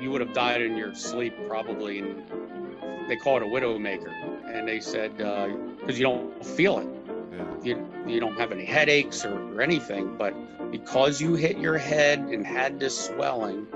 you 0.00 0.10
would 0.10 0.20
have 0.20 0.32
died 0.32 0.62
in 0.62 0.76
your 0.76 0.94
sleep 0.94 1.34
probably. 1.46 1.98
And 1.98 3.08
they 3.08 3.16
call 3.16 3.36
it 3.36 3.42
a 3.42 3.46
widowmaker. 3.46 4.12
And 4.46 4.66
they 4.66 4.80
said, 4.80 5.16
because 5.16 5.98
you 5.98 6.04
don't 6.04 6.44
feel 6.44 6.78
it 6.78 6.88
yeah. 7.36 7.44
you, 7.62 7.86
you 8.06 8.20
don't 8.20 8.38
have 8.38 8.52
any 8.52 8.64
headaches 8.64 9.24
or, 9.24 9.38
or 9.54 9.62
anything, 9.62 10.16
but 10.16 10.34
because 10.70 11.20
you 11.20 11.34
hit 11.34 11.58
your 11.58 11.78
head 11.78 12.20
and 12.20 12.46
had 12.46 12.80
this 12.80 13.06
swelling, 13.06 13.66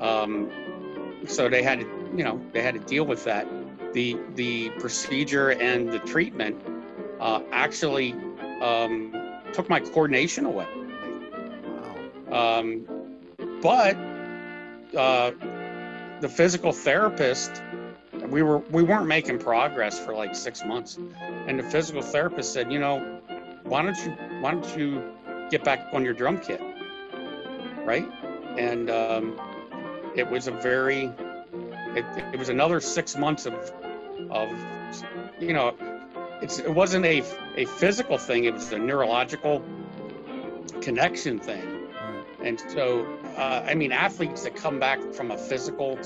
um, 0.00 0.50
so 1.26 1.48
they 1.48 1.62
had 1.62 1.80
to, 1.80 1.97
you 2.18 2.24
know, 2.24 2.40
they 2.52 2.62
had 2.62 2.74
to 2.74 2.80
deal 2.80 3.04
with 3.04 3.24
that. 3.24 3.46
The 3.94 4.18
the 4.34 4.70
procedure 4.80 5.50
and 5.50 5.90
the 5.90 6.00
treatment 6.00 6.60
uh, 7.20 7.40
actually 7.52 8.12
um, 8.60 9.14
took 9.52 9.68
my 9.70 9.78
coordination 9.78 10.44
away. 10.44 10.66
Wow. 12.30 12.58
Um, 12.58 12.86
but 13.62 13.96
uh, 14.96 15.30
the 16.20 16.28
physical 16.28 16.72
therapist, 16.72 17.62
we 18.26 18.42
were 18.42 18.58
we 18.58 18.82
weren't 18.82 19.06
making 19.06 19.38
progress 19.38 19.98
for 19.98 20.12
like 20.12 20.34
six 20.34 20.64
months, 20.64 20.98
and 21.46 21.56
the 21.56 21.62
physical 21.62 22.02
therapist 22.02 22.52
said, 22.52 22.72
you 22.72 22.80
know, 22.80 23.20
why 23.62 23.82
don't 23.82 23.96
you 24.04 24.10
why 24.40 24.50
don't 24.50 24.76
you 24.76 25.02
get 25.50 25.62
back 25.62 25.86
on 25.92 26.04
your 26.04 26.14
drum 26.14 26.38
kit, 26.40 26.60
right? 27.84 28.06
And 28.58 28.90
um, 28.90 29.40
it 30.16 30.28
was 30.28 30.48
a 30.48 30.52
very 30.52 31.12
it, 31.96 32.04
it 32.32 32.38
was 32.38 32.48
another 32.48 32.80
six 32.80 33.16
months 33.16 33.46
of 33.46 33.54
of 34.30 34.50
you 35.40 35.52
know 35.52 35.74
it's 36.42 36.58
it 36.58 36.72
wasn't 36.72 37.04
a 37.04 37.22
a 37.56 37.64
physical 37.64 38.18
thing 38.18 38.44
it 38.44 38.54
was 38.54 38.72
a 38.72 38.78
neurological 38.78 39.62
connection 40.80 41.38
thing 41.38 41.78
and 42.40 42.60
so, 42.68 43.04
uh, 43.36 43.64
I 43.66 43.74
mean, 43.74 43.90
athletes 43.90 44.44
that 44.44 44.54
come 44.54 44.78
back 44.78 45.02
from 45.12 45.32
a 45.32 45.38
physical 45.38 45.98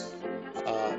uh, 0.66 0.97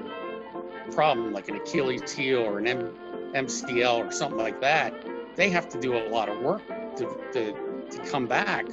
problem, 0.92 1.34
like 1.34 1.50
an 1.50 1.56
Achilles 1.56 2.12
heel 2.12 2.40
or 2.40 2.60
an 2.60 2.68
M- 2.68 2.94
MCL 3.34 4.08
or 4.08 4.12
something 4.12 4.38
like 4.38 4.62
that, 4.62 4.94
they 5.36 5.50
have 5.50 5.68
to 5.70 5.80
do 5.80 5.98
a 5.98 6.06
lot 6.10 6.30
of 6.30 6.40
work 6.40 6.62
to, 6.98 7.18
to, 7.34 7.54
to 7.90 7.98
come 8.10 8.28
back. 8.28 8.68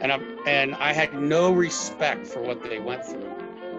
And 0.00 0.12
I, 0.12 0.20
and 0.46 0.76
I 0.76 0.92
had 0.92 1.12
no 1.14 1.52
respect 1.52 2.26
for 2.28 2.40
what 2.40 2.62
they 2.62 2.78
went 2.78 3.04
through. 3.04 3.27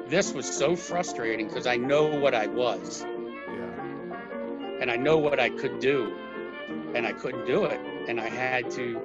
This 0.10 0.34
was 0.34 0.49
so 0.51 0.76
frustrating 0.76 1.47
because 1.47 1.68
I 1.68 1.78
know 1.78 2.05
what 2.07 2.34
I 2.34 2.47
was 2.47 3.03
Yeah. 3.47 4.82
and 4.82 4.89
I 4.89 4.95
know 4.95 5.18
what 5.18 5.39
I 5.39 5.49
could 5.49 5.80
do, 5.80 6.12
and 6.95 7.05
I 7.05 7.14
couldn't 7.14 7.45
do 7.45 7.66
it, 7.66 7.80
and 8.07 8.20
I 8.20 8.28
had 8.28 8.72
to, 8.72 8.99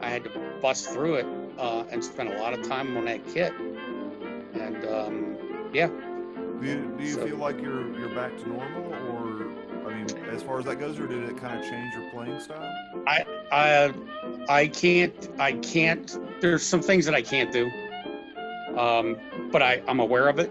I 0.00 0.08
had 0.08 0.24
to 0.24 0.30
bust 0.60 0.90
through 0.90 1.14
it 1.16 1.26
uh, 1.58 1.84
and 1.90 2.04
spend 2.04 2.30
a 2.30 2.38
lot 2.38 2.52
of 2.52 2.66
time 2.66 2.96
on 2.96 3.04
that 3.04 3.24
kit. 3.28 3.52
And 4.54 4.84
um, 4.86 5.36
yeah, 5.72 5.86
Do 5.88 6.66
you, 6.66 6.94
do 6.98 7.04
you 7.04 7.12
So- 7.14 7.26
feel 7.26 7.36
like 7.36 7.60
you're 7.60 7.86
you're 7.98 8.14
back 8.14 8.36
to 8.38 8.48
normal, 8.48 8.92
or 9.12 9.46
I 9.88 9.94
mean, 9.94 10.06
as 10.30 10.42
far 10.42 10.58
as 10.58 10.64
that 10.64 10.80
goes, 10.80 10.98
or 10.98 11.06
did 11.06 11.22
it 11.22 11.36
kind 11.36 11.58
of 11.58 11.64
change 11.70 11.94
your 11.94 12.10
playing 12.10 12.40
style? 12.40 12.72
I 13.06 13.92
I 14.48 14.66
can't 14.68 15.28
I 15.38 15.52
can't. 15.52 16.18
There's 16.40 16.62
some 16.64 16.80
things 16.82 17.04
that 17.06 17.14
I 17.14 17.22
can't 17.22 17.52
do, 17.52 17.70
um, 18.78 19.16
but 19.50 19.62
I 19.62 19.82
I'm 19.88 20.00
aware 20.00 20.28
of 20.28 20.38
it, 20.38 20.50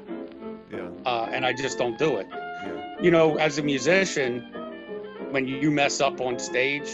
Yeah. 0.72 0.90
uh, 1.06 1.30
and 1.32 1.46
I 1.46 1.54
just 1.54 1.78
don't 1.78 1.98
do 1.98 2.18
it. 2.18 2.28
Yeah. 2.32 2.96
You 3.02 3.12
know, 3.12 3.38
as 3.38 3.58
a 3.60 3.64
musician, 3.64 4.42
when 5.32 5.48
you 5.48 5.72
mess 5.72 6.02
up 6.02 6.20
on 6.22 6.40
stage, 6.40 6.90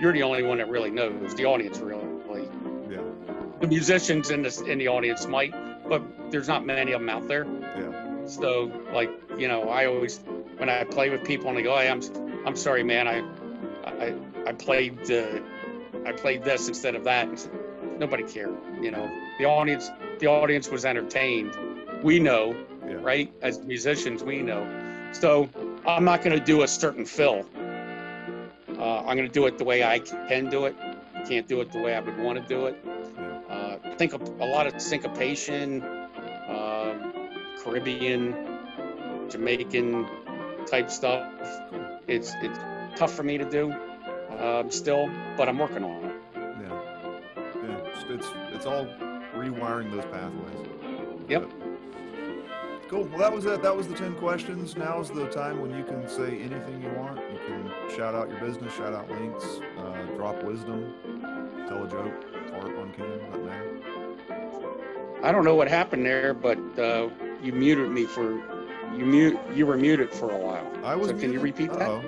you're 0.00 0.12
the 0.12 0.22
only 0.22 0.42
one 0.42 0.58
that 0.58 0.68
really 0.68 0.90
knows. 0.90 1.34
The 1.34 1.44
audience 1.44 1.78
really. 1.78 2.04
Yeah. 2.90 2.98
the 3.60 3.66
musicians 3.66 4.30
in 4.30 4.42
this 4.42 4.60
in 4.60 4.78
the 4.78 4.88
audience 4.88 5.26
might, 5.26 5.52
but 5.88 6.02
there's 6.30 6.48
not 6.48 6.64
many 6.64 6.92
of 6.92 7.00
them 7.00 7.08
out 7.08 7.26
there. 7.28 7.46
Yeah. 7.76 8.26
So 8.26 8.70
like 8.92 9.10
you 9.36 9.48
know, 9.48 9.68
I 9.68 9.86
always 9.86 10.20
when 10.58 10.68
I 10.68 10.84
play 10.84 11.10
with 11.10 11.24
people 11.24 11.48
and 11.48 11.56
they 11.58 11.62
go, 11.62 11.76
"Hey, 11.76 11.88
I'm 11.88 12.00
I'm 12.46 12.56
sorry, 12.56 12.82
man. 12.82 13.06
I 13.08 13.22
I 13.84 14.14
I 14.46 14.52
played 14.52 15.10
uh, 15.10 15.40
I 16.06 16.12
played 16.12 16.44
this 16.44 16.68
instead 16.68 16.94
of 16.94 17.04
that." 17.04 17.28
Nobody 17.98 18.22
cared. 18.22 18.56
You 18.80 18.90
know, 18.92 19.10
the 19.38 19.44
audience 19.46 19.90
the 20.18 20.26
audience 20.26 20.68
was 20.68 20.84
entertained. 20.84 21.56
We 22.02 22.18
know, 22.18 22.54
Yeah. 22.86 22.98
right? 23.00 23.32
As 23.42 23.58
musicians, 23.60 24.22
we 24.22 24.42
know. 24.42 24.66
So 25.12 25.48
I'm 25.86 26.04
not 26.04 26.22
going 26.22 26.38
to 26.38 26.44
do 26.44 26.62
a 26.62 26.68
certain 26.68 27.04
fill. 27.04 27.46
Uh, 28.78 28.98
I'm 29.00 29.16
going 29.16 29.28
to 29.28 29.34
do 29.40 29.46
it 29.46 29.58
the 29.58 29.64
way 29.64 29.82
I 29.82 29.98
can 29.98 30.48
do 30.48 30.66
it 30.66 30.76
can't 31.28 31.46
do 31.46 31.60
it 31.60 31.70
the 31.72 31.78
way 31.78 31.94
I 31.94 32.00
would 32.00 32.18
want 32.18 32.40
to 32.40 32.46
do 32.46 32.66
it. 32.66 32.76
Uh, 33.50 33.76
think 33.96 34.14
of 34.14 34.22
a 34.40 34.46
lot 34.46 34.66
of 34.66 34.80
syncopation, 34.80 35.82
um, 36.48 37.12
Caribbean, 37.62 38.34
Jamaican 39.28 40.08
type 40.66 40.90
stuff. 40.90 41.30
It's 42.06 42.32
it's 42.40 42.58
tough 42.98 43.12
for 43.12 43.22
me 43.22 43.36
to 43.36 43.44
do 43.44 43.74
um, 44.38 44.70
still, 44.70 45.10
but 45.36 45.48
I'm 45.48 45.58
working 45.58 45.84
on 45.84 46.04
it. 46.04 46.14
Yeah. 46.34 46.80
Yeah. 47.62 47.76
It's, 47.92 48.04
it's 48.08 48.28
it's 48.54 48.66
all 48.66 48.86
rewiring 49.38 49.90
those 49.90 50.04
pathways. 50.06 50.66
Yep. 51.28 51.42
But- 51.42 51.68
Cool. 52.88 53.04
Well, 53.04 53.18
that 53.18 53.30
was 53.34 53.44
it. 53.44 53.60
That 53.62 53.76
was 53.76 53.86
the 53.86 53.94
10 53.94 54.14
questions. 54.14 54.74
Now's 54.74 55.10
the 55.10 55.26
time 55.26 55.60
when 55.60 55.76
you 55.76 55.84
can 55.84 56.08
say 56.08 56.38
anything 56.40 56.80
you 56.82 56.88
want. 56.98 57.18
You 57.18 57.38
can 57.46 57.70
shout 57.94 58.14
out 58.14 58.30
your 58.30 58.40
business, 58.40 58.72
shout 58.74 58.94
out 58.94 59.10
links, 59.10 59.44
uh, 59.76 60.02
drop 60.16 60.42
wisdom, 60.42 60.94
tell 61.68 61.84
a 61.84 61.90
joke, 61.90 62.24
fart 62.50 62.74
on 62.78 62.90
can, 62.94 63.18
doesn't 63.26 63.44
matter. 63.44 63.78
I 65.22 65.30
don't 65.32 65.44
know 65.44 65.54
what 65.54 65.68
happened 65.68 66.06
there, 66.06 66.32
but 66.32 66.56
uh, 66.78 67.10
you 67.42 67.52
muted 67.52 67.90
me 67.90 68.04
for 68.06 68.40
you 68.96 69.04
mute 69.04 69.38
you 69.54 69.66
were 69.66 69.76
muted 69.76 70.10
for 70.10 70.30
a 70.30 70.38
while. 70.38 70.66
I 70.82 70.94
was. 70.96 71.10
So 71.10 71.18
can 71.18 71.30
you 71.30 71.40
repeat 71.40 71.70
that? 71.74 71.82
Uh-oh. 71.82 72.02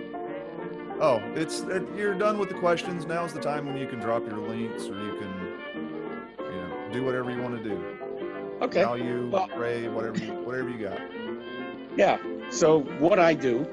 Oh, 0.98 1.22
it's 1.34 1.60
it, 1.60 1.82
you're 1.94 2.14
done 2.14 2.38
with 2.38 2.48
the 2.48 2.54
questions. 2.54 3.04
Now's 3.04 3.34
the 3.34 3.40
time 3.40 3.66
when 3.66 3.76
you 3.76 3.86
can 3.86 3.98
drop 4.00 4.26
your 4.26 4.38
links, 4.38 4.84
or 4.84 4.98
you 4.98 5.18
can, 5.18 5.29
do 6.92 7.04
whatever 7.04 7.30
you 7.30 7.40
want 7.40 7.62
to 7.62 7.68
do. 7.68 7.82
Okay. 8.62 8.82
Value, 8.82 9.28
Well- 9.30 9.48
pray, 9.48 9.88
whatever 9.88 10.18
you 10.18 10.32
whatever 10.32 10.68
you 10.68 10.78
got. 10.78 11.00
Yeah. 11.96 12.18
So 12.50 12.80
what 12.98 13.18
I 13.18 13.34
do, 13.34 13.66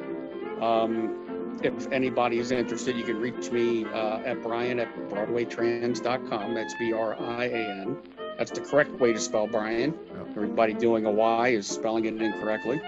um, 0.62 1.60
if 1.64 1.92
anybody 1.92 2.40
is 2.40 2.52
interested, 2.52 2.96
you 2.96 3.04
can 3.04 3.20
reach 3.20 3.52
me 3.52 3.86
uh, 3.86 4.20
at 4.20 4.42
Brian 4.44 4.80
at 4.80 4.94
BroadwayTrans.com. 5.10 6.54
That's 6.54 6.74
B-R-I-A-N. 6.80 7.98
That's 8.38 8.52
the 8.52 8.62
correct 8.62 8.92
way 9.00 9.14
to 9.14 9.20
spell 9.20 9.48
Brian. 9.48 9.94
Yep. 10.16 10.28
Everybody 10.36 10.74
doing 10.74 11.06
a 11.06 11.12
Y 11.12 11.50
is 11.50 11.68
spelling 11.68 12.06
it 12.06 12.22
incorrectly. 12.22 12.80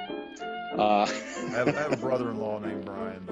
Uh, 0.77 1.01
I 1.01 1.07
have, 1.51 1.67
I 1.67 1.71
have 1.71 1.93
a 1.93 1.97
brother-in-law 1.97 2.59
named 2.59 2.85
Brian 2.85 3.25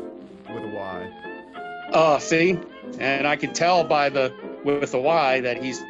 with 0.52 0.64
a 0.64 0.76
Y. 0.76 1.90
uh, 1.94 2.18
see, 2.20 2.60
and 3.00 3.28
I 3.28 3.36
can 3.36 3.54
tell 3.54 3.84
by 3.84 4.10
the 4.10 4.34
with 4.64 4.92
the 4.92 5.00
Y 5.00 5.42
that 5.42 5.62
he's 5.64 5.82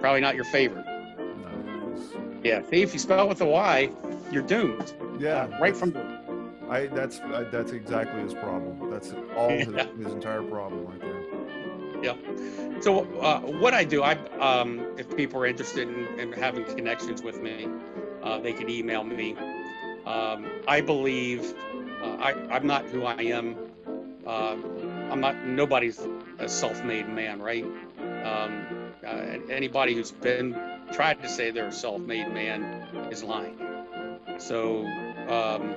probably 0.00 0.20
not 0.20 0.34
your 0.34 0.44
favorite. 0.44 0.84
No, 1.18 1.96
Yeah. 2.42 2.62
See, 2.68 2.82
if 2.82 2.92
you 2.92 2.98
spell 2.98 3.24
it 3.24 3.28
with 3.28 3.40
a 3.40 3.46
Y, 3.46 3.90
you're 4.30 4.42
doomed. 4.42 4.94
yeah, 5.18 5.44
Uh, 5.44 5.58
right 5.60 5.76
from 5.76 5.94
I 6.68 6.86
that's 6.86 7.20
I, 7.20 7.44
that's 7.44 7.72
exactly 7.72 8.20
his 8.22 8.34
problem. 8.34 8.90
That's 8.90 9.14
all 9.36 9.50
his, 9.50 9.68
Yeah. 9.76 9.86
his 9.96 10.12
entire 10.12 10.42
problem 10.42 10.84
right 10.86 11.00
there. 11.00 11.22
Yeah. 12.02 12.80
So 12.80 13.04
uh, 13.20 13.40
what 13.40 13.72
I 13.72 13.84
do, 13.84 14.02
I 14.02 14.14
um, 14.38 14.84
if 14.98 15.16
people 15.16 15.40
are 15.40 15.46
interested 15.46 15.88
in, 15.88 16.06
in 16.18 16.32
having 16.32 16.64
connections 16.64 17.22
with 17.22 17.40
me, 17.40 17.68
uh, 18.22 18.38
they 18.40 18.52
can 18.52 18.68
email 18.68 19.04
me. 19.04 19.36
Um, 20.04 20.46
I 20.68 20.80
believe 20.80 21.54
uh, 22.02 22.16
I, 22.18 22.32
I'm 22.50 22.66
not 22.66 22.84
who 22.86 23.04
I 23.04 23.22
am. 23.22 23.56
Uh, 24.26 24.56
I'm 25.10 25.20
not. 25.20 25.46
Nobody's 25.46 26.00
a 26.38 26.48
self-made 26.48 27.08
man, 27.08 27.40
right? 27.40 27.64
Um, 28.24 28.66
anybody 29.50 29.94
who's 29.94 30.12
been 30.12 30.56
tried 30.92 31.22
to 31.22 31.28
say 31.28 31.50
they're 31.50 31.68
a 31.68 31.72
self-made 31.72 32.32
man 32.32 32.62
is 33.10 33.22
lying. 33.22 33.58
So 34.38 34.86
um, 35.28 35.76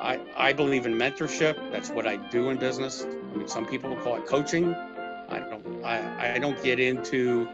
I 0.00 0.20
I 0.36 0.52
believe 0.52 0.86
in 0.86 0.94
mentorship. 0.94 1.72
That's 1.72 1.90
what 1.90 2.06
I 2.06 2.16
do 2.16 2.50
in 2.50 2.58
business. 2.58 3.04
I 3.04 3.36
mean, 3.36 3.48
some 3.48 3.66
people 3.66 3.94
call 3.96 4.16
it 4.16 4.26
coaching. 4.26 4.74
I 5.28 5.38
don't 5.38 5.84
I, 5.84 6.34
I 6.34 6.38
don't 6.38 6.60
get 6.62 6.80
into 6.80 7.48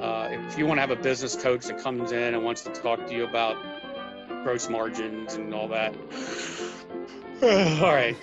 uh, 0.00 0.28
if 0.30 0.58
you 0.58 0.66
want 0.66 0.78
to 0.78 0.80
have 0.82 0.90
a 0.90 0.96
business 0.96 1.36
coach 1.36 1.66
that 1.66 1.78
comes 1.78 2.12
in 2.12 2.34
and 2.34 2.44
wants 2.44 2.62
to 2.62 2.70
talk 2.70 3.06
to 3.06 3.14
you 3.14 3.24
about 3.24 3.56
gross 4.42 4.68
margins 4.68 5.34
and 5.34 5.54
all 5.54 5.68
that. 5.68 5.94
all 7.42 7.94
right, 7.94 8.16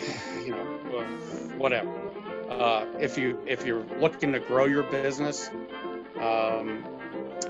you 0.44 0.52
know, 0.52 0.98
uh, 0.98 1.04
whatever. 1.58 1.99
Uh, 2.60 2.86
if 3.00 3.18
you 3.18 3.42
if 3.48 3.66
you're 3.66 3.86
looking 4.02 4.34
to 4.34 4.40
grow 4.40 4.66
your 4.66 4.84
business, 4.84 5.50
um, 6.20 6.84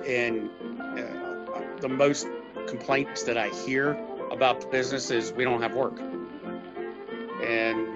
and 0.06 0.52
uh, 0.80 1.62
the 1.80 1.90
most 1.90 2.28
complaints 2.68 3.24
that 3.24 3.36
I 3.36 3.50
hear 3.50 4.00
about 4.30 4.72
business 4.72 5.10
is 5.10 5.34
we 5.34 5.44
don't 5.44 5.64
have 5.64 5.74
work, 5.74 6.00
and 7.44 7.88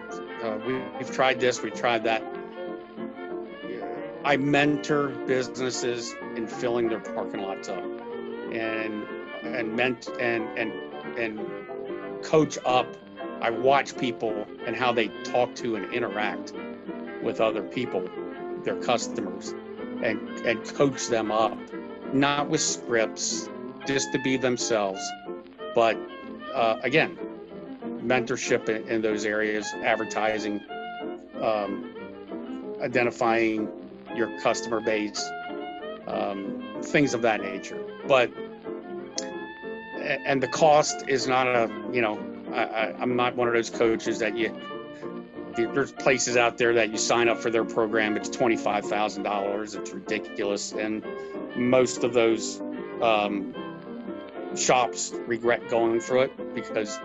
uh, 0.41 0.57
we, 0.65 0.79
we've 0.97 1.11
tried 1.11 1.39
this, 1.39 1.61
we've 1.61 1.75
tried 1.75 2.03
that. 2.05 2.23
I 4.25 4.37
mentor 4.37 5.09
businesses 5.27 6.15
in 6.35 6.47
filling 6.47 6.89
their 6.89 6.99
parking 6.99 7.41
lots 7.43 7.69
up, 7.69 7.83
and 8.51 9.03
and 9.43 9.75
ment 9.75 10.09
and 10.19 10.47
and 10.57 10.73
and 11.19 12.23
coach 12.23 12.57
up. 12.65 12.87
I 13.39 13.51
watch 13.51 13.95
people 13.97 14.47
and 14.65 14.75
how 14.75 14.93
they 14.93 15.09
talk 15.25 15.53
to 15.55 15.75
and 15.75 15.93
interact 15.93 16.53
with 17.23 17.41
other 17.41 17.63
people, 17.63 18.07
their 18.63 18.75
customers, 18.75 19.53
and 20.03 20.29
and 20.45 20.63
coach 20.75 21.07
them 21.07 21.31
up, 21.31 21.57
not 22.13 22.49
with 22.49 22.61
scripts, 22.61 23.49
just 23.87 24.11
to 24.11 24.19
be 24.19 24.37
themselves, 24.37 25.01
but 25.75 25.97
uh, 26.53 26.77
again, 26.83 27.17
mentorship 28.03 28.69
in, 28.69 28.87
in 28.87 29.01
those 29.01 29.25
areas, 29.25 29.67
advertising, 29.83 30.61
um, 31.41 32.75
identifying 32.81 33.67
your 34.15 34.39
customer 34.41 34.79
base, 34.79 35.29
um, 36.07 36.79
things 36.83 37.13
of 37.13 37.21
that 37.21 37.41
nature. 37.41 37.83
But 38.07 38.31
and 40.03 40.43
the 40.43 40.47
cost 40.47 41.05
is 41.07 41.27
not 41.27 41.47
a 41.47 41.69
you 41.91 42.01
know 42.01 42.19
I, 42.51 42.63
I, 42.63 42.95
I'm 42.99 43.15
not 43.15 43.35
one 43.35 43.47
of 43.47 43.53
those 43.53 43.69
coaches 43.69 44.19
that 44.19 44.37
you 44.37 44.49
there's 45.55 45.91
places 45.91 46.37
out 46.37 46.57
there 46.57 46.73
that 46.73 46.91
you 46.91 46.97
sign 46.97 47.29
up 47.29 47.39
for 47.39 47.49
their 47.49 47.65
program 47.65 48.17
it's 48.17 48.29
twenty 48.29 48.57
five 48.57 48.85
thousand 48.85 49.23
dollars 49.23 49.75
it's 49.75 49.91
ridiculous 49.91 50.71
and 50.71 51.05
most 51.55 52.03
of 52.03 52.13
those 52.13 52.61
um, 53.01 53.53
shops 54.55 55.13
regret 55.27 55.67
going 55.69 55.99
through 55.99 56.21
it 56.21 56.55
because 56.55 56.99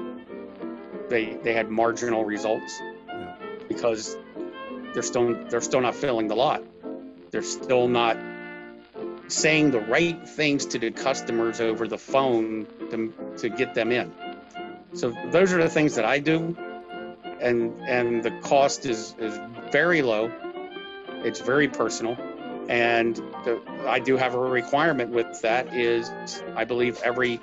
they 1.09 1.35
they 1.43 1.53
had 1.55 1.71
marginal 1.71 2.25
results 2.25 2.81
Yeah. 3.09 3.35
because 3.69 4.17
they're 4.93 5.03
still 5.03 5.35
they're 5.49 5.61
still 5.61 5.81
not 5.81 5.95
filling 5.95 6.29
the 6.29 6.37
lot 6.37 6.63
they're 7.31 7.43
still 7.43 7.89
not 7.89 8.17
saying 9.29 9.71
the 9.71 9.81
right 9.81 10.27
things 10.27 10.65
to 10.67 10.79
the 10.79 10.91
customers 10.91 11.61
over 11.61 11.87
the 11.87 11.99
phone 11.99 12.67
to, 12.91 13.13
to 13.37 13.49
get 13.51 13.75
them 13.75 13.93
in. 13.93 14.13
So 14.95 15.15
those 15.31 15.53
are 15.53 15.63
the 15.63 15.69
things 15.69 15.95
that 15.97 16.07
I 16.07 16.19
do, 16.19 16.57
and 17.41 17.79
and 17.89 18.23
the 18.23 18.31
cost 18.43 18.87
is 18.87 19.15
is 19.19 19.39
very 19.71 20.03
low. 20.03 20.33
It's 21.25 21.41
very 21.41 21.69
personal, 21.69 22.17
and 22.69 23.17
the, 23.45 23.61
I 23.87 23.99
do 23.99 24.17
have 24.17 24.35
a 24.35 24.39
requirement 24.39 25.11
with 25.11 25.41
that 25.43 25.75
is 25.75 26.11
I 26.55 26.65
believe 26.65 27.01
every 27.03 27.41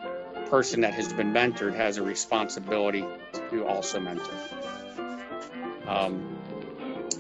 person 0.50 0.82
that 0.82 0.94
has 0.94 1.12
been 1.12 1.34
mentored 1.34 1.76
has 1.76 1.98
a 1.98 2.04
responsibility 2.04 3.06
to 3.50 3.66
also 3.66 4.00
mentor. 4.00 4.34
Um, 5.88 6.38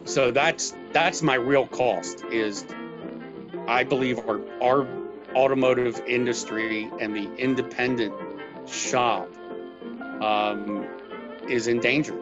so 0.06 0.32
that's 0.32 0.76
that's 0.92 1.22
my 1.22 1.36
real 1.36 1.68
cost 1.68 2.24
is 2.26 2.66
I 3.68 3.84
believe 3.84 4.20
our 4.20 4.42
our 4.62 4.88
automotive 5.36 6.02
industry 6.08 6.90
and 7.00 7.16
the 7.16 7.36
independent 7.36 8.14
shop 8.68 9.30
um, 10.22 10.88
is 11.50 11.68
in 11.68 11.80
danger, 11.80 12.18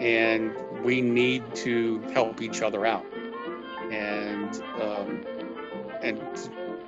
and 0.00 0.54
we 0.84 1.00
need 1.00 1.54
to 1.56 2.00
help 2.12 2.40
each 2.40 2.62
other 2.62 2.86
out, 2.86 3.06
and 3.90 4.62
um, 4.80 5.24
and 6.02 6.20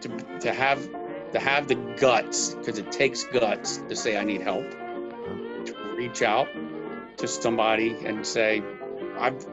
to, 0.01 0.09
to 0.41 0.53
have 0.53 0.89
to 1.33 1.39
have 1.39 1.69
the 1.69 1.75
guts 1.75 2.55
because 2.55 2.79
it 2.79 2.91
takes 2.91 3.25
guts 3.25 3.79
to 3.89 3.97
say 3.97 4.17
I 4.17 4.25
need 4.25 4.41
help, 4.41 4.71
to 4.71 5.95
reach 5.97 6.23
out 6.23 6.49
to 7.19 7.29
somebody 7.29 7.97
and 8.05 8.27
say 8.27 8.63
I've 9.19 9.47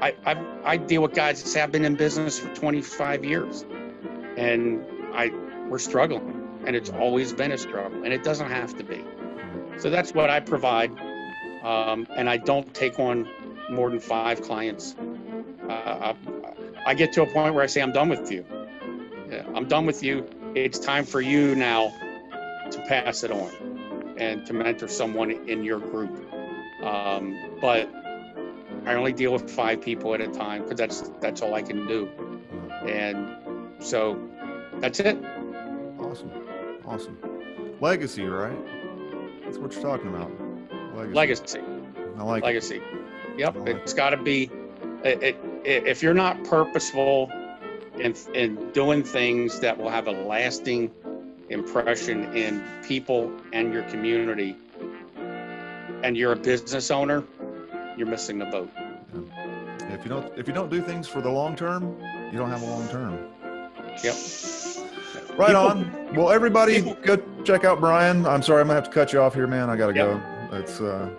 I, 0.00 0.14
I 0.26 0.36
I 0.64 0.76
deal 0.76 1.02
with 1.02 1.14
guys 1.14 1.42
that 1.42 1.48
say 1.48 1.60
I've 1.60 1.72
been 1.72 1.84
in 1.84 1.94
business 1.94 2.38
for 2.38 2.54
25 2.54 3.24
years, 3.24 3.64
and 4.36 4.84
I 5.12 5.30
we're 5.68 5.78
struggling, 5.78 6.62
and 6.66 6.76
it's 6.76 6.90
always 6.90 7.32
been 7.32 7.52
a 7.52 7.58
struggle, 7.58 8.04
and 8.04 8.12
it 8.12 8.22
doesn't 8.22 8.50
have 8.50 8.76
to 8.76 8.84
be. 8.84 9.04
So 9.78 9.90
that's 9.90 10.12
what 10.14 10.30
I 10.30 10.40
provide, 10.40 10.92
um, 11.64 12.06
and 12.14 12.28
I 12.28 12.36
don't 12.36 12.72
take 12.74 12.98
on 12.98 13.28
more 13.70 13.90
than 13.90 14.00
five 14.00 14.42
clients. 14.42 14.94
Uh, 15.68 15.72
I, 15.72 16.16
I 16.86 16.94
get 16.94 17.12
to 17.14 17.22
a 17.22 17.26
point 17.26 17.54
where 17.54 17.64
I 17.64 17.66
say 17.66 17.80
I'm 17.80 17.92
done 17.92 18.08
with 18.08 18.30
you. 18.30 18.44
Yeah, 19.30 19.44
I'm 19.54 19.66
done 19.66 19.86
with 19.86 20.02
you. 20.02 20.28
It's 20.54 20.78
time 20.78 21.04
for 21.04 21.20
you 21.20 21.54
now 21.54 21.92
to 22.70 22.80
pass 22.86 23.24
it 23.24 23.30
on 23.30 24.14
and 24.18 24.46
to 24.46 24.52
mentor 24.52 24.88
someone 24.88 25.30
in 25.30 25.64
your 25.64 25.80
group. 25.80 26.30
Um, 26.82 27.58
but 27.60 27.88
I 28.84 28.94
only 28.94 29.12
deal 29.12 29.32
with 29.32 29.50
five 29.50 29.80
people 29.80 30.14
at 30.14 30.20
a 30.20 30.28
time 30.28 30.62
because 30.62 30.76
that's 30.76 31.10
that's 31.20 31.40
all 31.40 31.54
I 31.54 31.62
can 31.62 31.86
do. 31.86 32.08
And 32.86 33.82
so 33.82 34.20
that's 34.80 35.00
it. 35.00 35.16
Awesome. 35.98 36.30
Awesome. 36.86 37.18
Legacy, 37.80 38.24
right? 38.24 38.58
That's 39.44 39.56
what 39.56 39.72
you're 39.72 39.82
talking 39.82 40.08
about. 40.08 40.43
Legacy. 40.94 41.14
Legacy. 41.14 41.60
I 42.18 42.22
like 42.22 42.44
it. 42.44 42.82
Yep. 43.36 43.56
Like 43.56 43.68
It's 43.76 43.94
got 43.94 44.10
to 44.10 44.16
be. 44.16 44.50
It, 45.04 45.22
it, 45.22 45.36
if 45.64 46.02
you're 46.02 46.14
not 46.14 46.42
purposeful 46.44 47.30
in 47.98 48.14
in 48.34 48.70
doing 48.72 49.02
things 49.02 49.60
that 49.60 49.76
will 49.76 49.90
have 49.90 50.06
a 50.06 50.12
lasting 50.12 50.90
impression 51.50 52.34
in 52.36 52.62
people 52.86 53.30
and 53.52 53.72
your 53.72 53.82
community, 53.84 54.56
and 56.02 56.16
you're 56.16 56.32
a 56.32 56.36
business 56.36 56.90
owner, 56.90 57.24
you're 57.96 58.06
missing 58.06 58.38
the 58.38 58.46
boat. 58.46 58.70
If 59.90 60.04
you 60.04 60.08
don't 60.08 60.38
if 60.38 60.46
you 60.48 60.54
don't 60.54 60.70
do 60.70 60.80
things 60.80 61.06
for 61.08 61.20
the 61.20 61.30
long 61.30 61.54
term, 61.56 61.96
you 62.32 62.38
don't 62.38 62.50
have 62.50 62.62
a 62.62 62.66
long 62.66 62.88
term. 62.88 63.18
Yep. 64.02 64.14
Right 65.36 65.48
People- 65.48 65.56
on. 65.56 66.14
Well, 66.14 66.30
everybody, 66.30 66.82
people- 66.82 66.96
go 67.02 67.16
check 67.44 67.64
out 67.64 67.80
Brian. 67.80 68.24
I'm 68.26 68.42
sorry, 68.42 68.60
I'm 68.60 68.68
gonna 68.68 68.80
have 68.80 68.88
to 68.88 68.94
cut 68.94 69.12
you 69.12 69.20
off 69.20 69.34
here, 69.34 69.46
man. 69.46 69.68
I 69.68 69.76
gotta 69.76 69.94
Yep. 69.94 70.06
go. 70.06 70.33
It's 70.54 70.80
uh, 70.80 71.10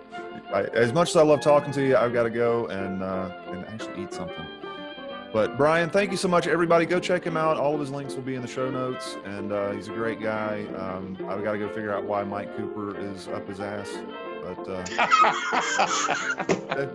I, 0.52 0.62
as 0.74 0.92
much 0.92 1.10
as 1.10 1.16
I 1.16 1.22
love 1.22 1.40
talking 1.40 1.72
to 1.72 1.82
you, 1.86 1.96
I've 1.96 2.12
got 2.12 2.24
to 2.24 2.30
go 2.30 2.66
and 2.66 3.02
uh, 3.02 3.30
and 3.48 3.64
actually 3.66 4.02
eat 4.02 4.12
something. 4.12 4.44
But 5.32 5.56
Brian, 5.58 5.90
thank 5.90 6.10
you 6.12 6.16
so 6.16 6.28
much. 6.28 6.46
Everybody, 6.46 6.86
go 6.86 6.98
check 6.98 7.22
him 7.24 7.36
out. 7.36 7.58
All 7.58 7.74
of 7.74 7.80
his 7.80 7.90
links 7.90 8.14
will 8.14 8.22
be 8.22 8.36
in 8.36 8.42
the 8.42 8.48
show 8.48 8.70
notes, 8.70 9.16
and 9.24 9.52
uh, 9.52 9.72
he's 9.72 9.88
a 9.88 9.92
great 9.92 10.20
guy. 10.20 10.64
Um, 10.78 11.16
I've 11.28 11.44
got 11.44 11.52
to 11.52 11.58
go 11.58 11.68
figure 11.68 11.92
out 11.92 12.04
why 12.04 12.22
Mike 12.24 12.56
Cooper 12.56 12.98
is 12.98 13.28
up 13.28 13.46
his 13.48 13.60
ass, 13.60 13.92
but. 14.42 14.68
Uh, 14.68 14.84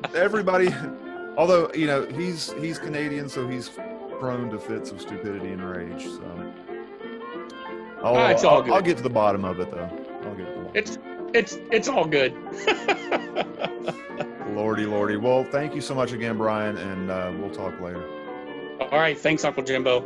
everybody 0.16 0.70
although 1.38 1.72
you 1.74 1.88
know 1.88 2.06
he's 2.08 2.52
he's 2.54 2.78
canadian 2.78 3.28
so 3.30 3.48
he's 3.48 3.70
prone 4.20 4.50
to 4.50 4.60
fits 4.60 4.92
of 4.92 5.00
stupidity 5.02 5.48
and 5.50 5.64
rage 5.64 6.04
so 6.04 6.54
I'll, 8.04 8.16
Ah, 8.18 8.28
it's 8.30 8.44
all 8.44 8.56
I'll, 8.58 8.62
good. 8.64 8.74
I'll 8.74 8.82
get 8.82 8.98
to 8.98 9.04
the 9.04 9.10
bottom 9.10 9.46
of 9.46 9.60
it 9.60 9.72
though 9.72 9.89
i'll 10.26 10.36
get 10.36 10.46
to 10.48 10.52
the 10.54 10.60
bottom. 10.60 10.72
it's 10.74 10.98
it's 11.34 11.57
it's 11.71 11.88
all 11.88 12.05
good. 12.05 12.34
lordy 14.51 14.86
lordy 14.86 15.15
well 15.15 15.45
thank 15.45 15.73
you 15.73 15.79
so 15.79 15.95
much 15.95 16.11
again 16.11 16.38
brian 16.38 16.77
and 16.77 17.09
uh, 17.09 17.32
we'll 17.39 17.49
talk 17.49 17.79
later 17.79 18.05
all 18.91 18.99
right. 18.99 19.17
Thanks, 19.17 19.45
Uncle 19.45 19.63
Jimbo. 19.63 20.05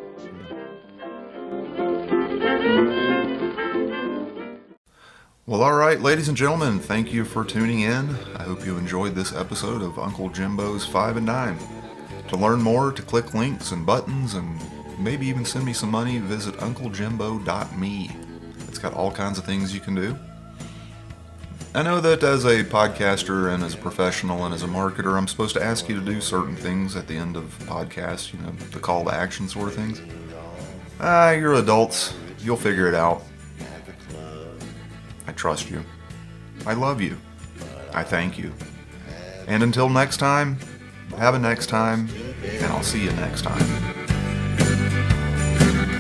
Well, 5.48 5.64
all 5.64 5.74
right, 5.74 6.00
ladies 6.00 6.28
and 6.28 6.38
gentlemen, 6.38 6.80
thank 6.80 7.12
you 7.12 7.26
for 7.26 7.44
tuning 7.44 7.80
in. 7.80 8.10
I 8.36 8.44
hope 8.44 8.64
you 8.64 8.78
enjoyed 8.78 9.16
this 9.16 9.34
episode 9.34 9.82
of 9.82 9.98
Uncle 9.98 10.30
Jimbo's 10.30 10.86
5 10.86 11.18
and 11.18 11.26
Dime. 11.26 11.58
To 12.28 12.38
learn 12.38 12.62
more, 12.62 12.92
to 12.92 13.02
click 13.02 13.34
links 13.34 13.72
and 13.72 13.86
buttons, 13.86 14.36
and 14.36 14.60
maybe 15.00 15.26
even 15.28 15.46
send 15.46 15.66
me 15.66 15.74
some 15.74 15.90
money, 15.90 16.20
visit 16.20 16.56
unclejimbo.me. 16.58 18.16
It's 18.68 18.80
got 18.80 18.94
all 18.94 19.12
kinds 19.12 19.40
of 19.40 19.46
things 19.46 19.74
you 19.74 19.80
can 19.80 19.96
do. 19.96 20.18
I 21.76 21.82
know 21.82 22.00
that 22.00 22.24
as 22.24 22.46
a 22.46 22.64
podcaster 22.64 23.54
and 23.54 23.62
as 23.62 23.74
a 23.74 23.78
professional 23.78 24.46
and 24.46 24.54
as 24.54 24.64
a 24.64 24.68
marketer, 24.68 25.18
I'm 25.18 25.28
supposed 25.28 25.54
to 25.56 25.62
ask 25.62 25.90
you 25.90 26.00
to 26.00 26.06
do 26.06 26.22
certain 26.22 26.56
things 26.56 26.96
at 26.96 27.06
the 27.06 27.18
end 27.18 27.36
of 27.36 27.44
podcasts, 27.66 28.32
you 28.32 28.40
know, 28.40 28.52
the 28.72 28.80
call 28.80 29.04
to 29.04 29.14
action 29.14 29.50
sort 29.50 29.68
of 29.68 29.76
things. 29.76 30.02
Ah, 31.02 31.32
you're 31.32 31.56
adults. 31.56 32.14
You'll 32.40 32.56
figure 32.56 32.88
it 32.88 32.96
out. 32.96 33.24
I 35.28 35.34
trust 35.34 35.70
you. 35.70 35.84
I 36.66 36.76
love 36.76 37.02
you. 37.02 37.18
I 37.94 38.04
thank 38.04 38.38
you. 38.38 38.54
And 39.46 39.62
until 39.62 39.90
next 39.90 40.16
time, 40.16 40.58
have 41.18 41.36
a 41.36 41.40
next 41.40 41.68
time, 41.68 42.08
and 42.42 42.68
I'll 42.68 42.84
see 42.84 43.04
you 43.04 43.12
next 43.12 43.42
time. 43.42 43.68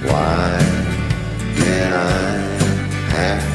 Why 0.07 0.57
did 1.57 1.91
I 1.91 2.37
have 3.09 3.54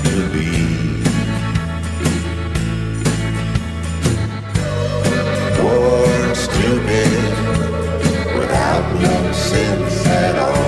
cielo. 10.21 10.60